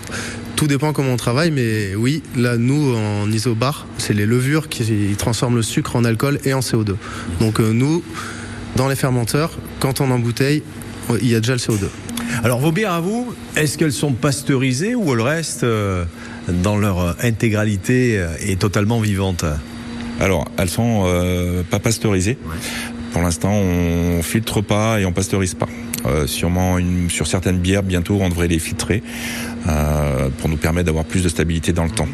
Tout 0.55 0.67
dépend 0.67 0.91
comment 0.91 1.11
on 1.11 1.17
travaille, 1.17 1.51
mais 1.51 1.93
oui, 1.95 2.23
là, 2.35 2.57
nous, 2.57 2.95
en 2.95 3.31
isobar, 3.31 3.85
c'est 3.99 4.13
les 4.13 4.25
levures 4.25 4.69
qui 4.69 5.15
transforment 5.15 5.57
le 5.57 5.61
sucre 5.61 5.95
en 5.95 6.03
alcool 6.03 6.39
et 6.45 6.53
en 6.53 6.61
CO2. 6.61 6.95
Donc, 7.39 7.59
euh, 7.59 7.73
nous, 7.73 8.03
dans 8.75 8.87
les 8.87 8.95
fermenteurs, 8.95 9.51
quand 9.79 10.01
on 10.01 10.09
embouteille, 10.09 10.63
il 11.21 11.29
y 11.29 11.35
a 11.35 11.39
déjà 11.39 11.53
le 11.53 11.59
CO2. 11.59 11.85
Alors 12.43 12.59
vos 12.59 12.71
bières 12.71 12.93
à 12.93 12.99
vous, 12.99 13.33
est-ce 13.55 13.77
qu'elles 13.77 13.93
sont 13.93 14.13
pasteurisées 14.13 14.95
ou 14.95 15.13
elles 15.13 15.21
restent 15.21 15.63
euh, 15.63 16.05
dans 16.49 16.77
leur 16.77 17.15
intégralité 17.23 18.17
euh, 18.17 18.29
et 18.45 18.55
totalement 18.55 18.99
vivantes 18.99 19.45
Alors, 20.19 20.45
elles 20.57 20.69
sont 20.69 21.03
euh, 21.05 21.63
pas 21.63 21.79
pasteurisées. 21.79 22.37
Pour 23.11 23.21
l'instant, 23.21 23.53
on 23.53 24.21
filtre 24.21 24.61
pas 24.61 24.99
et 24.99 25.05
on 25.05 25.11
pasteurise 25.11 25.53
pas. 25.53 25.67
Euh, 26.05 26.27
sûrement 26.27 26.77
une, 26.77 27.09
sur 27.09 27.27
certaines 27.27 27.57
bières, 27.57 27.83
bientôt, 27.83 28.19
on 28.21 28.29
devrait 28.29 28.47
les 28.47 28.59
filtrer 28.59 29.01
pour 30.37 30.49
nous 30.49 30.57
permettre 30.57 30.85
d'avoir 30.85 31.05
plus 31.05 31.23
de 31.23 31.29
stabilité 31.29 31.73
dans 31.73 31.83
le 31.83 31.91
temps. 31.91 32.07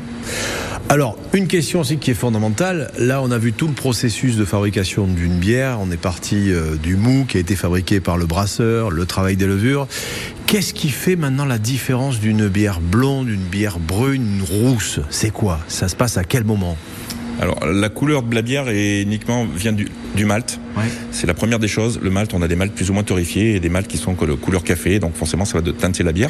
Alors, 0.89 1.18
une 1.34 1.48
question 1.48 1.80
aussi 1.80 1.98
qui 1.98 2.12
est 2.12 2.16
fondamentale. 2.16 2.92
Là, 3.00 3.22
on 3.24 3.32
a 3.32 3.38
vu 3.38 3.54
tout 3.54 3.68
le 3.68 3.74
processus 3.74 4.36
de 4.36 4.46
fabrication 4.46 5.08
d'une 5.08 5.39
bière. 5.39 5.80
On 5.82 5.89
est 5.92 5.98
parti 5.98 6.52
euh, 6.52 6.76
du 6.76 6.98
mou 6.98 7.26
qui 7.28 7.38
a 7.38 7.39
été 7.39 7.56
fabriqué 7.56 8.00
par 8.00 8.18
le 8.18 8.26
brasseur, 8.26 8.92
le 8.92 9.06
travail 9.06 9.36
des 9.36 9.48
levures. 9.48 9.88
Qu'est-ce 10.46 10.74
qui 10.74 10.89
fait 10.89 11.16
maintenant 11.16 11.46
la 11.46 11.58
différence 11.58 12.20
d'une 12.20 12.48
bière 12.48 12.80
blonde, 12.80 13.28
d'une 13.28 13.42
bière 13.42 13.80
brune, 13.80 14.39
une 14.39 14.44
rousse? 14.44 15.00
C'est 15.10 15.32
quoi? 15.32 15.60
Ça 15.68 15.88
se 15.88 15.96
passe 15.96 16.18
à 16.18 16.24
quel 16.24 16.44
moment? 16.44 16.78
Alors, 17.41 17.65
la 17.65 17.89
couleur 17.89 18.24
de 18.24 18.34
la 18.36 18.41
bière 18.41 18.69
est 18.69 19.02
uniquement 19.02 19.46
vient 19.46 19.74
du, 19.74 19.88
du 20.15 20.26
malt. 20.26 20.60
C'est 21.12 21.28
la 21.28 21.34
première 21.34 21.60
des 21.60 21.67
choses. 21.67 22.00
Le 22.02 22.10
malt, 22.10 22.34
on 22.34 22.41
a 22.41 22.48
des 22.48 22.56
maltes 22.56 22.74
plus 22.74 22.89
ou 22.89 22.93
moins 22.93 23.04
torréfiés 23.04 23.56
et 23.56 23.60
des 23.60 23.69
maltes 23.69 23.88
qui 23.88 23.98
sont 23.98 24.13
de 24.13 24.34
couleur 24.34 24.63
café, 24.63 25.00
donc 25.00 25.15
forcément 25.15 25.46
ça 25.46 25.60
va 25.60 25.72
teinter 25.72 26.04
la 26.04 26.12
bière. 26.12 26.30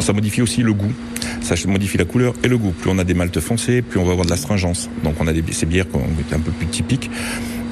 Ça 0.00 0.12
modifie 0.12 0.42
aussi 0.42 0.62
le 0.62 0.72
goût. 0.72 0.92
Ça 1.40 1.54
modifie 1.66 1.98
la 1.98 2.04
couleur 2.04 2.34
et 2.42 2.48
le 2.48 2.56
goût. 2.58 2.72
Plus 2.72 2.90
on 2.90 2.98
a 2.98 3.04
des 3.04 3.14
maltes 3.14 3.40
foncés, 3.40 3.82
plus 3.82 3.98
on 3.98 4.04
va 4.04 4.12
avoir 4.12 4.24
de 4.24 4.30
l'astringence. 4.30 4.88
Donc 5.02 5.14
on 5.20 5.26
a 5.26 5.32
des, 5.32 5.42
ces 5.52 5.66
bières 5.66 5.86
un 6.32 6.40
peu 6.40 6.52
plus 6.52 6.66
typiques. 6.66 7.10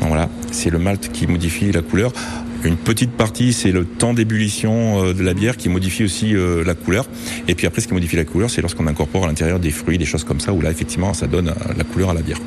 Donc 0.01 0.09
voilà, 0.09 0.29
c'est 0.51 0.71
le 0.71 0.79
malt 0.79 1.11
qui 1.13 1.27
modifie 1.27 1.71
la 1.71 1.83
couleur. 1.83 2.13
Une 2.65 2.77
petite 2.77 3.13
partie, 3.13 3.53
c'est 3.53 3.73
le 3.73 3.85
temps 3.85 4.15
d'ébullition 4.15 5.05
euh, 5.05 5.15
de 5.15 5.23
la 5.25 5.35
bière 5.35 5.57
qui 5.57 5.69
modifie 5.69 6.05
aussi 6.05 6.37
euh, 6.37 6.63
la 6.65 6.75
couleur. 6.75 7.07
Et 7.49 7.57
puis 7.57 7.67
après, 7.67 7.81
ce 7.81 7.89
qui 7.89 7.95
modifie 7.95 8.15
la 8.15 8.25
couleur, 8.25 8.51
c'est 8.51 8.61
lorsqu'on 8.61 8.87
incorpore 8.87 9.25
à 9.25 9.27
l'intérieur 9.27 9.59
des 9.59 9.73
fruits, 9.73 9.99
des 9.99 10.05
choses 10.05 10.23
comme 10.23 10.39
ça, 10.39 10.53
où 10.53 10.61
là, 10.61 10.71
effectivement, 10.71 11.13
ça 11.13 11.27
donne 11.27 11.49
euh, 11.49 11.75
la 11.77 11.83
couleur 11.83 12.11
à 12.11 12.15
la 12.15 12.23
bière. 12.23 12.39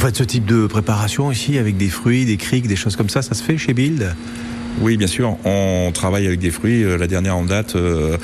Vous 0.00 0.06
faites 0.06 0.16
ce 0.16 0.24
type 0.24 0.46
de 0.46 0.66
préparation 0.66 1.30
ici 1.30 1.58
avec 1.58 1.76
des 1.76 1.90
fruits, 1.90 2.24
des 2.24 2.38
criques, 2.38 2.66
des 2.66 2.74
choses 2.74 2.96
comme 2.96 3.10
ça 3.10 3.20
Ça 3.20 3.34
se 3.34 3.42
fait 3.42 3.58
chez 3.58 3.74
Build? 3.74 4.14
Oui, 4.80 4.96
bien 4.96 5.06
sûr. 5.06 5.36
On 5.44 5.90
travaille 5.92 6.26
avec 6.26 6.40
des 6.40 6.50
fruits. 6.50 6.82
Euh, 6.84 6.96
La 6.96 7.06
dernière 7.06 7.36
en 7.36 7.44
date 7.44 7.76
euh, 7.76 8.16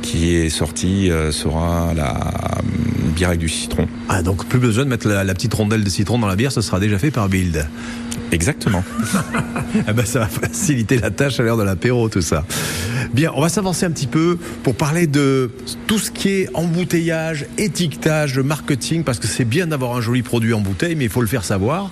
qui 0.00 0.34
est 0.34 0.48
sortie 0.48 1.10
euh, 1.10 1.30
sera 1.30 1.92
la 1.94 2.16
bière 3.14 3.28
avec 3.28 3.40
du 3.40 3.50
citron. 3.50 3.86
Ah, 4.08 4.22
donc 4.22 4.46
plus 4.46 4.58
besoin 4.58 4.84
de 4.84 4.88
mettre 4.88 5.06
la, 5.06 5.22
la 5.22 5.34
petite 5.34 5.52
rondelle 5.52 5.84
de 5.84 5.90
citron 5.90 6.18
dans 6.18 6.26
la 6.26 6.36
bière, 6.36 6.52
ce 6.52 6.62
sera 6.62 6.80
déjà 6.80 6.98
fait 6.98 7.10
par 7.10 7.28
Build. 7.28 7.66
Exactement. 8.32 8.82
ah 9.86 9.92
ben, 9.92 10.06
ça 10.06 10.20
va 10.20 10.26
faciliter 10.26 10.96
la 10.96 11.10
tâche 11.10 11.38
à 11.38 11.42
l'heure 11.42 11.58
de 11.58 11.64
l'apéro, 11.64 12.08
tout 12.08 12.22
ça. 12.22 12.46
Bien, 13.12 13.32
on 13.34 13.40
va 13.40 13.48
s'avancer 13.48 13.86
un 13.86 13.90
petit 13.90 14.06
peu 14.06 14.38
pour 14.62 14.76
parler 14.76 15.06
de 15.06 15.50
tout 15.86 15.98
ce 15.98 16.10
qui 16.10 16.28
est 16.28 16.48
embouteillage, 16.54 17.46
étiquetage, 17.58 18.38
marketing, 18.38 19.02
parce 19.02 19.18
que 19.18 19.26
c'est 19.26 19.44
bien 19.44 19.66
d'avoir 19.66 19.96
un 19.96 20.00
joli 20.00 20.22
produit 20.22 20.54
en 20.54 20.60
bouteille, 20.60 20.94
mais 20.94 21.04
il 21.04 21.10
faut 21.10 21.20
le 21.20 21.26
faire 21.26 21.44
savoir. 21.44 21.90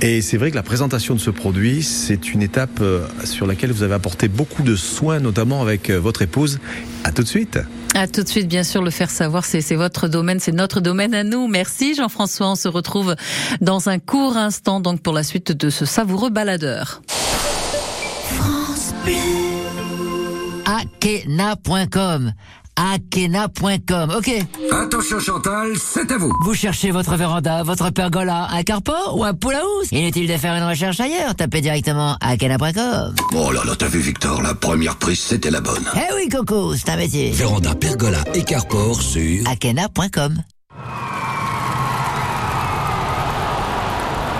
Et 0.00 0.20
c'est 0.20 0.36
vrai 0.36 0.50
que 0.50 0.56
la 0.56 0.64
présentation 0.64 1.14
de 1.14 1.20
ce 1.20 1.30
produit, 1.30 1.82
c'est 1.82 2.32
une 2.32 2.42
étape 2.42 2.80
euh, 2.80 3.06
sur 3.24 3.46
laquelle 3.46 3.70
vous 3.70 3.84
avez 3.84 3.94
apporté 3.94 4.26
beaucoup 4.26 4.62
de 4.62 4.74
soins, 4.74 5.20
notamment 5.20 5.62
avec 5.62 5.90
euh, 5.90 5.98
votre 5.98 6.22
épouse. 6.22 6.58
À 7.04 7.12
tout 7.12 7.22
de 7.22 7.28
suite. 7.28 7.58
À 7.94 8.06
tout 8.08 8.22
de 8.22 8.28
suite, 8.28 8.48
bien 8.48 8.64
sûr, 8.64 8.82
le 8.82 8.90
faire 8.90 9.10
savoir, 9.10 9.44
c'est 9.44 9.60
c'est 9.60 9.76
votre 9.76 10.08
domaine, 10.08 10.40
c'est 10.40 10.52
notre 10.52 10.80
domaine 10.80 11.14
à 11.14 11.24
nous. 11.24 11.46
Merci 11.46 11.94
Jean-François, 11.94 12.50
on 12.50 12.56
se 12.56 12.68
retrouve 12.68 13.14
dans 13.60 13.88
un 13.88 13.98
court 13.98 14.36
instant 14.36 14.80
donc 14.80 15.00
pour 15.00 15.14
la 15.14 15.22
suite 15.22 15.52
de 15.52 15.70
ce 15.70 15.84
savoureux 15.84 16.30
baladeur. 16.30 17.00
Akena.com. 20.98 22.32
Akena.com, 22.76 24.10
ok. 24.16 24.30
Attention 24.72 25.18
Chantal, 25.20 25.72
c'est 25.76 26.10
à 26.12 26.18
vous. 26.18 26.32
Vous 26.44 26.54
cherchez 26.54 26.90
votre 26.90 27.16
véranda, 27.16 27.62
votre 27.62 27.90
pergola, 27.90 28.48
un 28.52 28.62
carport 28.62 29.16
ou 29.16 29.24
un 29.24 29.34
pool 29.34 29.54
house 29.54 29.88
Inutile 29.92 30.28
de 30.28 30.36
faire 30.36 30.54
une 30.54 30.62
recherche 30.68 31.00
ailleurs, 31.00 31.34
tapez 31.34 31.60
directement 31.60 32.16
Akena.com. 32.20 33.14
Oh 33.34 33.50
là 33.52 33.62
là, 33.64 33.72
t'as 33.76 33.88
vu 33.88 33.98
Victor, 34.00 34.42
la 34.42 34.54
première 34.54 34.96
prise 34.96 35.20
c'était 35.20 35.50
la 35.50 35.60
bonne. 35.60 35.88
Eh 35.94 36.14
oui 36.16 36.28
Coco, 36.28 36.74
c'est 36.74 36.90
un 36.90 36.96
métier. 36.96 37.30
Véranda, 37.30 37.74
pergola 37.74 38.22
et 38.34 38.42
carport 38.42 39.00
sur 39.00 39.48
Akena.com. 39.48 40.42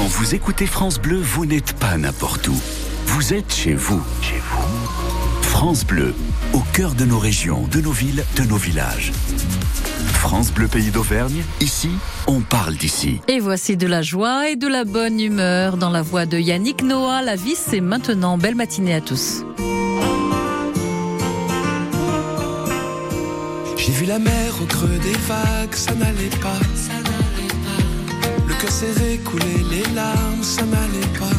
Quand 0.00 0.06
vous 0.06 0.34
écoutez 0.34 0.64
France 0.64 0.98
Bleu, 0.98 1.18
vous 1.18 1.44
n'êtes 1.44 1.74
pas 1.74 1.98
n'importe 1.98 2.48
où. 2.48 2.58
Vous 3.04 3.34
êtes 3.34 3.52
chez 3.52 3.74
vous. 3.74 4.02
Chez 4.22 4.38
vous. 4.38 5.42
France 5.42 5.84
Bleu, 5.84 6.14
au 6.54 6.60
cœur 6.72 6.94
de 6.94 7.04
nos 7.04 7.18
régions, 7.18 7.68
de 7.70 7.82
nos 7.82 7.90
villes, 7.90 8.24
de 8.34 8.44
nos 8.44 8.56
villages. 8.56 9.12
France 10.14 10.52
Bleu 10.54 10.68
Pays 10.68 10.90
d'Auvergne, 10.90 11.42
ici, 11.60 11.90
on 12.26 12.40
parle 12.40 12.76
d'ici. 12.76 13.20
Et 13.28 13.40
voici 13.40 13.76
de 13.76 13.86
la 13.86 14.00
joie 14.00 14.48
et 14.48 14.56
de 14.56 14.68
la 14.68 14.84
bonne 14.84 15.20
humeur 15.20 15.76
dans 15.76 15.90
la 15.90 16.00
voix 16.00 16.24
de 16.24 16.38
Yannick 16.38 16.82
Noah. 16.82 17.20
La 17.20 17.36
vie, 17.36 17.54
c'est 17.54 17.82
maintenant. 17.82 18.38
Belle 18.38 18.54
matinée 18.54 18.94
à 18.94 19.02
tous. 19.02 19.44
J'ai 23.76 23.92
vu 23.92 24.06
la 24.06 24.18
mer 24.18 24.54
au 24.62 24.64
creux 24.64 24.98
des 25.02 25.18
vagues, 25.28 25.74
ça 25.74 25.94
n'allait 25.94 26.30
pas. 26.40 26.99
Cœur 28.60 28.70
serré, 28.70 29.18
couler 29.24 29.64
les 29.70 29.94
larmes, 29.94 30.42
ça 30.42 30.62
n'allait 30.62 31.18
pas. 31.18 31.36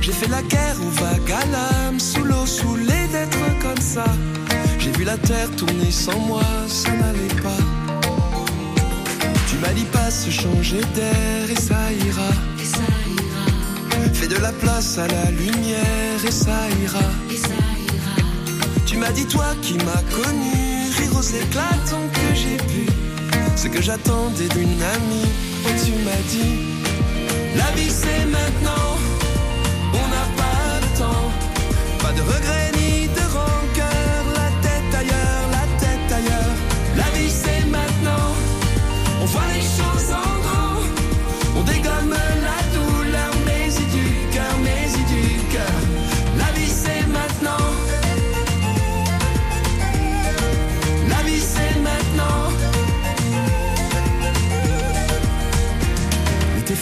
J'ai 0.00 0.12
fait 0.12 0.28
la 0.28 0.42
guerre 0.42 0.76
aux 0.80 0.90
vagues 1.02 1.32
à 1.32 1.44
l'âme, 1.52 2.00
sous 2.00 2.24
l'eau, 2.24 2.46
saoulé 2.46 3.00
d'être 3.12 3.38
comme 3.62 3.80
ça. 3.80 4.04
J'ai 4.78 4.90
vu 4.92 5.04
la 5.04 5.16
terre 5.16 5.50
tourner 5.56 5.90
sans 5.90 6.18
moi, 6.18 6.42
ça 6.68 6.90
n'allait 6.90 7.40
pas. 7.42 7.62
Tu 9.48 9.56
m'as 9.58 9.72
dit 9.72 9.84
pas 9.84 10.10
se 10.10 10.30
changer 10.30 10.80
d'air 10.94 11.50
et 11.50 11.60
ça 11.60 11.92
ira. 11.92 12.30
Fais 14.14 14.28
de 14.28 14.36
la 14.36 14.52
place 14.52 14.98
à 14.98 15.06
la 15.06 15.30
lumière 15.30 16.20
et 16.26 16.32
ça 16.32 16.58
ira. 16.82 17.08
Tu 18.84 18.96
m'as 18.96 19.12
dit 19.12 19.26
toi 19.26 19.54
qui 19.62 19.74
m'as 19.74 20.04
connu, 20.18 20.90
rire 20.98 21.16
aux 21.16 21.22
éclatants 21.22 22.08
que 22.12 22.34
j'ai 22.34 22.56
pu. 22.56 23.05
Ce 23.56 23.68
que 23.68 23.80
j'attendais 23.80 24.48
d'une 24.48 24.82
amie, 24.82 25.30
oh 25.64 25.70
tu 25.84 25.92
m'as 26.04 26.22
dit, 26.30 26.60
la 27.56 27.70
vie 27.74 27.90
c'est 27.90 28.24
maintenant, 28.26 28.88
on 29.92 30.06
n'a 30.14 30.26
pas 30.36 30.80
de 30.82 30.88
temps, 30.98 31.28
pas 31.98 32.12
de 32.12 32.20
regrets 32.20 32.70
ni 32.78 32.85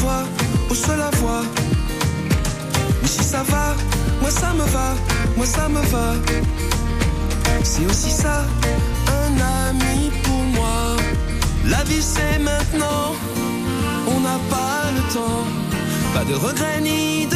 voix, 0.00 0.22
au 0.70 0.74
seul 0.74 0.98
la 0.98 1.10
voix. 1.18 1.42
Mais 3.02 3.08
si 3.08 3.24
ça 3.24 3.42
va, 3.42 3.74
moi 4.20 4.30
ça 4.30 4.52
me 4.52 4.64
va, 4.76 4.88
moi 5.36 5.46
ça 5.46 5.68
me 5.68 5.80
va. 5.92 6.14
C'est 7.62 7.86
aussi 7.86 8.10
ça, 8.10 8.44
un 9.20 9.32
ami 9.68 10.10
pour 10.22 10.42
moi. 10.58 10.96
La 11.66 11.82
vie 11.84 12.02
c'est 12.02 12.38
maintenant, 12.38 13.14
on 14.08 14.20
n'a 14.20 14.38
pas 14.54 14.82
le 14.96 15.02
temps. 15.14 15.44
Pas 16.14 16.24
de 16.24 16.34
regrets 16.34 16.80
ni 16.80 17.26
de 17.26 17.35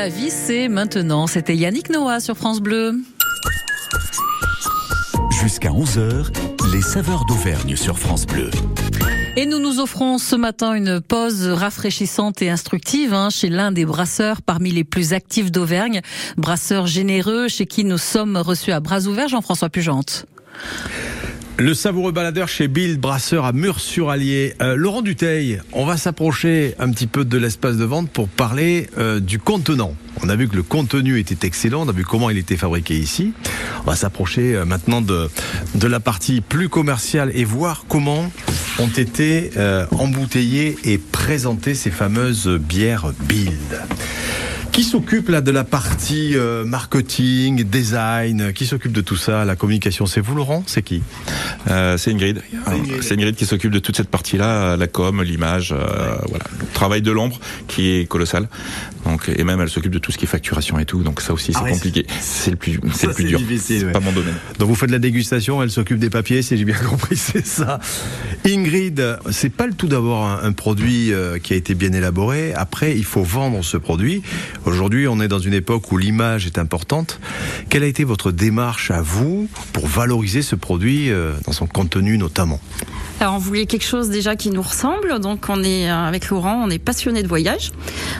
La 0.00 0.08
vie, 0.08 0.30
c'est 0.30 0.68
maintenant. 0.68 1.26
C'était 1.26 1.56
Yannick 1.56 1.90
Noah 1.90 2.20
sur 2.20 2.36
France 2.36 2.60
Bleu. 2.60 2.94
Jusqu'à 5.42 5.70
11h, 5.70 6.28
les 6.72 6.82
saveurs 6.82 7.24
d'Auvergne 7.24 7.74
sur 7.74 7.98
France 7.98 8.24
Bleu. 8.24 8.48
Et 9.36 9.44
nous 9.44 9.58
nous 9.58 9.80
offrons 9.80 10.18
ce 10.18 10.36
matin 10.36 10.74
une 10.74 11.00
pause 11.00 11.48
rafraîchissante 11.48 12.42
et 12.42 12.48
instructive 12.48 13.12
hein, 13.12 13.28
chez 13.28 13.48
l'un 13.48 13.72
des 13.72 13.84
brasseurs 13.84 14.40
parmi 14.40 14.70
les 14.70 14.84
plus 14.84 15.14
actifs 15.14 15.50
d'Auvergne. 15.50 16.00
Brasseur 16.36 16.86
généreux 16.86 17.48
chez 17.48 17.66
qui 17.66 17.82
nous 17.82 17.98
sommes 17.98 18.36
reçus 18.36 18.70
à 18.70 18.78
bras 18.78 19.00
ouverts, 19.08 19.28
Jean-François 19.28 19.68
Pugente. 19.68 20.26
Le 21.60 21.74
savoureux 21.74 22.12
baladeur 22.12 22.46
chez 22.46 22.68
Bill 22.68 22.98
Brasseur 22.98 23.44
à 23.44 23.52
Murs-sur-Allier. 23.52 24.54
Euh, 24.62 24.76
Laurent 24.76 25.02
Duteil, 25.02 25.60
on 25.72 25.84
va 25.84 25.96
s'approcher 25.96 26.76
un 26.78 26.88
petit 26.92 27.08
peu 27.08 27.24
de 27.24 27.36
l'espace 27.36 27.76
de 27.76 27.84
vente 27.84 28.10
pour 28.10 28.28
parler 28.28 28.88
euh, 28.96 29.18
du 29.18 29.40
contenant. 29.40 29.92
On 30.22 30.28
a 30.28 30.36
vu 30.36 30.46
que 30.46 30.54
le 30.54 30.62
contenu 30.62 31.18
était 31.18 31.44
excellent, 31.44 31.84
on 31.84 31.88
a 31.88 31.92
vu 31.92 32.04
comment 32.04 32.30
il 32.30 32.38
était 32.38 32.56
fabriqué 32.56 32.94
ici. 32.94 33.32
On 33.80 33.90
va 33.90 33.96
s'approcher 33.96 34.54
euh, 34.54 34.64
maintenant 34.64 35.00
de, 35.00 35.28
de 35.74 35.86
la 35.88 35.98
partie 35.98 36.42
plus 36.42 36.68
commerciale 36.68 37.32
et 37.34 37.42
voir 37.44 37.86
comment 37.88 38.30
ont 38.78 38.86
été 38.86 39.50
embouteillées 39.90 40.76
et 40.84 40.98
présentées 40.98 41.74
ces 41.74 41.90
fameuses 41.90 42.46
bières 42.46 43.10
Bill. 43.22 43.58
Qui 44.78 44.84
s'occupe 44.84 45.28
là 45.28 45.40
de 45.40 45.50
la 45.50 45.64
partie 45.64 46.36
euh, 46.36 46.64
marketing, 46.64 47.64
design? 47.64 48.52
Qui 48.52 48.64
s'occupe 48.64 48.92
de 48.92 49.00
tout 49.00 49.16
ça, 49.16 49.44
la 49.44 49.56
communication? 49.56 50.06
C'est 50.06 50.20
vous, 50.20 50.36
Laurent? 50.36 50.62
C'est 50.68 50.82
qui? 50.82 51.02
Euh, 51.68 51.98
c'est 51.98 52.12
Ingrid. 52.12 52.40
C'est 53.00 53.14
Ingrid 53.14 53.34
qui 53.34 53.44
s'occupe 53.44 53.72
de 53.72 53.80
toute 53.80 53.96
cette 53.96 54.08
partie-là, 54.08 54.76
la 54.76 54.86
com, 54.86 55.20
l'image, 55.24 55.72
euh, 55.72 56.14
voilà, 56.28 56.44
le 56.60 56.66
travail 56.74 57.02
de 57.02 57.10
l'ombre 57.10 57.40
qui 57.66 57.90
est 57.90 58.06
colossal. 58.06 58.48
Donc 59.04 59.28
et 59.34 59.44
même 59.44 59.60
elle 59.60 59.68
s'occupe 59.70 59.92
de 59.92 59.98
tout 59.98 60.12
ce 60.12 60.18
qui 60.18 60.24
est 60.24 60.28
facturation 60.28 60.78
et 60.78 60.84
tout. 60.84 61.02
Donc 61.02 61.20
ça 61.20 61.32
aussi 61.32 61.52
c'est 61.52 61.58
Ah 61.60 61.64
ouais, 61.64 61.72
compliqué. 61.72 62.06
C'est 62.20 62.50
le 62.50 62.56
plus, 62.56 62.80
c'est 62.94 63.06
le 63.06 63.14
plus 63.14 63.24
dur. 63.24 63.38
difficile, 63.38 63.80
C'est 63.80 63.86
ouais. 63.86 63.92
pas 63.92 64.00
mon 64.00 64.12
domaine. 64.12 64.34
Donc 64.58 64.68
vous 64.68 64.74
faites 64.74 64.88
de 64.88 64.94
la 64.94 64.98
dégustation, 64.98 65.62
elle 65.62 65.70
s'occupe 65.70 65.98
des 65.98 66.10
papiers, 66.10 66.42
si 66.42 66.56
j'ai 66.56 66.64
bien 66.64 66.74
compris, 66.88 67.16
c'est 67.16 67.46
ça. 67.46 67.78
Ingrid, 68.46 69.18
c'est 69.30 69.50
pas 69.50 69.66
le 69.66 69.74
tout 69.74 69.86
d'avoir 69.88 70.42
un, 70.44 70.48
un 70.48 70.52
produit 70.52 71.12
euh, 71.12 71.38
qui 71.38 71.52
a 71.52 71.56
été 71.56 71.74
bien 71.74 71.92
élaboré. 71.92 72.52
Après, 72.54 72.96
il 72.96 73.04
faut 73.04 73.22
vendre 73.22 73.62
ce 73.64 73.76
produit. 73.76 74.22
Aujourd'hui, 74.64 75.06
on 75.08 75.20
est 75.20 75.28
dans 75.28 75.38
une 75.38 75.54
époque 75.54 75.90
où 75.92 75.98
l'image 75.98 76.46
est 76.46 76.58
importante. 76.58 77.20
Quelle 77.68 77.82
a 77.82 77.86
été 77.86 78.04
votre 78.04 78.32
démarche 78.32 78.90
à 78.90 79.00
vous 79.02 79.48
pour 79.72 79.86
valoriser 79.86 80.42
ce 80.42 80.54
produit 80.54 81.10
euh, 81.10 81.32
dans 81.46 81.52
son 81.52 81.66
contenu 81.66 82.18
notamment? 82.18 82.60
Alors 83.20 83.34
on 83.34 83.38
voulait 83.38 83.66
quelque 83.66 83.84
chose 83.84 84.10
déjà 84.10 84.36
qui 84.36 84.50
nous 84.50 84.62
ressemble, 84.62 85.18
donc 85.18 85.46
on 85.48 85.62
est 85.64 85.90
euh, 85.90 86.06
avec 86.06 86.28
Laurent, 86.28 86.62
on 86.64 86.70
est 86.70 86.78
passionné 86.78 87.22
de 87.24 87.28
voyage. 87.28 87.72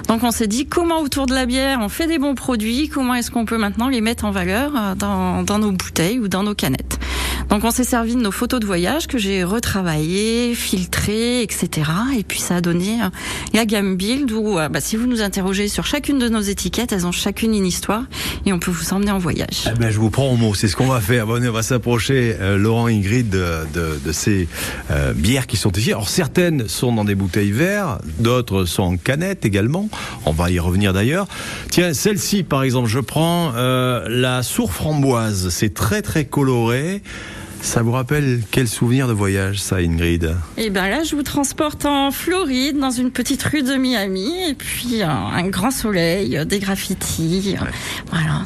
Donc 0.08 0.24
on 0.24 0.32
s'est 0.32 0.48
dit 0.48 0.66
comment 0.78 1.00
autour 1.00 1.26
de 1.26 1.34
la 1.34 1.44
bière 1.44 1.80
on 1.82 1.88
fait 1.88 2.06
des 2.06 2.20
bons 2.20 2.36
produits, 2.36 2.88
comment 2.88 3.14
est-ce 3.14 3.32
qu'on 3.32 3.44
peut 3.44 3.58
maintenant 3.58 3.88
les 3.88 4.00
mettre 4.00 4.24
en 4.24 4.30
valeur 4.30 4.70
euh, 4.76 4.94
dans, 4.94 5.58
nos 5.58 5.72
bouteilles 5.72 6.20
ou 6.20 6.28
dans 6.28 6.44
nos 6.44 6.54
canettes. 6.54 7.00
Donc 7.48 7.64
on 7.64 7.72
s'est 7.72 7.82
servi 7.82 8.14
de 8.14 8.20
nos 8.20 8.30
photos 8.30 8.60
de 8.60 8.66
voyage 8.66 9.08
que 9.08 9.18
j'ai 9.18 9.42
retravaillées, 9.42 10.54
filtrées, 10.54 11.42
etc. 11.42 11.90
Et 12.16 12.22
puis 12.22 12.38
ça 12.38 12.56
a 12.56 12.60
donné 12.60 13.02
euh, 13.02 13.08
la 13.54 13.66
gamme 13.66 13.96
Build 13.96 14.30
où 14.30 14.56
euh, 14.56 14.68
bah, 14.68 14.80
si 14.80 14.94
vous 14.94 15.08
nous 15.08 15.20
interrogez 15.20 15.66
sur 15.66 15.84
chacune 15.84 16.20
de 16.20 16.28
nos 16.28 16.42
étiquettes, 16.42 16.92
elles 16.92 17.08
ont 17.08 17.12
chacune 17.12 17.56
une 17.56 17.66
histoire 17.66 18.04
et 18.46 18.52
on 18.52 18.60
peut 18.60 18.70
vous 18.70 18.92
emmener 18.92 19.10
en 19.10 19.18
voyage. 19.18 19.68
Eh 19.68 19.76
ben, 19.76 19.90
je 19.90 19.98
vous 19.98 20.10
prends 20.10 20.30
au 20.30 20.36
mot, 20.36 20.54
c'est 20.54 20.68
ce 20.68 20.76
qu'on 20.76 20.86
va 20.86 21.00
faire. 21.00 21.26
Bon, 21.26 21.44
on 21.44 21.52
va 21.52 21.62
s'approcher, 21.62 22.36
Laurent 22.56 22.86
Ingrid, 22.86 23.30
de, 23.30 24.12
ces 24.12 24.46
bières 25.16 25.48
qui 25.48 25.56
sont 25.56 25.72
ici. 25.72 25.90
Alors 25.90 26.08
certaines 26.08 26.68
sont 26.68 26.92
dans 26.92 27.04
des 27.04 27.16
bouteilles 27.16 27.50
vertes, 27.50 28.04
d'autres 28.20 28.64
sont 28.64 28.84
en 28.84 28.96
canettes 28.96 29.44
également. 29.44 29.88
On 30.24 30.32
va 30.32 30.44
revenir 30.58 30.92
d'ailleurs. 30.92 31.26
Tiens, 31.70 31.94
celle-ci 31.94 32.42
par 32.42 32.62
exemple, 32.62 32.88
je 32.88 33.00
prends 33.00 33.52
euh, 33.56 34.06
la 34.08 34.42
sourd 34.42 34.72
framboise. 34.72 35.48
C'est 35.50 35.74
très 35.74 36.02
très 36.02 36.24
coloré. 36.24 37.02
Ça 37.60 37.82
vous 37.82 37.92
rappelle 37.92 38.40
quel 38.50 38.66
souvenir 38.68 39.08
de 39.08 39.12
voyage, 39.12 39.60
ça, 39.60 39.76
Ingrid? 39.76 40.34
Et 40.56 40.70
ben 40.70 40.88
là, 40.88 41.02
je 41.02 41.14
vous 41.16 41.22
transporte 41.22 41.84
en 41.86 42.10
Floride, 42.10 42.78
dans 42.78 42.90
une 42.90 43.10
petite 43.10 43.42
rue 43.42 43.62
de 43.62 43.74
Miami, 43.74 44.32
et 44.48 44.54
puis 44.54 45.02
euh, 45.02 45.06
un 45.08 45.48
grand 45.48 45.70
soleil, 45.70 46.36
euh, 46.38 46.44
des 46.44 46.60
graffitis. 46.60 47.56
euh, 47.60 47.64
Voilà, 48.10 48.42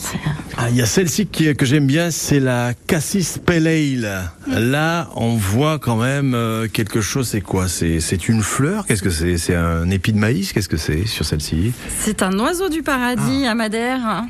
Ah, 0.56 0.70
Il 0.70 0.76
y 0.76 0.82
a 0.82 0.86
celle-ci 0.86 1.26
qui- 1.26 1.54
que 1.54 1.66
j'aime 1.66 1.86
bien, 1.86 2.10
c'est 2.10 2.40
la 2.40 2.72
Cassis 2.86 3.38
Pale 3.44 3.66
Ale. 3.68 4.30
Là, 4.48 5.08
on 5.14 5.34
voit 5.36 5.78
quand 5.78 5.96
même 5.96 6.36
quelque 6.72 7.00
chose. 7.00 7.28
C'est 7.28 7.40
quoi? 7.40 7.68
C'est 7.68 8.00
c'est 8.00 8.28
une 8.28 8.42
fleur? 8.42 8.86
Qu'est-ce 8.86 9.02
que 9.02 9.10
c'est? 9.10 9.36
C'est 9.38 9.54
un 9.54 9.88
épi 9.90 10.12
de 10.12 10.18
maïs? 10.18 10.52
Qu'est-ce 10.52 10.68
que 10.68 10.76
c'est 10.76 11.06
sur 11.06 11.24
celle-ci? 11.24 11.72
C'est 12.00 12.22
un 12.22 12.36
oiseau 12.38 12.68
du 12.68 12.82
paradis 12.82 13.46
à 13.46 13.54
Madère. 13.54 14.24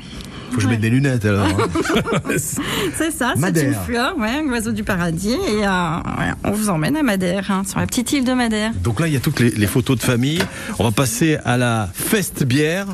Faut 0.53 0.57
que 0.57 0.63
je 0.63 0.67
mette 0.69 0.81
des 0.81 0.89
lunettes 0.91 1.25
alors. 1.25 1.47
C'est 2.37 3.11
ça, 3.11 3.31
c'est 3.35 3.39
Madère. 3.41 3.67
une 3.69 3.73
fleur, 3.85 4.17
ouais, 4.17 4.29
un 4.29 4.47
oiseau 4.49 4.71
du 4.71 4.83
paradis. 4.83 5.31
Et 5.33 5.65
euh, 5.65 5.95
ouais, 6.19 6.31
on 6.43 6.51
vous 6.51 6.69
emmène 6.69 6.95
à 6.95 7.01
Madère, 7.03 7.49
hein, 7.49 7.63
sur 7.67 7.79
la 7.79 7.87
petite 7.87 8.11
île 8.13 8.23
de 8.23 8.33
Madère. 8.33 8.71
Donc 8.83 8.99
là, 8.99 9.07
il 9.07 9.13
y 9.13 9.17
a 9.17 9.19
toutes 9.19 9.39
les, 9.39 9.49
les 9.49 9.67
photos 9.67 9.97
de 9.97 10.03
famille. 10.03 10.39
On 10.79 10.83
va 10.83 10.91
passer 10.91 11.37
à 11.43 11.57
la 11.57 11.89
fest 11.93 12.43
bière. 12.43 12.85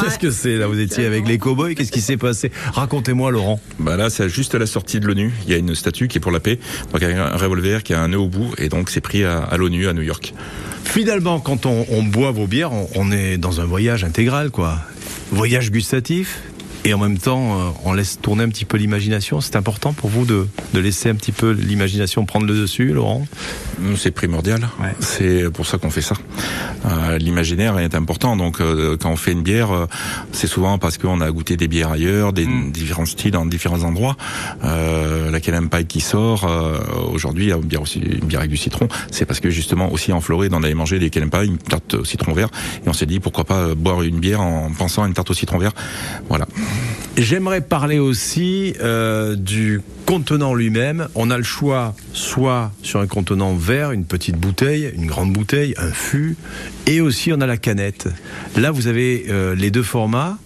Qu'est-ce 0.00 0.18
que 0.18 0.30
c'est 0.30 0.56
là 0.56 0.66
Vous 0.66 0.80
étiez 0.80 1.04
avec 1.04 1.28
les 1.28 1.38
cowboys? 1.38 1.74
Qu'est-ce 1.74 1.92
qui 1.92 2.00
s'est 2.00 2.16
passé? 2.16 2.50
Racontez-moi, 2.72 3.30
Laurent. 3.30 3.60
Bah 3.78 3.96
là, 3.96 4.08
c'est 4.10 4.28
juste 4.28 4.54
à 4.54 4.58
la 4.58 4.66
sortie 4.66 4.98
de 5.00 5.06
l'ONU. 5.06 5.32
Il 5.46 5.52
y 5.52 5.54
a 5.54 5.58
une 5.58 5.74
statue 5.74 6.08
qui 6.08 6.18
est 6.18 6.20
pour 6.20 6.32
la 6.32 6.40
paix. 6.40 6.58
Donc 6.92 7.02
avec 7.02 7.16
un 7.16 7.36
revolver 7.36 7.82
qui 7.82 7.92
a 7.94 8.00
un 8.00 8.08
nœud 8.08 8.18
au 8.18 8.28
bout. 8.28 8.52
Et 8.58 8.68
donc 8.68 8.88
c'est 8.88 9.00
pris 9.02 9.24
à, 9.24 9.38
à 9.40 9.56
l'ONU 9.58 9.86
à 9.88 9.92
New 9.92 10.02
York. 10.02 10.32
Finalement, 10.84 11.40
quand 11.40 11.66
on, 11.66 11.86
on 11.90 12.02
boit 12.02 12.30
vos 12.30 12.46
bières, 12.46 12.72
on, 12.72 12.88
on 12.96 13.12
est 13.12 13.36
dans 13.36 13.60
un 13.60 13.64
voyage 13.64 14.02
intégral, 14.04 14.50
quoi. 14.50 14.78
Voyage 15.30 15.70
gustatif? 15.70 16.40
Et 16.84 16.94
en 16.94 16.98
même 16.98 17.18
temps, 17.18 17.60
euh, 17.60 17.70
on 17.84 17.92
laisse 17.92 18.18
tourner 18.20 18.42
un 18.42 18.48
petit 18.48 18.64
peu 18.64 18.76
l'imagination. 18.76 19.40
C'est 19.40 19.54
important 19.54 19.92
pour 19.92 20.10
vous 20.10 20.24
de, 20.24 20.48
de 20.74 20.80
laisser 20.80 21.08
un 21.10 21.14
petit 21.14 21.30
peu 21.30 21.52
l'imagination 21.52 22.24
prendre 22.24 22.44
le 22.46 22.54
dessus, 22.54 22.92
Laurent? 22.92 23.24
Nous, 23.78 23.96
C'est 23.96 24.10
primordial. 24.10 24.68
C'est 24.98 25.50
pour 25.52 25.64
ça 25.66 25.78
qu'on 25.78 25.90
fait 25.90 26.02
ça. 26.02 26.16
Euh, 26.86 27.18
L'imaginaire 27.18 27.78
est 27.78 27.94
important. 27.94 28.36
Donc, 28.36 28.60
euh, 28.60 28.96
quand 28.96 29.10
on 29.10 29.16
fait 29.16 29.30
une 29.30 29.42
bière, 29.42 29.70
euh, 29.70 29.86
c'est 30.32 30.48
souvent 30.48 30.78
parce 30.78 30.98
qu'on 30.98 31.20
a 31.20 31.30
goûté 31.30 31.56
des 31.56 31.68
bières 31.68 31.92
ailleurs, 31.92 32.32
des 32.32 32.46
différents 32.72 33.06
styles 33.06 33.30
dans 33.30 33.46
différents 33.46 33.84
endroits. 33.84 34.16
Euh, 34.64 35.30
la 35.30 35.40
Canam 35.40 35.70
Pie 35.70 35.86
qui 35.86 36.00
sort 36.00 36.44
euh, 36.44 36.78
aujourd'hui, 37.12 37.52
une 37.52 37.60
bière 37.60 37.82
aussi, 37.82 38.00
une 38.00 38.26
bière 38.26 38.40
avec 38.40 38.50
du 38.50 38.56
citron. 38.56 38.88
C'est 39.12 39.24
parce 39.24 39.38
que 39.38 39.50
justement 39.50 39.92
aussi 39.92 40.12
en 40.12 40.20
Floride, 40.20 40.52
on 40.52 40.62
avait 40.64 40.74
mangé 40.74 40.98
des 40.98 41.10
Canam 41.10 41.30
Pie, 41.30 41.46
une 41.46 41.58
tarte 41.58 41.94
au 41.94 42.04
citron 42.04 42.32
vert, 42.32 42.48
et 42.84 42.88
on 42.88 42.92
s'est 42.92 43.06
dit 43.06 43.20
pourquoi 43.20 43.44
pas 43.44 43.74
boire 43.76 44.02
une 44.02 44.18
bière 44.18 44.40
en 44.40 44.70
pensant 44.76 45.04
à 45.04 45.06
une 45.06 45.14
tarte 45.14 45.30
au 45.30 45.34
citron 45.34 45.58
vert. 45.58 45.72
Voilà. 46.28 46.46
J'aimerais 47.16 47.60
parler 47.60 47.98
aussi 47.98 48.74
euh, 48.80 49.36
du 49.36 49.82
contenant 50.06 50.54
lui-même. 50.54 51.08
On 51.14 51.30
a 51.30 51.36
le 51.36 51.44
choix 51.44 51.94
soit 52.14 52.72
sur 52.82 53.00
un 53.00 53.06
contenant 53.06 53.54
vert, 53.54 53.92
une 53.92 54.04
petite 54.04 54.36
bouteille, 54.36 54.92
une 54.96 55.06
grande 55.06 55.32
bouteille, 55.32 55.74
un 55.76 55.90
fût, 55.90 56.36
et 56.86 57.00
aussi 57.00 57.32
on 57.32 57.40
a 57.40 57.46
la 57.46 57.58
canette. 57.58 58.08
Là, 58.56 58.70
vous 58.70 58.86
avez 58.86 59.26
euh, 59.28 59.54
les 59.54 59.70
deux 59.70 59.82
formats. 59.82 60.38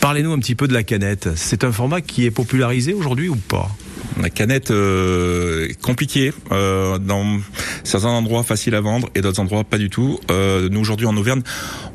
Parlez-nous 0.00 0.32
un 0.32 0.38
petit 0.38 0.54
peu 0.54 0.68
de 0.68 0.74
la 0.74 0.82
canette. 0.82 1.30
C'est 1.36 1.64
un 1.64 1.72
format 1.72 2.00
qui 2.00 2.26
est 2.26 2.30
popularisé 2.30 2.92
aujourd'hui 2.92 3.28
ou 3.28 3.36
pas? 3.36 3.70
La 4.20 4.30
canette 4.30 4.70
euh, 4.70 5.68
est 5.68 5.80
compliquée 5.80 6.32
euh, 6.52 6.98
dans 6.98 7.38
certains 7.84 8.08
endroits 8.08 8.42
facile 8.42 8.74
à 8.74 8.80
vendre 8.80 9.08
et 9.14 9.20
d'autres 9.20 9.40
endroits 9.40 9.64
pas 9.64 9.78
du 9.78 9.88
tout. 9.88 10.18
Euh, 10.30 10.68
nous 10.70 10.80
aujourd'hui 10.80 11.06
en 11.06 11.16
Auvergne, 11.16 11.42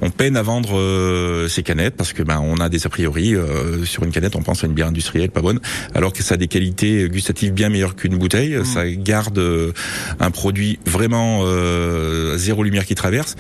on 0.02 0.10
peine 0.10 0.38
à 0.38 0.42
vendre 0.42 0.78
euh, 0.78 1.48
ces 1.48 1.64
canettes 1.64 1.96
parce 1.96 2.14
que 2.14 2.24
ben 2.24 2.40
on 2.44 2.58
a 2.58 2.70
des 2.70 2.86
a 2.86 2.90
priori 2.90 3.36
euh, 3.36 3.86
sur 3.86 4.04
une 4.04 4.12
canette, 4.12 4.36
on 4.36 4.42
pense 4.42 4.64
à 4.64 4.68
une 4.68 4.74
bière 4.74 4.88
industrielle 4.88 5.30
pas 5.30 5.42
bonne, 5.42 5.60
alors 5.94 6.14
que 6.14 6.24
ça 6.24 6.36
a 6.36 6.38
des 6.38 6.48
qualités 6.48 7.10
gustatives 7.10 7.52
bien 7.52 7.70
meilleures 7.70 7.96
qu'une 7.96 8.18
bouteille. 8.18 8.58
Ça 8.66 8.90
garde 8.90 9.38
euh, 9.38 9.72
un 10.20 10.32
produit 10.32 10.80
vraiment 10.86 11.42
euh, 11.44 12.38
zéro 12.38 12.64
lumière 12.64 12.86
qui 12.86 12.96
traverse, 12.96 13.36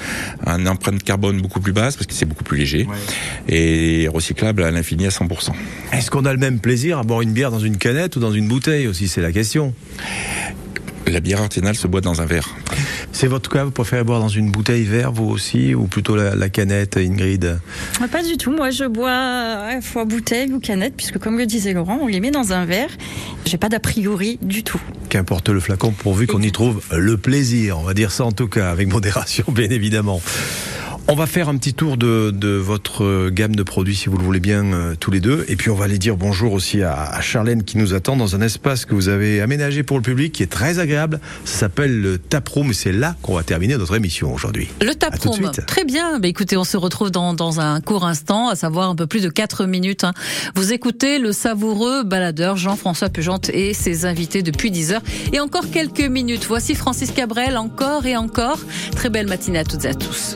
un 0.45 0.65
empreinte 0.67 1.03
carbone 1.03 1.41
beaucoup 1.41 1.59
plus 1.59 1.73
basse 1.73 1.95
parce 1.95 2.07
que 2.07 2.13
c'est 2.13 2.25
beaucoup 2.25 2.43
plus 2.43 2.57
léger 2.57 2.87
et 3.47 4.07
recyclable 4.07 4.63
à 4.63 4.71
l'infini 4.71 5.05
à 5.05 5.09
100%. 5.09 5.51
Est-ce 5.93 6.11
qu'on 6.11 6.25
a 6.25 6.33
le 6.33 6.39
même 6.39 6.59
plaisir 6.59 6.99
à 6.99 7.03
boire 7.03 7.21
une 7.21 7.31
bière 7.31 7.51
dans 7.51 7.59
une 7.59 7.77
canette 7.77 8.15
ou 8.15 8.19
dans 8.19 8.31
une 8.31 8.47
bouteille? 8.47 8.64
Aussi 8.67 9.07
C'est 9.07 9.21
la 9.21 9.31
question. 9.31 9.73
La 11.07 11.19
bière 11.19 11.39
artisanale 11.41 11.75
se 11.75 11.87
boit 11.87 12.01
dans 12.01 12.21
un 12.21 12.25
verre. 12.25 12.55
C'est 13.11 13.27
votre 13.27 13.49
cas, 13.49 13.63
vous 13.63 13.71
préférez 13.71 14.03
boire 14.03 14.19
dans 14.19 14.27
une 14.27 14.49
bouteille 14.49 14.83
vert, 14.83 15.11
vous 15.11 15.25
aussi, 15.29 15.75
ou 15.75 15.85
plutôt 15.85 16.15
la, 16.15 16.35
la 16.35 16.49
canette, 16.49 16.97
Ingrid 16.97 17.59
Ah, 18.01 18.07
Pas 18.07 18.23
du 18.23 18.37
tout. 18.37 18.51
Moi, 18.51 18.71
je 18.71 18.85
bois 18.85 19.11
à 19.11 19.75
la 19.75 19.81
fois 19.81 20.05
bouteille 20.05 20.51
ou 20.51 20.59
canette, 20.59 20.95
puisque 20.97 21.19
comme 21.19 21.37
le 21.37 21.45
disait 21.45 21.73
Laurent, 21.73 21.99
on 22.01 22.07
les 22.07 22.19
met 22.19 22.31
dans 22.31 22.53
un 22.53 22.65
verre. 22.65 22.89
J'ai 23.45 23.57
pas 23.57 23.69
d'a 23.69 23.79
priori 23.79 24.39
du 24.41 24.63
tout. 24.63 24.81
Qu'importe 25.09 25.49
le 25.49 25.59
flacon, 25.59 25.91
pourvu 25.91 26.25
qu'on 26.25 26.41
y 26.41 26.51
trouve 26.51 26.81
le 26.91 27.17
plaisir. 27.17 27.77
On 27.77 27.83
va 27.83 27.93
dire 27.93 28.11
ça 28.11 28.25
en 28.25 28.31
tout 28.31 28.47
cas, 28.47 28.71
avec 28.71 28.87
modération, 28.87 29.45
bien 29.49 29.69
évidemment. 29.69 30.21
On 31.07 31.13
va 31.13 31.27
faire 31.27 31.49
un 31.49 31.57
petit 31.57 31.75
tour 31.75 31.97
de, 31.97 32.31
de 32.31 32.55
votre 32.55 33.03
euh, 33.03 33.29
gamme 33.31 33.55
de 33.55 33.61
produits, 33.61 33.95
si 33.95 34.09
vous 34.09 34.17
le 34.17 34.23
voulez 34.23 34.39
bien, 34.39 34.65
euh, 34.73 34.95
tous 34.99 35.11
les 35.11 35.19
deux. 35.19 35.45
Et 35.47 35.55
puis 35.55 35.69
on 35.69 35.75
va 35.75 35.85
aller 35.85 35.99
dire 35.99 36.17
bonjour 36.17 36.51
aussi 36.51 36.81
à, 36.81 36.95
à 36.95 37.21
Charlène 37.21 37.63
qui 37.63 37.77
nous 37.77 37.93
attend 37.93 38.15
dans 38.15 38.35
un 38.35 38.41
espace 38.41 38.85
que 38.85 38.95
vous 38.95 39.07
avez 39.07 39.39
aménagé 39.39 39.83
pour 39.83 39.97
le 39.97 40.01
public, 40.01 40.33
qui 40.33 40.41
est 40.41 40.47
très 40.51 40.79
agréable. 40.79 41.19
Ça 41.43 41.59
s'appelle 41.59 42.01
le 42.01 42.17
Taproom 42.17 42.71
et 42.71 42.73
c'est 42.73 42.91
là 42.91 43.15
qu'on 43.21 43.35
va 43.35 43.43
terminer 43.43 43.77
notre 43.77 43.95
émission 43.95 44.33
aujourd'hui. 44.33 44.67
Le 44.81 44.95
taproom. 44.95 45.51
Très 45.67 45.85
bien. 45.85 46.17
Bah, 46.19 46.27
écoutez, 46.27 46.57
on 46.57 46.63
se 46.63 46.75
retrouve 46.75 47.11
dans, 47.11 47.35
dans 47.35 47.59
un 47.59 47.81
court 47.81 48.07
instant, 48.07 48.49
à 48.49 48.55
savoir 48.55 48.89
un 48.89 48.95
peu 48.95 49.05
plus 49.05 49.21
de 49.21 49.29
4 49.29 49.67
minutes. 49.67 50.05
hein. 50.05 50.13
Vous 50.55 50.73
écoutez 50.73 51.19
le 51.19 51.33
savoureux 51.33 52.03
baladeur 52.03 52.57
Jean-François 52.57 53.09
Pugente 53.09 53.49
et 53.49 53.75
ses 53.75 54.05
invités 54.05 54.41
depuis 54.41 54.71
10 54.71 54.93
heures. 54.93 55.03
Et 55.33 55.39
encore 55.39 55.69
quelques 55.69 56.01
minutes. 56.01 56.45
Voici 56.47 56.73
Francis 56.73 57.11
Cabrel, 57.11 57.57
encore 57.57 58.07
et 58.07 58.17
encore. 58.17 58.57
Très 58.95 59.11
belle 59.11 59.27
matinée 59.27 59.59
à 59.59 59.63
toutes 59.65 59.85
et 59.85 59.89
à 59.89 59.93
tous. 59.93 60.35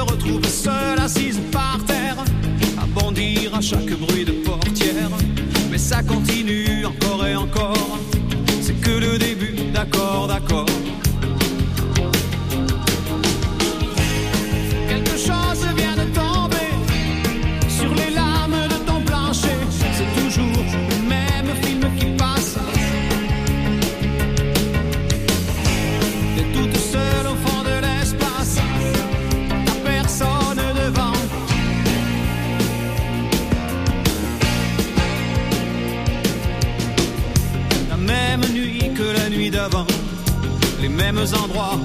Retrouves 0.00 0.46
seule 0.46 0.98
assise 0.98 1.40
par 1.52 1.78
terre, 1.86 2.16
à 2.80 2.86
bondir 2.86 3.54
à 3.54 3.60
chaque 3.60 3.90
bruit 3.90 4.24
de 4.24 4.32
portière. 4.32 5.10
Mais 5.70 5.78
ça 5.78 6.02
continue 6.02 6.84
encore 6.84 7.26
et 7.26 7.36
encore, 7.36 7.98
c'est 8.62 8.80
que 8.80 8.90
le 8.90 9.18
début, 9.18 9.54
d'accord, 9.72 10.26
d'accord. 10.26 10.66
Mêmes 41.20 41.34
endroits, 41.34 41.78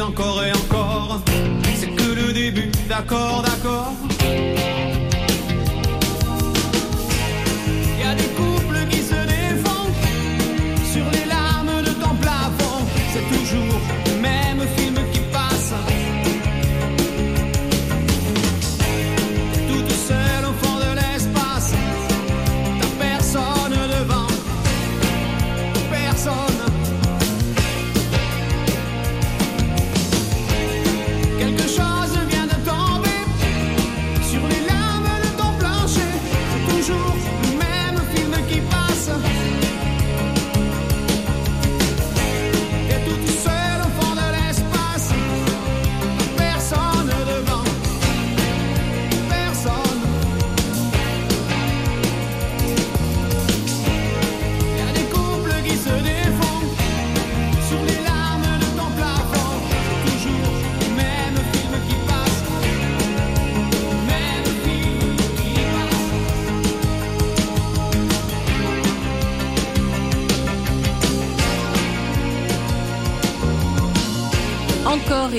encore 0.00 0.44
et 0.44 0.52
encore. 0.52 1.20
C'est 1.74 1.88
que 1.88 2.14
le 2.14 2.32
début, 2.32 2.70
d'accord, 2.88 3.42
d'accord. 3.42 3.92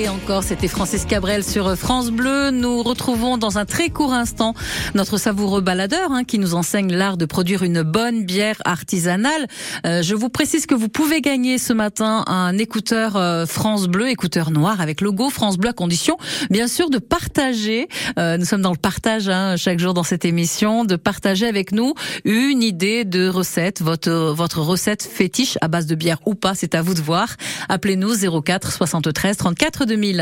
Et 0.00 0.08
encore, 0.08 0.42
c'était 0.42 0.68
Francis 0.68 1.04
Cabrel 1.04 1.44
sur 1.44 1.76
France 1.76 2.10
Bleu. 2.10 2.50
Nous 2.50 2.82
retrouvons 2.82 3.36
dans 3.36 3.58
un 3.58 3.66
très 3.66 3.90
court 3.90 4.14
instant 4.14 4.54
notre 4.94 5.18
savoureux 5.18 5.60
baladeur 5.60 6.12
hein, 6.12 6.24
qui 6.24 6.38
nous 6.38 6.54
enseigne 6.54 6.92
l'art 6.92 7.18
de 7.18 7.26
produire 7.26 7.62
une 7.62 7.82
bonne 7.82 8.24
bière 8.24 8.56
artisanale. 8.64 9.46
Euh, 9.84 10.02
je 10.02 10.14
vous 10.14 10.30
précise 10.30 10.64
que 10.64 10.74
vous 10.74 10.88
pouvez 10.88 11.20
gagner 11.20 11.58
ce 11.58 11.74
matin 11.74 12.24
un 12.28 12.56
écouteur 12.56 13.16
euh, 13.16 13.44
France 13.44 13.88
Bleu, 13.88 14.08
écouteur 14.08 14.50
noir 14.50 14.80
avec 14.80 15.02
logo 15.02 15.28
France 15.28 15.58
Bleu 15.58 15.70
à 15.70 15.72
condition, 15.74 16.16
bien 16.48 16.66
sûr, 16.66 16.88
de 16.88 16.98
partager. 16.98 17.88
euh, 18.18 18.38
nous 18.38 18.46
sommes 18.46 18.62
dans 18.62 18.72
le 18.72 18.78
partage 18.78 19.28
hein, 19.28 19.56
chaque 19.56 19.80
jour 19.80 19.92
dans 19.92 20.04
cette 20.04 20.24
émission, 20.24 20.86
de 20.86 20.96
partager 20.96 21.46
avec 21.46 21.72
nous 21.72 21.92
une 22.24 22.62
idée 22.62 23.04
de 23.04 23.28
recette, 23.28 23.82
votre 23.82 24.10
votre 24.10 24.60
recette 24.60 25.02
fétiche 25.02 25.58
à 25.60 25.68
base 25.68 25.86
de 25.86 25.94
bière 25.94 26.18
ou 26.24 26.34
pas, 26.34 26.54
c'est 26.54 26.74
à 26.74 26.80
vous 26.80 26.94
de 26.94 27.02
voir. 27.02 27.36
Appelez-nous 27.68 28.42
04 28.42 28.72
73 28.72 29.36
34 29.36 29.89
2000. 29.90 30.20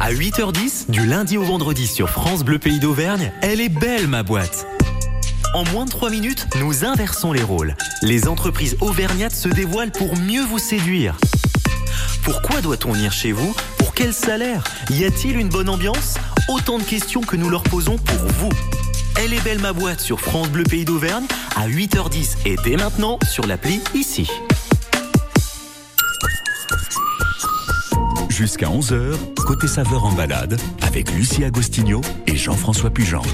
À 0.00 0.10
8h10, 0.10 0.90
du 0.90 1.04
lundi 1.04 1.36
au 1.36 1.42
vendredi 1.42 1.86
sur 1.86 2.08
France 2.08 2.44
Bleu 2.44 2.58
Pays 2.58 2.78
d'Auvergne, 2.78 3.30
elle 3.42 3.60
est 3.60 3.68
belle 3.68 4.06
ma 4.06 4.22
boîte. 4.22 4.66
En 5.52 5.64
moins 5.64 5.84
de 5.84 5.90
3 5.90 6.08
minutes, 6.08 6.46
nous 6.58 6.86
inversons 6.86 7.34
les 7.34 7.42
rôles. 7.42 7.76
Les 8.00 8.26
entreprises 8.26 8.78
auvergnates 8.80 9.34
se 9.34 9.50
dévoilent 9.50 9.92
pour 9.92 10.16
mieux 10.16 10.46
vous 10.46 10.58
séduire. 10.58 11.18
Pourquoi 12.22 12.62
doit-on 12.62 12.92
venir 12.92 13.12
chez 13.12 13.32
vous? 13.32 13.54
Pour 13.76 13.92
quel 13.92 14.14
salaire? 14.14 14.64
Y 14.92 15.04
a-t-il 15.04 15.38
une 15.38 15.50
bonne 15.50 15.68
ambiance? 15.68 16.14
Autant 16.48 16.78
de 16.78 16.84
questions 16.84 17.20
que 17.20 17.36
nous 17.36 17.50
leur 17.50 17.64
posons 17.64 17.98
pour 17.98 18.32
vous. 18.38 18.50
Elle 19.22 19.34
est 19.34 19.44
belle 19.44 19.60
ma 19.60 19.74
boîte 19.74 20.00
sur 20.00 20.20
France 20.22 20.48
Bleu 20.48 20.64
Pays 20.64 20.86
d'Auvergne 20.86 21.26
à 21.54 21.68
8h10 21.68 22.38
et 22.46 22.56
dès 22.64 22.78
maintenant 22.78 23.18
sur 23.30 23.46
l'appli 23.46 23.82
ici. 23.94 24.26
Jusqu'à 28.38 28.68
11h, 28.68 29.16
côté 29.44 29.66
saveur 29.66 30.04
en 30.04 30.12
balade, 30.12 30.60
avec 30.82 31.10
Lucie 31.10 31.42
Agostinho 31.42 32.02
et 32.28 32.36
Jean-François 32.36 32.88
Pugente. 32.88 33.26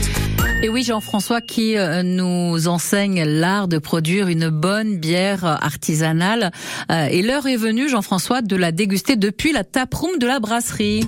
Et 0.62 0.70
oui, 0.70 0.82
Jean-François 0.82 1.42
qui 1.42 1.76
euh, 1.76 2.02
nous 2.02 2.68
enseigne 2.68 3.22
l'art 3.22 3.68
de 3.68 3.76
produire 3.76 4.28
une 4.28 4.48
bonne 4.48 4.96
bière 4.96 5.44
artisanale. 5.44 6.52
Euh, 6.90 7.09
Et 7.11 7.20
l'heure 7.20 7.46
est 7.46 7.59
venue, 7.59 7.86
Jean-François, 7.86 8.40
de 8.40 8.57
la 8.57 8.72
déguster 8.72 9.16
depuis 9.16 9.52
la 9.52 9.62
taproom 9.62 10.18
de 10.18 10.26
la 10.26 10.40
brasserie. 10.40 11.07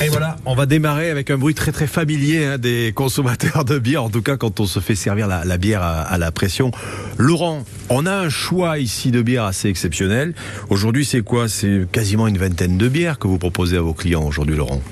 Et 0.00 0.08
voilà, 0.08 0.36
on 0.44 0.54
va 0.54 0.66
démarrer 0.66 1.10
avec 1.10 1.30
un 1.30 1.38
bruit 1.38 1.54
très 1.54 1.72
très 1.72 1.86
familier 1.86 2.44
hein, 2.44 2.58
des 2.58 2.92
consommateurs 2.94 3.64
de 3.64 3.78
bière, 3.78 4.04
en 4.04 4.10
tout 4.10 4.22
cas 4.22 4.36
quand 4.36 4.60
on 4.60 4.66
se 4.66 4.80
fait 4.80 4.96
servir 4.96 5.26
la, 5.26 5.56
bière 5.56 5.82
à, 5.82 6.02
à 6.02 6.18
la 6.18 6.30
pression. 6.30 6.72
Laurent, 7.16 7.64
on 7.88 8.04
a 8.04 8.12
un 8.12 8.28
choix 8.28 8.78
ici 8.78 9.10
de 9.10 9.22
bière 9.22 9.44
assez 9.44 9.68
exceptionnel. 9.68 10.34
Aujourd'hui, 10.68 11.04
c'est 11.04 11.22
quoi? 11.22 11.48
C'est 11.48 11.86
quasiment 11.90 12.26
une 12.26 12.38
vingtaine 12.38 12.76
de 12.76 12.88
bières 12.88 13.18
que 13.18 13.28
vous 13.28 13.38
proposez 13.38 13.76
à 13.76 13.80
vos 13.80 13.94
clients 13.94 14.24
aujourd'hui, 14.24 14.56
Laurent. 14.56 14.82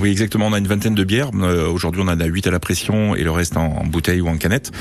Oui, 0.00 0.10
exactement. 0.10 0.48
On 0.48 0.52
a 0.52 0.58
une 0.58 0.66
vingtaine 0.66 0.94
de 0.94 1.04
bières. 1.04 1.30
Euh, 1.34 1.68
Aujourd'hui, 1.68 2.02
on 2.04 2.08
en 2.08 2.18
a 2.20 2.24
8 2.24 2.48
à 2.48 2.50
la 2.50 2.58
pression 2.58 3.14
et 3.14 3.22
le 3.22 3.30
reste 3.30 3.56
en, 3.56 3.66
en 3.78 3.84
bouteille 3.86 4.20
ou 4.20 4.28
en 4.28 4.36
canette. 4.36 4.72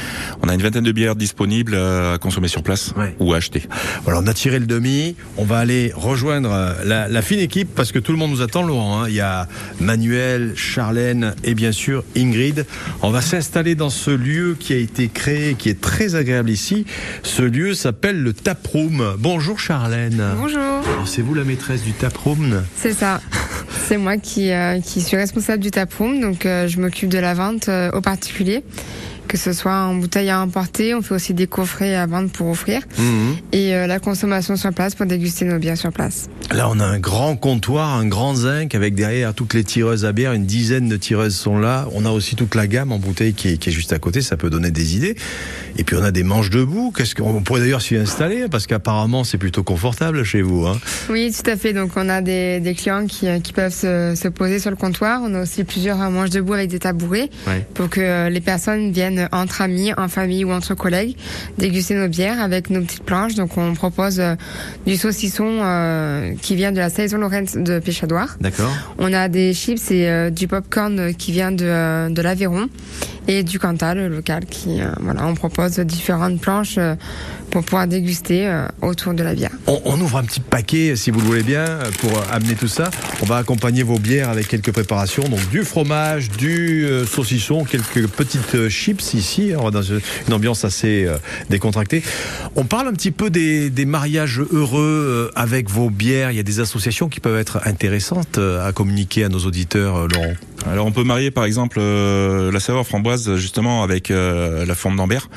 On 0.41 0.49
a 0.49 0.53
une 0.55 0.61
vingtaine 0.61 0.83
de 0.83 0.91
bières 0.91 1.15
disponibles 1.15 1.73
euh, 1.75 2.15
à 2.15 2.17
consommer 2.17 2.47
sur 2.47 2.63
place 2.63 2.93
ou 3.19 3.33
à 3.33 3.37
acheter. 3.37 3.63
Voilà, 4.03 4.19
on 4.23 4.27
a 4.27 4.33
tiré 4.33 4.57
le 4.59 4.65
demi. 4.65 5.15
On 5.37 5.45
va 5.45 5.59
aller 5.59 5.91
rejoindre 5.95 6.51
euh, 6.51 6.73
la, 6.83 7.07
la 7.07 7.21
fine 7.21 7.39
équipe 7.39 7.69
parce 7.75 7.91
que 7.91 7.99
tout 7.99 8.11
le 8.11 8.17
monde 8.17 8.31
nous 8.31 8.41
attend, 8.41 8.63
Laurent. 8.63 9.03
hein. 9.03 9.05
Il 9.07 9.13
y 9.13 9.21
a 9.21 9.47
Manuel, 9.79 10.53
Charlène 10.55 11.35
et 11.43 11.53
bien 11.53 11.71
sûr 11.71 12.03
Ingrid. 12.17 12.65
On 13.03 13.11
va 13.11 13.21
s'installer 13.21 13.75
dans 13.75 13.91
ce 13.91 14.09
lieu 14.11 14.57
qui 14.59 14.73
a 14.73 14.77
été 14.77 15.09
créé, 15.09 15.53
qui 15.53 15.69
est 15.69 15.79
très 15.79 16.15
agréable 16.15 16.49
ici. 16.49 16.85
Ce 17.21 17.43
lieu 17.43 17.75
s'appelle 17.75 18.21
le 18.21 18.33
Taproom. 18.33 19.13
Bonjour 19.19 19.59
Charlène. 19.59 20.23
Bonjour. 20.37 20.59
Alors, 20.59 21.07
C'est 21.07 21.21
vous 21.21 21.35
la 21.35 21.43
maîtresse 21.43 21.83
du 21.83 21.91
Taproom 21.91 22.63
C'est 22.75 22.93
ça. 22.93 23.21
C'est 23.87 23.97
moi 23.97 24.17
qui, 24.17 24.49
euh, 24.51 24.79
qui 24.79 25.01
suis 25.03 25.17
responsable 25.17 25.61
du 25.61 25.71
taproom, 25.71 26.19
donc 26.19 26.45
euh, 26.45 26.67
je 26.67 26.79
m'occupe 26.79 27.09
de 27.09 27.19
la 27.19 27.33
vente 27.33 27.69
euh, 27.69 27.91
aux 27.91 28.01
particuliers. 28.01 28.63
Que 29.27 29.37
ce 29.37 29.53
soit 29.53 29.73
en 29.73 29.95
bouteille 29.95 30.29
à 30.29 30.41
emporter. 30.41 30.93
On 30.93 31.01
fait 31.01 31.15
aussi 31.15 31.33
des 31.33 31.47
coffrets 31.47 31.95
à 31.95 32.05
vendre 32.05 32.29
pour 32.29 32.47
offrir. 32.49 32.81
Mhm. 32.97 33.35
Et 33.51 33.73
euh, 33.75 33.87
la 33.87 33.99
consommation 33.99 34.55
sur 34.55 34.71
place 34.73 34.95
pour 34.95 35.05
déguster 35.05 35.45
nos 35.45 35.57
bières 35.59 35.77
sur 35.77 35.91
place. 35.91 36.29
Là, 36.51 36.67
on 36.69 36.79
a 36.79 36.85
un 36.85 36.99
grand 36.99 37.35
comptoir, 37.35 37.93
un 37.95 38.05
grand 38.05 38.35
zinc 38.35 38.75
avec 38.75 38.95
derrière 38.95 39.33
toutes 39.33 39.53
les 39.53 39.63
tireuses 39.63 40.05
à 40.05 40.11
bière. 40.11 40.33
Une 40.33 40.45
dizaine 40.45 40.87
de 40.89 40.97
tireuses 40.97 41.35
sont 41.35 41.57
là. 41.57 41.87
On 41.93 42.05
a 42.05 42.11
aussi 42.11 42.35
toute 42.35 42.55
la 42.55 42.67
gamme 42.67 42.91
en 42.91 42.99
bouteille 42.99 43.33
qui 43.33 43.49
est, 43.49 43.57
qui 43.57 43.69
est 43.69 43.73
juste 43.73 43.93
à 43.93 43.99
côté. 43.99 44.21
Ça 44.21 44.37
peut 44.37 44.49
donner 44.49 44.71
des 44.71 44.95
idées. 44.95 45.15
Et 45.77 45.83
puis, 45.83 45.95
on 45.95 46.03
a 46.03 46.11
des 46.11 46.23
manches 46.23 46.49
debout. 46.51 46.93
Qu'est-ce 46.95 47.15
qu'on 47.15 47.41
pourrait 47.41 47.61
d'ailleurs 47.61 47.81
s'y 47.81 47.95
installer 47.95 48.45
parce 48.51 48.67
qu'apparemment, 48.67 49.23
c'est 49.23 49.37
plutôt 49.39 49.63
confortable 49.63 50.23
chez 50.23 50.41
vous. 50.41 50.67
Hein. 50.67 50.77
Oui, 51.09 51.31
tout 51.33 51.49
à 51.49 51.55
fait. 51.55 51.73
Donc, 51.73 51.91
on 51.95 52.09
a 52.09 52.21
des, 52.21 52.59
des 52.59 52.75
clients 52.75 53.07
qui, 53.07 53.27
euh, 53.27 53.39
qui 53.39 53.53
peuvent 53.53 53.73
se, 53.73 54.13
se 54.15 54.27
poser 54.27 54.59
sur 54.59 54.69
le 54.69 54.75
comptoir. 54.75 55.21
On 55.23 55.33
a 55.33 55.41
aussi 55.41 55.63
plusieurs 55.63 55.97
manches 56.11 56.29
debout 56.29 56.53
avec 56.53 56.69
des 56.69 56.79
tabourets 56.79 57.29
Ouais. 57.47 57.65
pour 57.73 57.89
que 57.89 57.99
euh, 58.01 58.29
les 58.29 58.41
personnes 58.41 58.91
viennent 58.91 59.12
entre 59.31 59.61
amis, 59.61 59.91
en 59.97 60.07
famille 60.07 60.45
ou 60.45 60.51
entre 60.51 60.75
collègues 60.75 61.15
déguster 61.57 61.95
nos 61.95 62.07
bières 62.07 62.41
avec 62.41 62.69
nos 62.69 62.81
petites 62.81 63.03
planches. 63.03 63.35
Donc, 63.35 63.57
on 63.57 63.73
propose 63.73 64.19
euh, 64.19 64.35
du 64.85 64.95
saucisson 64.97 65.59
euh, 65.61 66.33
qui 66.41 66.55
vient 66.55 66.71
de 66.71 66.79
la 66.79 66.89
saison 66.89 67.17
Lorraine 67.17 67.47
de 67.55 67.79
Péchadoire. 67.79 68.37
D'accord. 68.39 68.71
On 68.97 69.13
a 69.13 69.27
des 69.27 69.53
chips 69.53 69.91
et 69.91 70.07
euh, 70.07 70.29
du 70.29 70.47
popcorn 70.47 71.13
qui 71.13 71.31
vient 71.31 71.51
de, 71.51 72.09
de 72.09 72.21
l'Aveyron 72.21 72.69
et 73.27 73.43
du 73.43 73.59
Cantal 73.59 74.07
local 74.07 74.45
qui 74.45 74.81
euh, 74.81 74.87
voilà 74.99 75.25
on 75.25 75.35
propose 75.35 75.79
différentes 75.79 76.39
planches 76.41 76.77
euh, 76.77 76.95
pour 77.51 77.63
pouvoir 77.63 77.87
déguster 77.87 78.47
euh, 78.47 78.67
autour 78.81 79.13
de 79.13 79.23
la 79.23 79.35
bière. 79.35 79.51
On, 79.67 79.99
ouvre 80.01 80.17
un 80.17 80.23
petit 80.23 80.39
paquet, 80.39 80.95
si 80.95 81.11
vous 81.11 81.19
le 81.19 81.25
voulez 81.25 81.43
bien, 81.43 81.65
pour 81.99 82.11
amener 82.31 82.55
tout 82.55 82.67
ça. 82.67 82.89
On 83.21 83.25
va 83.25 83.37
accompagner 83.37 83.83
vos 83.83 83.99
bières 83.99 84.29
avec 84.29 84.47
quelques 84.47 84.71
préparations. 84.71 85.27
Donc 85.29 85.47
du 85.51 85.63
fromage, 85.63 86.31
du 86.31 86.87
saucisson, 87.05 87.63
quelques 87.63 88.07
petites 88.07 88.69
chips 88.69 89.13
ici. 89.13 89.51
Va 89.51 89.69
dans 89.69 89.83
une 89.83 90.01
ambiance 90.31 90.65
assez 90.65 91.07
décontractée. 91.51 92.01
On 92.55 92.65
parle 92.65 92.87
un 92.87 92.93
petit 92.93 93.11
peu 93.11 93.29
des, 93.29 93.69
des 93.69 93.85
mariages 93.85 94.41
heureux 94.51 95.31
avec 95.35 95.69
vos 95.69 95.91
bières. 95.91 96.31
Il 96.31 96.37
y 96.37 96.39
a 96.39 96.43
des 96.43 96.59
associations 96.59 97.07
qui 97.07 97.19
peuvent 97.19 97.39
être 97.39 97.59
intéressantes 97.65 98.39
à 98.39 98.71
communiquer 98.71 99.25
à 99.25 99.29
nos 99.29 99.39
auditeurs, 99.39 100.07
Laurent. 100.07 100.33
Alors 100.71 100.85
on 100.85 100.91
peut 100.91 101.03
marier 101.03 101.29
par 101.29 101.45
exemple 101.45 101.77
euh, 101.79 102.51
la 102.51 102.59
saveur 102.59 102.85
framboise 102.87 103.35
justement 103.35 103.83
avec 103.83 104.09
euh, 104.11 104.65
la 104.65 104.75
forme 104.75 104.95
d'Ambert 104.95 105.29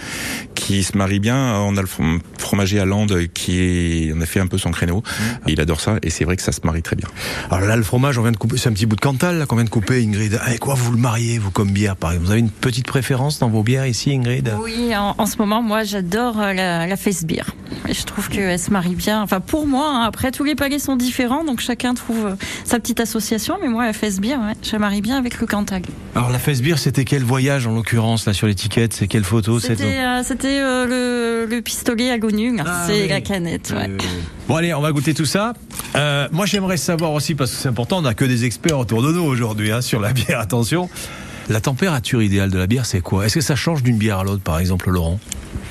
qui 0.55 0.83
se 0.83 0.97
marie 0.97 1.19
bien. 1.19 1.55
On 1.61 1.77
a 1.77 1.81
le 1.81 1.87
from- 1.87 2.21
fromager 2.39 2.79
à 2.81 2.85
Lande 2.85 3.27
qui 3.35 4.11
on 4.15 4.21
a 4.21 4.27
fait 4.27 4.41
un 4.41 4.47
peu 4.47 4.59
son 4.59 4.71
créneau. 4.71 5.03
Il 5.47 5.61
adore 5.61 5.81
ça 5.81 5.97
et 6.03 6.11
c'est 6.11 6.25
vrai 6.25 6.37
que 6.37 6.43
ça 6.43 6.53
se 6.53 6.61
marie 6.65 6.83
très 6.83 6.97
bien. 6.97 7.09
Alors 7.51 7.69
là, 7.69 7.77
le 7.77 7.83
fromage, 7.83 8.19
on 8.19 8.23
vient 8.23 8.33
de 8.33 8.37
couper, 8.37 8.57
c'est 8.57 8.69
un 8.69 8.73
petit 8.73 8.87
bout 8.87 8.97
de 8.97 9.01
Cantal 9.01 9.47
qu'on 9.47 9.57
vient 9.57 9.65
de 9.65 9.71
couper, 9.71 10.03
Ingrid. 10.03 10.39
Avec 10.43 10.61
quoi 10.61 10.75
vous 10.75 10.93
le 10.93 10.99
mariez, 10.99 11.39
vous, 11.39 11.51
comme 11.51 11.71
bière, 11.71 11.97
par 11.97 12.11
exemple? 12.11 12.27
Vous 12.27 12.33
avez 12.33 12.41
une 12.41 12.51
petite 12.51 12.87
préférence 12.87 13.39
dans 13.39 13.49
vos 13.49 13.63
bières 13.63 13.87
ici, 13.87 14.13
Ingrid? 14.13 14.53
Oui, 14.63 14.97
en, 14.97 15.15
en 15.19 15.27
ce 15.27 15.37
moment, 15.39 15.63
moi, 15.63 15.85
j'adore 15.85 16.41
euh, 16.41 16.53
la, 16.53 16.87
la 16.87 16.97
face 16.97 17.25
beer. 17.25 17.45
Et 17.89 17.95
je 17.95 18.05
trouve 18.05 18.29
qu'elle 18.29 18.59
se 18.59 18.71
marie 18.71 18.95
bien. 18.95 19.23
Enfin, 19.23 19.41
pour 19.41 19.67
moi, 19.67 19.89
hein, 19.89 20.03
après, 20.03 20.33
tous 20.33 20.45
les 20.45 20.55
palais 20.55 20.79
sont 20.79 20.97
différents, 20.97 21.45
donc 21.45 21.61
chacun 21.61 21.95
trouve 21.95 22.37
sa 22.65 22.81
petite 22.81 23.01
association. 23.01 23.59
Mais 23.63 23.69
moi, 23.69 23.85
la 23.87 23.93
face 23.93 24.19
beer, 24.21 24.37
ouais, 24.37 24.55
je 24.63 24.77
marie 24.77 25.03
bien 25.03 25.16
avec 25.17 25.41
le 25.41 25.47
Cantal. 25.47 25.83
Alors 26.15 26.31
la 26.31 26.39
fesse 26.39 26.63
beer, 26.63 26.79
c'était 26.79 27.05
quel 27.05 27.25
voyage 27.25 27.67
en 27.67 27.75
l'occurrence 27.75 28.27
là 28.27 28.33
sur 28.33 28.47
l'étiquette 28.47 28.93
C'est 28.93 29.07
quelle 29.09 29.25
photo 29.25 29.59
C'était 29.59 29.85
euh, 29.85 30.23
euh, 30.45 30.87
le, 31.47 31.47
le 31.47 31.63
pistolet 31.63 32.11
à 32.11 32.19
Gonu, 32.19 32.57
c'est 32.87 33.03
oui. 33.03 33.09
la 33.09 33.21
canette. 33.21 33.73
Ouais. 33.77 33.91
Bon 34.49 34.57
allez, 34.57 34.75
on 34.75 34.81
va 34.81 34.93
goûter 34.93 35.15
tout 35.15 35.25
ça. 35.25 35.55
Euh, 35.95 36.29
moi 36.33 36.47
j'aimerais 36.47 36.77
savoir 36.77 37.13
aussi, 37.13 37.35
parce 37.35 37.51
que 37.51 37.57
c'est 37.57 37.69
important, 37.69 37.99
on 37.99 38.03
n'a 38.03 38.15
que 38.15 38.25
des 38.25 38.45
experts 38.45 38.79
autour 38.79 39.03
de 39.03 39.13
nous 39.13 39.23
aujourd'hui 39.23 39.73
hein, 39.73 39.81
sur 39.81 40.01
la 40.01 40.13
bière, 40.13 40.41
attention. 40.41 40.89
La 41.49 41.61
température 41.61 42.23
idéale 42.23 42.51
de 42.51 42.59
la 42.59 42.67
bière, 42.67 42.87
c'est 42.87 43.01
quoi? 43.01 43.25
Est-ce 43.25 43.35
que 43.35 43.41
ça 43.41 43.55
change 43.55 43.85
d'une 43.85 43.99
bière 43.99 44.19
à 44.19 44.25
l'autre, 44.25 44.43
par 44.43 44.59
exemple, 44.59 44.91
Laurent? 44.91 45.21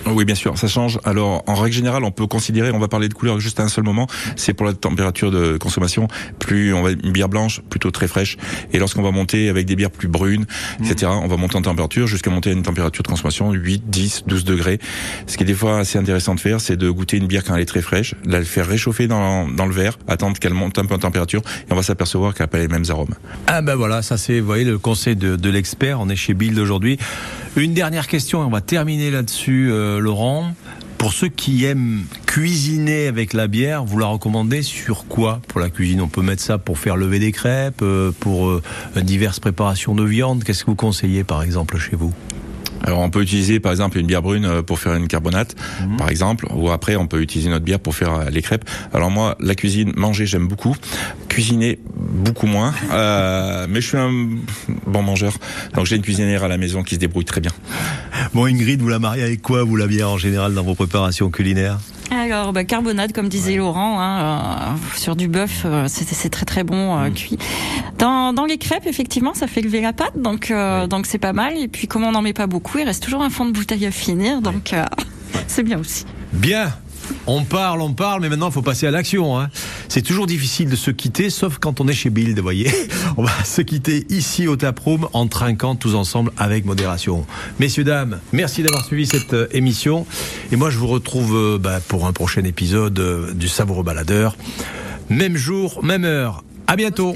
Oui, 0.07 0.23
bien 0.23 0.35
sûr, 0.35 0.57
ça 0.57 0.67
change. 0.67 0.99
Alors, 1.03 1.43
en 1.47 1.55
règle 1.55 1.75
générale, 1.75 2.03
on 2.03 2.11
peut 2.11 2.27
considérer, 2.27 2.71
on 2.71 2.79
va 2.79 2.87
parler 2.87 3.09
de 3.09 3.13
couleur 3.13 3.39
juste 3.39 3.59
à 3.59 3.63
un 3.63 3.67
seul 3.67 3.83
moment, 3.83 4.07
c'est 4.35 4.53
pour 4.53 4.65
la 4.65 4.73
température 4.73 5.31
de 5.31 5.57
consommation. 5.57 6.07
Plus 6.37 6.73
on 6.73 6.83
va 6.83 6.91
une 6.91 7.11
bière 7.11 7.27
blanche, 7.27 7.61
plutôt 7.69 7.89
très 7.89 8.07
fraîche, 8.07 8.37
et 8.71 8.77
lorsqu'on 8.77 9.01
va 9.01 9.09
monter 9.09 9.49
avec 9.49 9.65
des 9.65 9.75
bières 9.75 9.89
plus 9.89 10.07
brunes, 10.07 10.45
etc., 10.79 11.11
on 11.11 11.27
va 11.27 11.37
monter 11.37 11.57
en 11.57 11.63
température 11.63 12.05
jusqu'à 12.05 12.29
monter 12.29 12.51
à 12.51 12.53
une 12.53 12.61
température 12.61 13.01
de 13.01 13.07
consommation 13.07 13.51
8, 13.51 13.89
10, 13.89 14.23
12 14.27 14.45
degrés. 14.45 14.79
Ce 15.25 15.37
qui 15.37 15.43
est 15.43 15.47
des 15.47 15.55
fois 15.55 15.79
assez 15.79 15.97
intéressant 15.97 16.35
de 16.35 16.39
faire, 16.39 16.61
c'est 16.61 16.77
de 16.77 16.89
goûter 16.89 17.17
une 17.17 17.27
bière 17.27 17.43
quand 17.43 17.55
elle 17.55 17.61
est 17.61 17.65
très 17.65 17.81
fraîche, 17.81 18.13
la 18.25 18.43
faire 18.43 18.67
réchauffer 18.67 19.07
dans, 19.07 19.47
dans 19.47 19.65
le 19.65 19.73
verre, 19.73 19.97
attendre 20.07 20.37
qu'elle 20.37 20.53
monte 20.53 20.77
un 20.77 20.85
peu 20.85 20.93
en 20.93 20.99
température, 20.99 21.41
et 21.67 21.73
on 21.73 21.75
va 21.75 21.83
s'apercevoir 21.83 22.35
qu'elle 22.35 22.43
n'a 22.43 22.49
pas 22.49 22.59
les 22.59 22.67
mêmes 22.67 22.85
arômes. 22.89 23.15
Ah 23.47 23.63
ben 23.63 23.75
voilà, 23.75 24.03
ça 24.03 24.17
c'est, 24.17 24.39
vous 24.39 24.45
voyez, 24.45 24.65
le 24.65 24.77
conseil 24.77 25.15
de, 25.15 25.35
de 25.35 25.49
l'expert. 25.49 25.64
On 25.97 26.09
est 26.09 26.15
chez 26.15 26.33
Build 26.33 26.59
aujourd'hui. 26.59 26.97
Une 27.55 27.73
dernière 27.73 28.07
question, 28.07 28.43
et 28.43 28.45
on 28.45 28.49
va 28.49 28.61
terminer 28.61 29.09
là-dessus, 29.09 29.69
euh, 29.71 29.99
Laurent. 29.99 30.53
Pour 30.97 31.11
ceux 31.11 31.27
qui 31.27 31.65
aiment 31.65 32.03
cuisiner 32.25 33.07
avec 33.07 33.33
la 33.33 33.47
bière, 33.47 33.83
vous 33.83 33.97
la 33.97 34.05
recommandez 34.05 34.61
sur 34.61 35.05
quoi 35.07 35.41
pour 35.47 35.59
la 35.59 35.69
cuisine? 35.69 36.01
On 36.01 36.07
peut 36.07 36.21
mettre 36.21 36.41
ça 36.41 36.57
pour 36.57 36.77
faire 36.77 36.97
lever 36.97 37.19
des 37.19 37.31
crêpes, 37.31 37.81
euh, 37.81 38.11
pour 38.19 38.47
euh, 38.47 38.61
diverses 38.97 39.39
préparations 39.39 39.95
de 39.95 40.03
viande. 40.03 40.43
Qu'est-ce 40.43 40.63
que 40.63 40.71
vous 40.71 40.75
conseillez 40.75 41.23
par 41.23 41.41
exemple 41.41 41.77
chez 41.77 41.95
vous? 41.95 42.13
Alors 42.85 42.99
on 42.99 43.09
peut 43.09 43.21
utiliser 43.21 43.59
par 43.59 43.71
exemple 43.71 43.97
une 43.97 44.05
bière 44.05 44.21
brune 44.21 44.45
euh, 44.45 44.61
pour 44.61 44.79
faire 44.79 44.93
une 44.93 45.07
carbonate, 45.07 45.55
par 45.97 46.09
exemple, 46.09 46.47
ou 46.53 46.69
après 46.69 46.95
on 46.95 47.07
peut 47.07 47.21
utiliser 47.21 47.49
notre 47.49 47.65
bière 47.65 47.79
pour 47.79 47.95
faire 47.95 48.13
euh, 48.13 48.29
les 48.29 48.41
crêpes. 48.41 48.63
Alors 48.93 49.09
moi, 49.09 49.35
la 49.39 49.55
cuisine, 49.55 49.91
manger 49.95 50.25
j'aime 50.25 50.47
beaucoup, 50.47 50.75
cuisiner 51.27 51.79
beaucoup 51.95 52.47
moins, 52.47 52.73
euh, 52.91 53.65
mais 53.67 53.81
je 53.81 53.87
suis 53.87 53.97
un 53.97 54.11
bon 54.85 55.01
mangeur, 55.01 55.33
donc 55.73 55.87
j'ai 55.87 55.95
une 55.95 56.03
cuisinière 56.03 56.43
à 56.43 56.47
la 56.47 56.57
maison 56.57 56.83
qui 56.83 56.95
se 56.95 56.99
débrouille 56.99 57.25
très 57.25 57.41
bien. 57.41 57.51
Bon 58.33 58.45
Ingrid, 58.45 58.79
vous 58.81 58.89
la 58.89 58.99
mariez 58.99 59.23
avec 59.23 59.41
quoi 59.41 59.63
vous 59.63 59.75
la 59.75 59.87
bière 59.87 60.09
en 60.09 60.17
général 60.17 60.53
dans 60.53 60.63
vos 60.63 60.75
préparations 60.75 61.29
culinaires? 61.29 61.79
Alors, 62.11 62.53
bah, 62.53 62.63
carbonade, 62.63 63.13
comme 63.13 63.29
disait 63.29 63.55
Laurent, 63.55 63.99
hein, 63.99 64.75
euh, 64.75 64.97
sur 64.97 65.15
du 65.15 65.27
bœuf, 65.27 65.63
euh, 65.65 65.87
c'est 65.87 66.29
très 66.29 66.45
très 66.45 66.63
bon 66.63 66.97
euh, 66.97 67.09
cuit. 67.09 67.37
Dans, 67.97 68.31
dans 68.31 68.45
les 68.45 68.59
crêpes, 68.59 68.85
effectivement, 68.85 69.33
ça 69.33 69.47
fait 69.47 69.61
lever 69.61 69.81
la 69.81 69.91
pâte, 69.91 70.21
donc 70.21 70.51
euh, 70.51 70.85
donc 70.85 71.07
c'est 71.07 71.17
pas 71.17 71.33
mal. 71.33 71.57
Et 71.57 71.67
puis, 71.67 71.87
comme 71.87 72.03
on 72.03 72.11
n'en 72.11 72.21
met 72.21 72.33
pas 72.33 72.45
beaucoup, 72.45 72.74
il 72.81 72.85
reste 72.85 73.03
toujours 73.03 73.21
un 73.21 73.29
fond 73.29 73.45
de 73.45 73.51
bouteille 73.51 73.85
à 73.85 73.91
finir, 73.91 74.41
donc 74.41 74.73
euh, 74.73 74.83
c'est 75.47 75.63
bien 75.63 75.79
aussi. 75.79 76.05
Bien. 76.33 76.73
On 77.27 77.43
parle, 77.43 77.81
on 77.81 77.93
parle, 77.93 78.21
mais 78.21 78.29
maintenant 78.29 78.49
il 78.49 78.53
faut 78.53 78.61
passer 78.61 78.87
à 78.87 78.91
l'action. 78.91 79.39
Hein. 79.39 79.49
C'est 79.87 80.01
toujours 80.01 80.27
difficile 80.27 80.69
de 80.69 80.75
se 80.75 80.91
quitter, 80.91 81.29
sauf 81.29 81.57
quand 81.59 81.81
on 81.81 81.87
est 81.87 81.93
chez 81.93 82.09
Build, 82.09 82.35
vous 82.35 82.43
voyez. 82.43 82.71
On 83.17 83.23
va 83.23 83.43
se 83.45 83.61
quitter 83.61 84.05
ici 84.09 84.47
au 84.47 84.57
Taproom 84.57 85.07
en 85.13 85.27
trinquant 85.27 85.75
tous 85.75 85.95
ensemble 85.95 86.31
avec 86.37 86.65
modération. 86.65 87.25
Messieurs, 87.59 87.85
dames, 87.85 88.19
merci 88.33 88.61
d'avoir 88.61 88.83
suivi 88.83 89.05
cette 89.05 89.33
euh, 89.33 89.47
émission. 89.51 90.05
Et 90.51 90.57
moi, 90.57 90.69
je 90.69 90.77
vous 90.77 90.87
retrouve 90.87 91.35
euh, 91.35 91.57
bah, 91.57 91.79
pour 91.87 92.07
un 92.07 92.13
prochain 92.13 92.43
épisode 92.43 92.99
euh, 92.99 93.33
du 93.33 93.47
Savoureux 93.47 93.83
Baladeur. 93.83 94.35
Même 95.09 95.37
jour, 95.37 95.83
même 95.83 96.03
heure. 96.03 96.43
À 96.67 96.75
bientôt. 96.75 97.15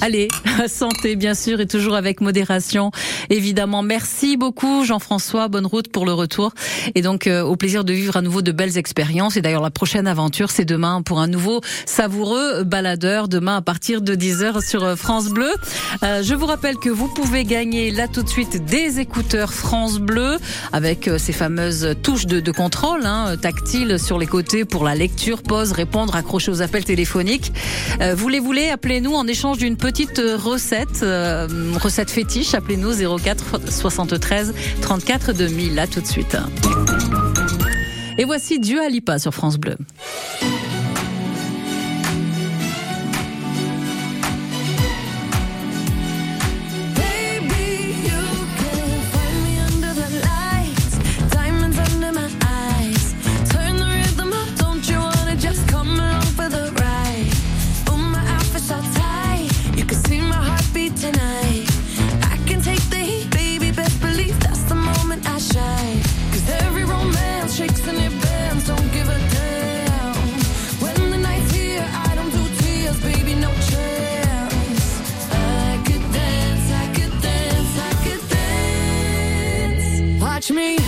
Allez, 0.00 0.28
santé 0.68 1.16
bien 1.16 1.34
sûr 1.34 1.60
et 1.60 1.66
toujours 1.66 1.94
avec 1.94 2.20
modération. 2.20 2.90
Évidemment, 3.28 3.82
merci 3.82 4.36
beaucoup 4.36 4.84
Jean-François, 4.84 5.48
bonne 5.48 5.66
route 5.66 5.88
pour 5.88 6.06
le 6.06 6.12
retour 6.12 6.52
et 6.94 7.02
donc 7.02 7.26
euh, 7.26 7.42
au 7.42 7.56
plaisir 7.56 7.84
de 7.84 7.92
vivre 7.92 8.16
à 8.16 8.22
nouveau 8.22 8.40
de 8.40 8.52
belles 8.52 8.78
expériences 8.78 9.36
et 9.36 9.42
d'ailleurs 9.42 9.62
la 9.62 9.70
prochaine 9.70 10.06
aventure 10.06 10.50
c'est 10.50 10.64
demain 10.64 11.02
pour 11.02 11.20
un 11.20 11.26
nouveau 11.26 11.60
savoureux 11.84 12.64
baladeur 12.64 13.28
demain 13.28 13.56
à 13.56 13.62
partir 13.62 14.00
de 14.00 14.14
10h 14.14 14.66
sur 14.66 14.84
euh, 14.84 14.96
France 14.96 15.28
Bleu. 15.28 15.50
Euh, 16.02 16.22
je 16.22 16.34
vous 16.34 16.46
rappelle 16.46 16.76
que 16.76 16.88
vous 16.88 17.08
pouvez 17.08 17.44
gagner 17.44 17.90
là 17.90 18.08
tout 18.08 18.22
de 18.22 18.28
suite 18.28 18.64
des 18.64 19.00
écouteurs 19.00 19.52
France 19.52 19.98
Bleu 19.98 20.38
avec 20.72 21.08
euh, 21.08 21.18
ces 21.18 21.32
fameuses 21.32 21.94
touches 22.02 22.26
de, 22.26 22.40
de 22.40 22.52
contrôle 22.52 23.04
hein, 23.04 23.36
tactiles 23.36 23.98
sur 23.98 24.18
les 24.18 24.26
côtés 24.26 24.64
pour 24.64 24.84
la 24.84 24.94
lecture, 24.94 25.42
pause, 25.42 25.72
répondre, 25.72 26.16
accrocher 26.16 26.50
aux 26.50 26.62
appels 26.62 26.84
téléphoniques. 26.84 27.52
Euh, 28.00 28.14
vous 28.14 28.28
les 28.28 28.40
voulez, 28.40 28.70
appelez-nous 28.70 29.12
en 29.12 29.26
échange 29.26 29.58
d'une 29.58 29.76
petite 29.76 29.89
recette, 29.90 31.02
euh, 31.02 31.46
recette 31.80 32.10
fétiche. 32.10 32.54
Appelez-nous 32.54 33.18
04 33.18 33.70
73 33.70 34.54
34 34.80 35.32
2000. 35.32 35.74
Là 35.74 35.86
tout 35.86 36.00
de 36.00 36.06
suite. 36.06 36.36
Et 38.18 38.24
voici 38.24 38.58
Dieu 38.58 38.80
Alipa 38.82 39.18
sur 39.18 39.32
France 39.34 39.58
Bleu. 39.58 39.76
me. 80.50 80.79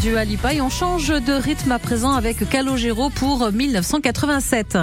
Dua 0.00 0.24
Lipa. 0.24 0.54
Et 0.54 0.60
on 0.60 0.70
change 0.70 1.08
de 1.08 1.32
rythme 1.32 1.72
à 1.72 1.78
présent 1.78 2.12
avec 2.12 2.48
Calogero 2.48 3.10
pour 3.10 3.50
1987. 3.50 4.78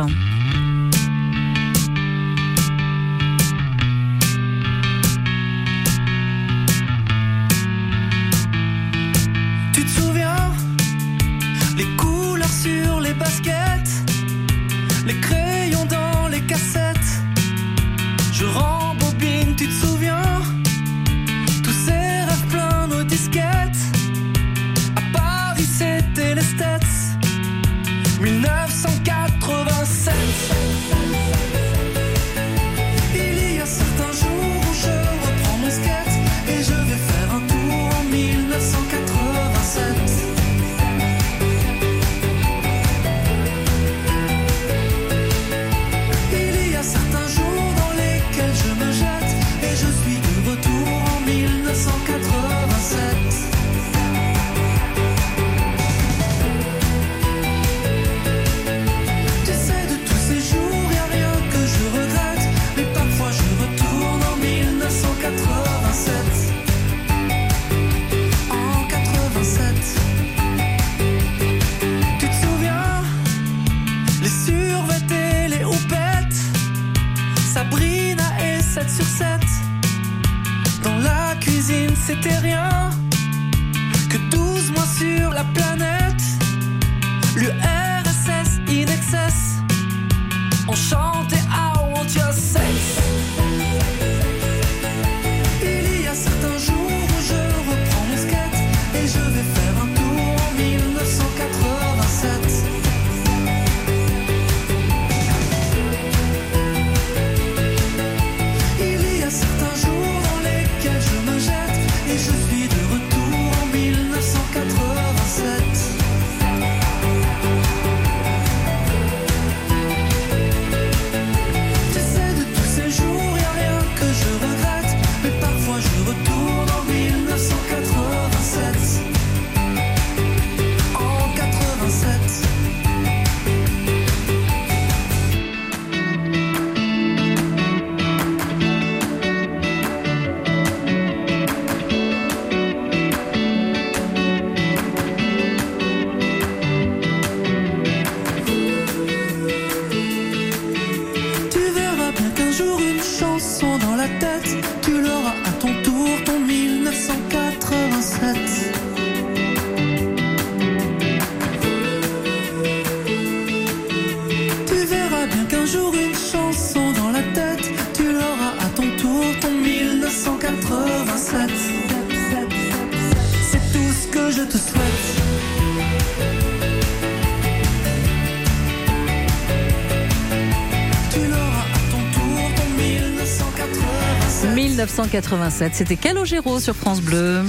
1987, 185.12 185.76
c'était 185.76 185.97
Calogero 185.97 186.60
sur 186.60 186.76
France 186.76 186.99
Bleu. 187.01 187.41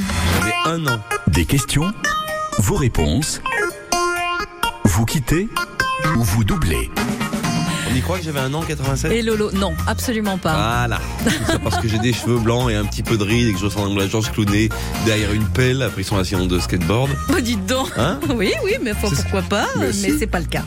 un 0.67 0.87
an. 0.87 0.99
Des 1.29 1.47
questions, 1.47 1.91
vos 2.59 2.75
réponses. 2.77 3.41
Vous 4.85 5.07
quittez 5.07 5.49
ou 6.17 6.23
vous 6.23 6.45
doublez 6.45 6.91
On 7.91 7.95
y 7.95 8.01
croit 8.03 8.19
que 8.19 8.25
j'avais 8.25 8.41
un 8.41 8.53
an 8.53 8.61
87 8.63 9.11
Et 9.11 9.23
Lolo, 9.23 9.51
non, 9.53 9.73
absolument 9.87 10.37
pas. 10.37 10.53
Voilà. 10.87 11.01
Tout 11.25 11.31
ça 11.53 11.59
parce 11.59 11.79
que 11.79 11.89
j'ai 11.89 11.99
des 11.99 12.13
cheveux 12.13 12.39
blancs 12.39 12.71
et 12.71 12.75
un 12.75 12.85
petit 12.85 13.03
peu 13.03 13.17
de 13.17 13.25
rides 13.25 13.49
et 13.49 13.53
que 13.55 13.59
je 13.59 13.65
ressemble 13.65 14.01
à 14.03 14.07
Georges 14.07 14.31
Clooney 14.33 14.69
derrière 15.07 15.33
une 15.33 15.47
pelle 15.49 15.81
après 15.83 16.03
son 16.03 16.19
accident 16.19 16.45
de 16.47 16.59
skateboard. 16.59 17.11
Oh, 17.35 17.41
dites 17.41 17.65
donc. 17.65 17.89
Hein? 17.97 18.21
Oui, 18.35 18.53
oui, 18.65 18.73
mais 18.83 18.93
faut- 18.93 19.09
pourquoi 19.11 19.43
pas, 19.43 19.67
Mais 19.79 19.93
c'est 19.93 20.27
pas 20.27 20.41
le 20.41 20.47
cas. 20.47 20.63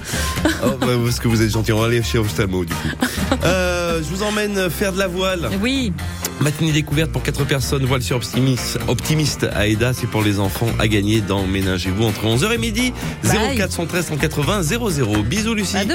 Oh, 0.65 0.71
bah, 0.81 0.87
parce 1.05 1.19
que 1.19 1.27
vous 1.27 1.41
êtes 1.43 1.51
gentil. 1.51 1.71
On 1.71 1.79
va 1.79 1.85
aller 1.85 2.01
chez 2.01 2.17
Oftamo 2.17 2.65
du 2.65 2.73
coup. 2.73 2.87
Euh, 3.43 3.99
je 4.03 4.07
vous 4.15 4.23
emmène 4.23 4.69
faire 4.69 4.91
de 4.91 4.97
la 4.99 5.07
voile. 5.07 5.49
Oui. 5.61 5.93
Matinée 6.41 6.71
découverte 6.71 7.11
pour 7.11 7.21
4 7.21 7.45
personnes, 7.45 7.85
voile 7.85 8.01
sur 8.01 8.15
optimiste, 8.15 8.79
optimiste 8.87 9.47
à 9.53 9.67
Eda, 9.67 9.93
c'est 9.93 10.07
pour 10.07 10.21
les 10.21 10.39
enfants 10.39 10.69
à 10.79 10.87
gagner 10.87 11.19
dans 11.19 11.45
Ménagez-vous 11.45 12.03
entre 12.05 12.25
11h 12.25 12.53
et 12.53 12.57
midi. 12.57 12.93
Bye. 13.23 13.57
0413 13.57 14.05
180 14.05 14.63
00. 14.63 15.23
Bisous 15.23 15.53
Lucie. 15.53 15.75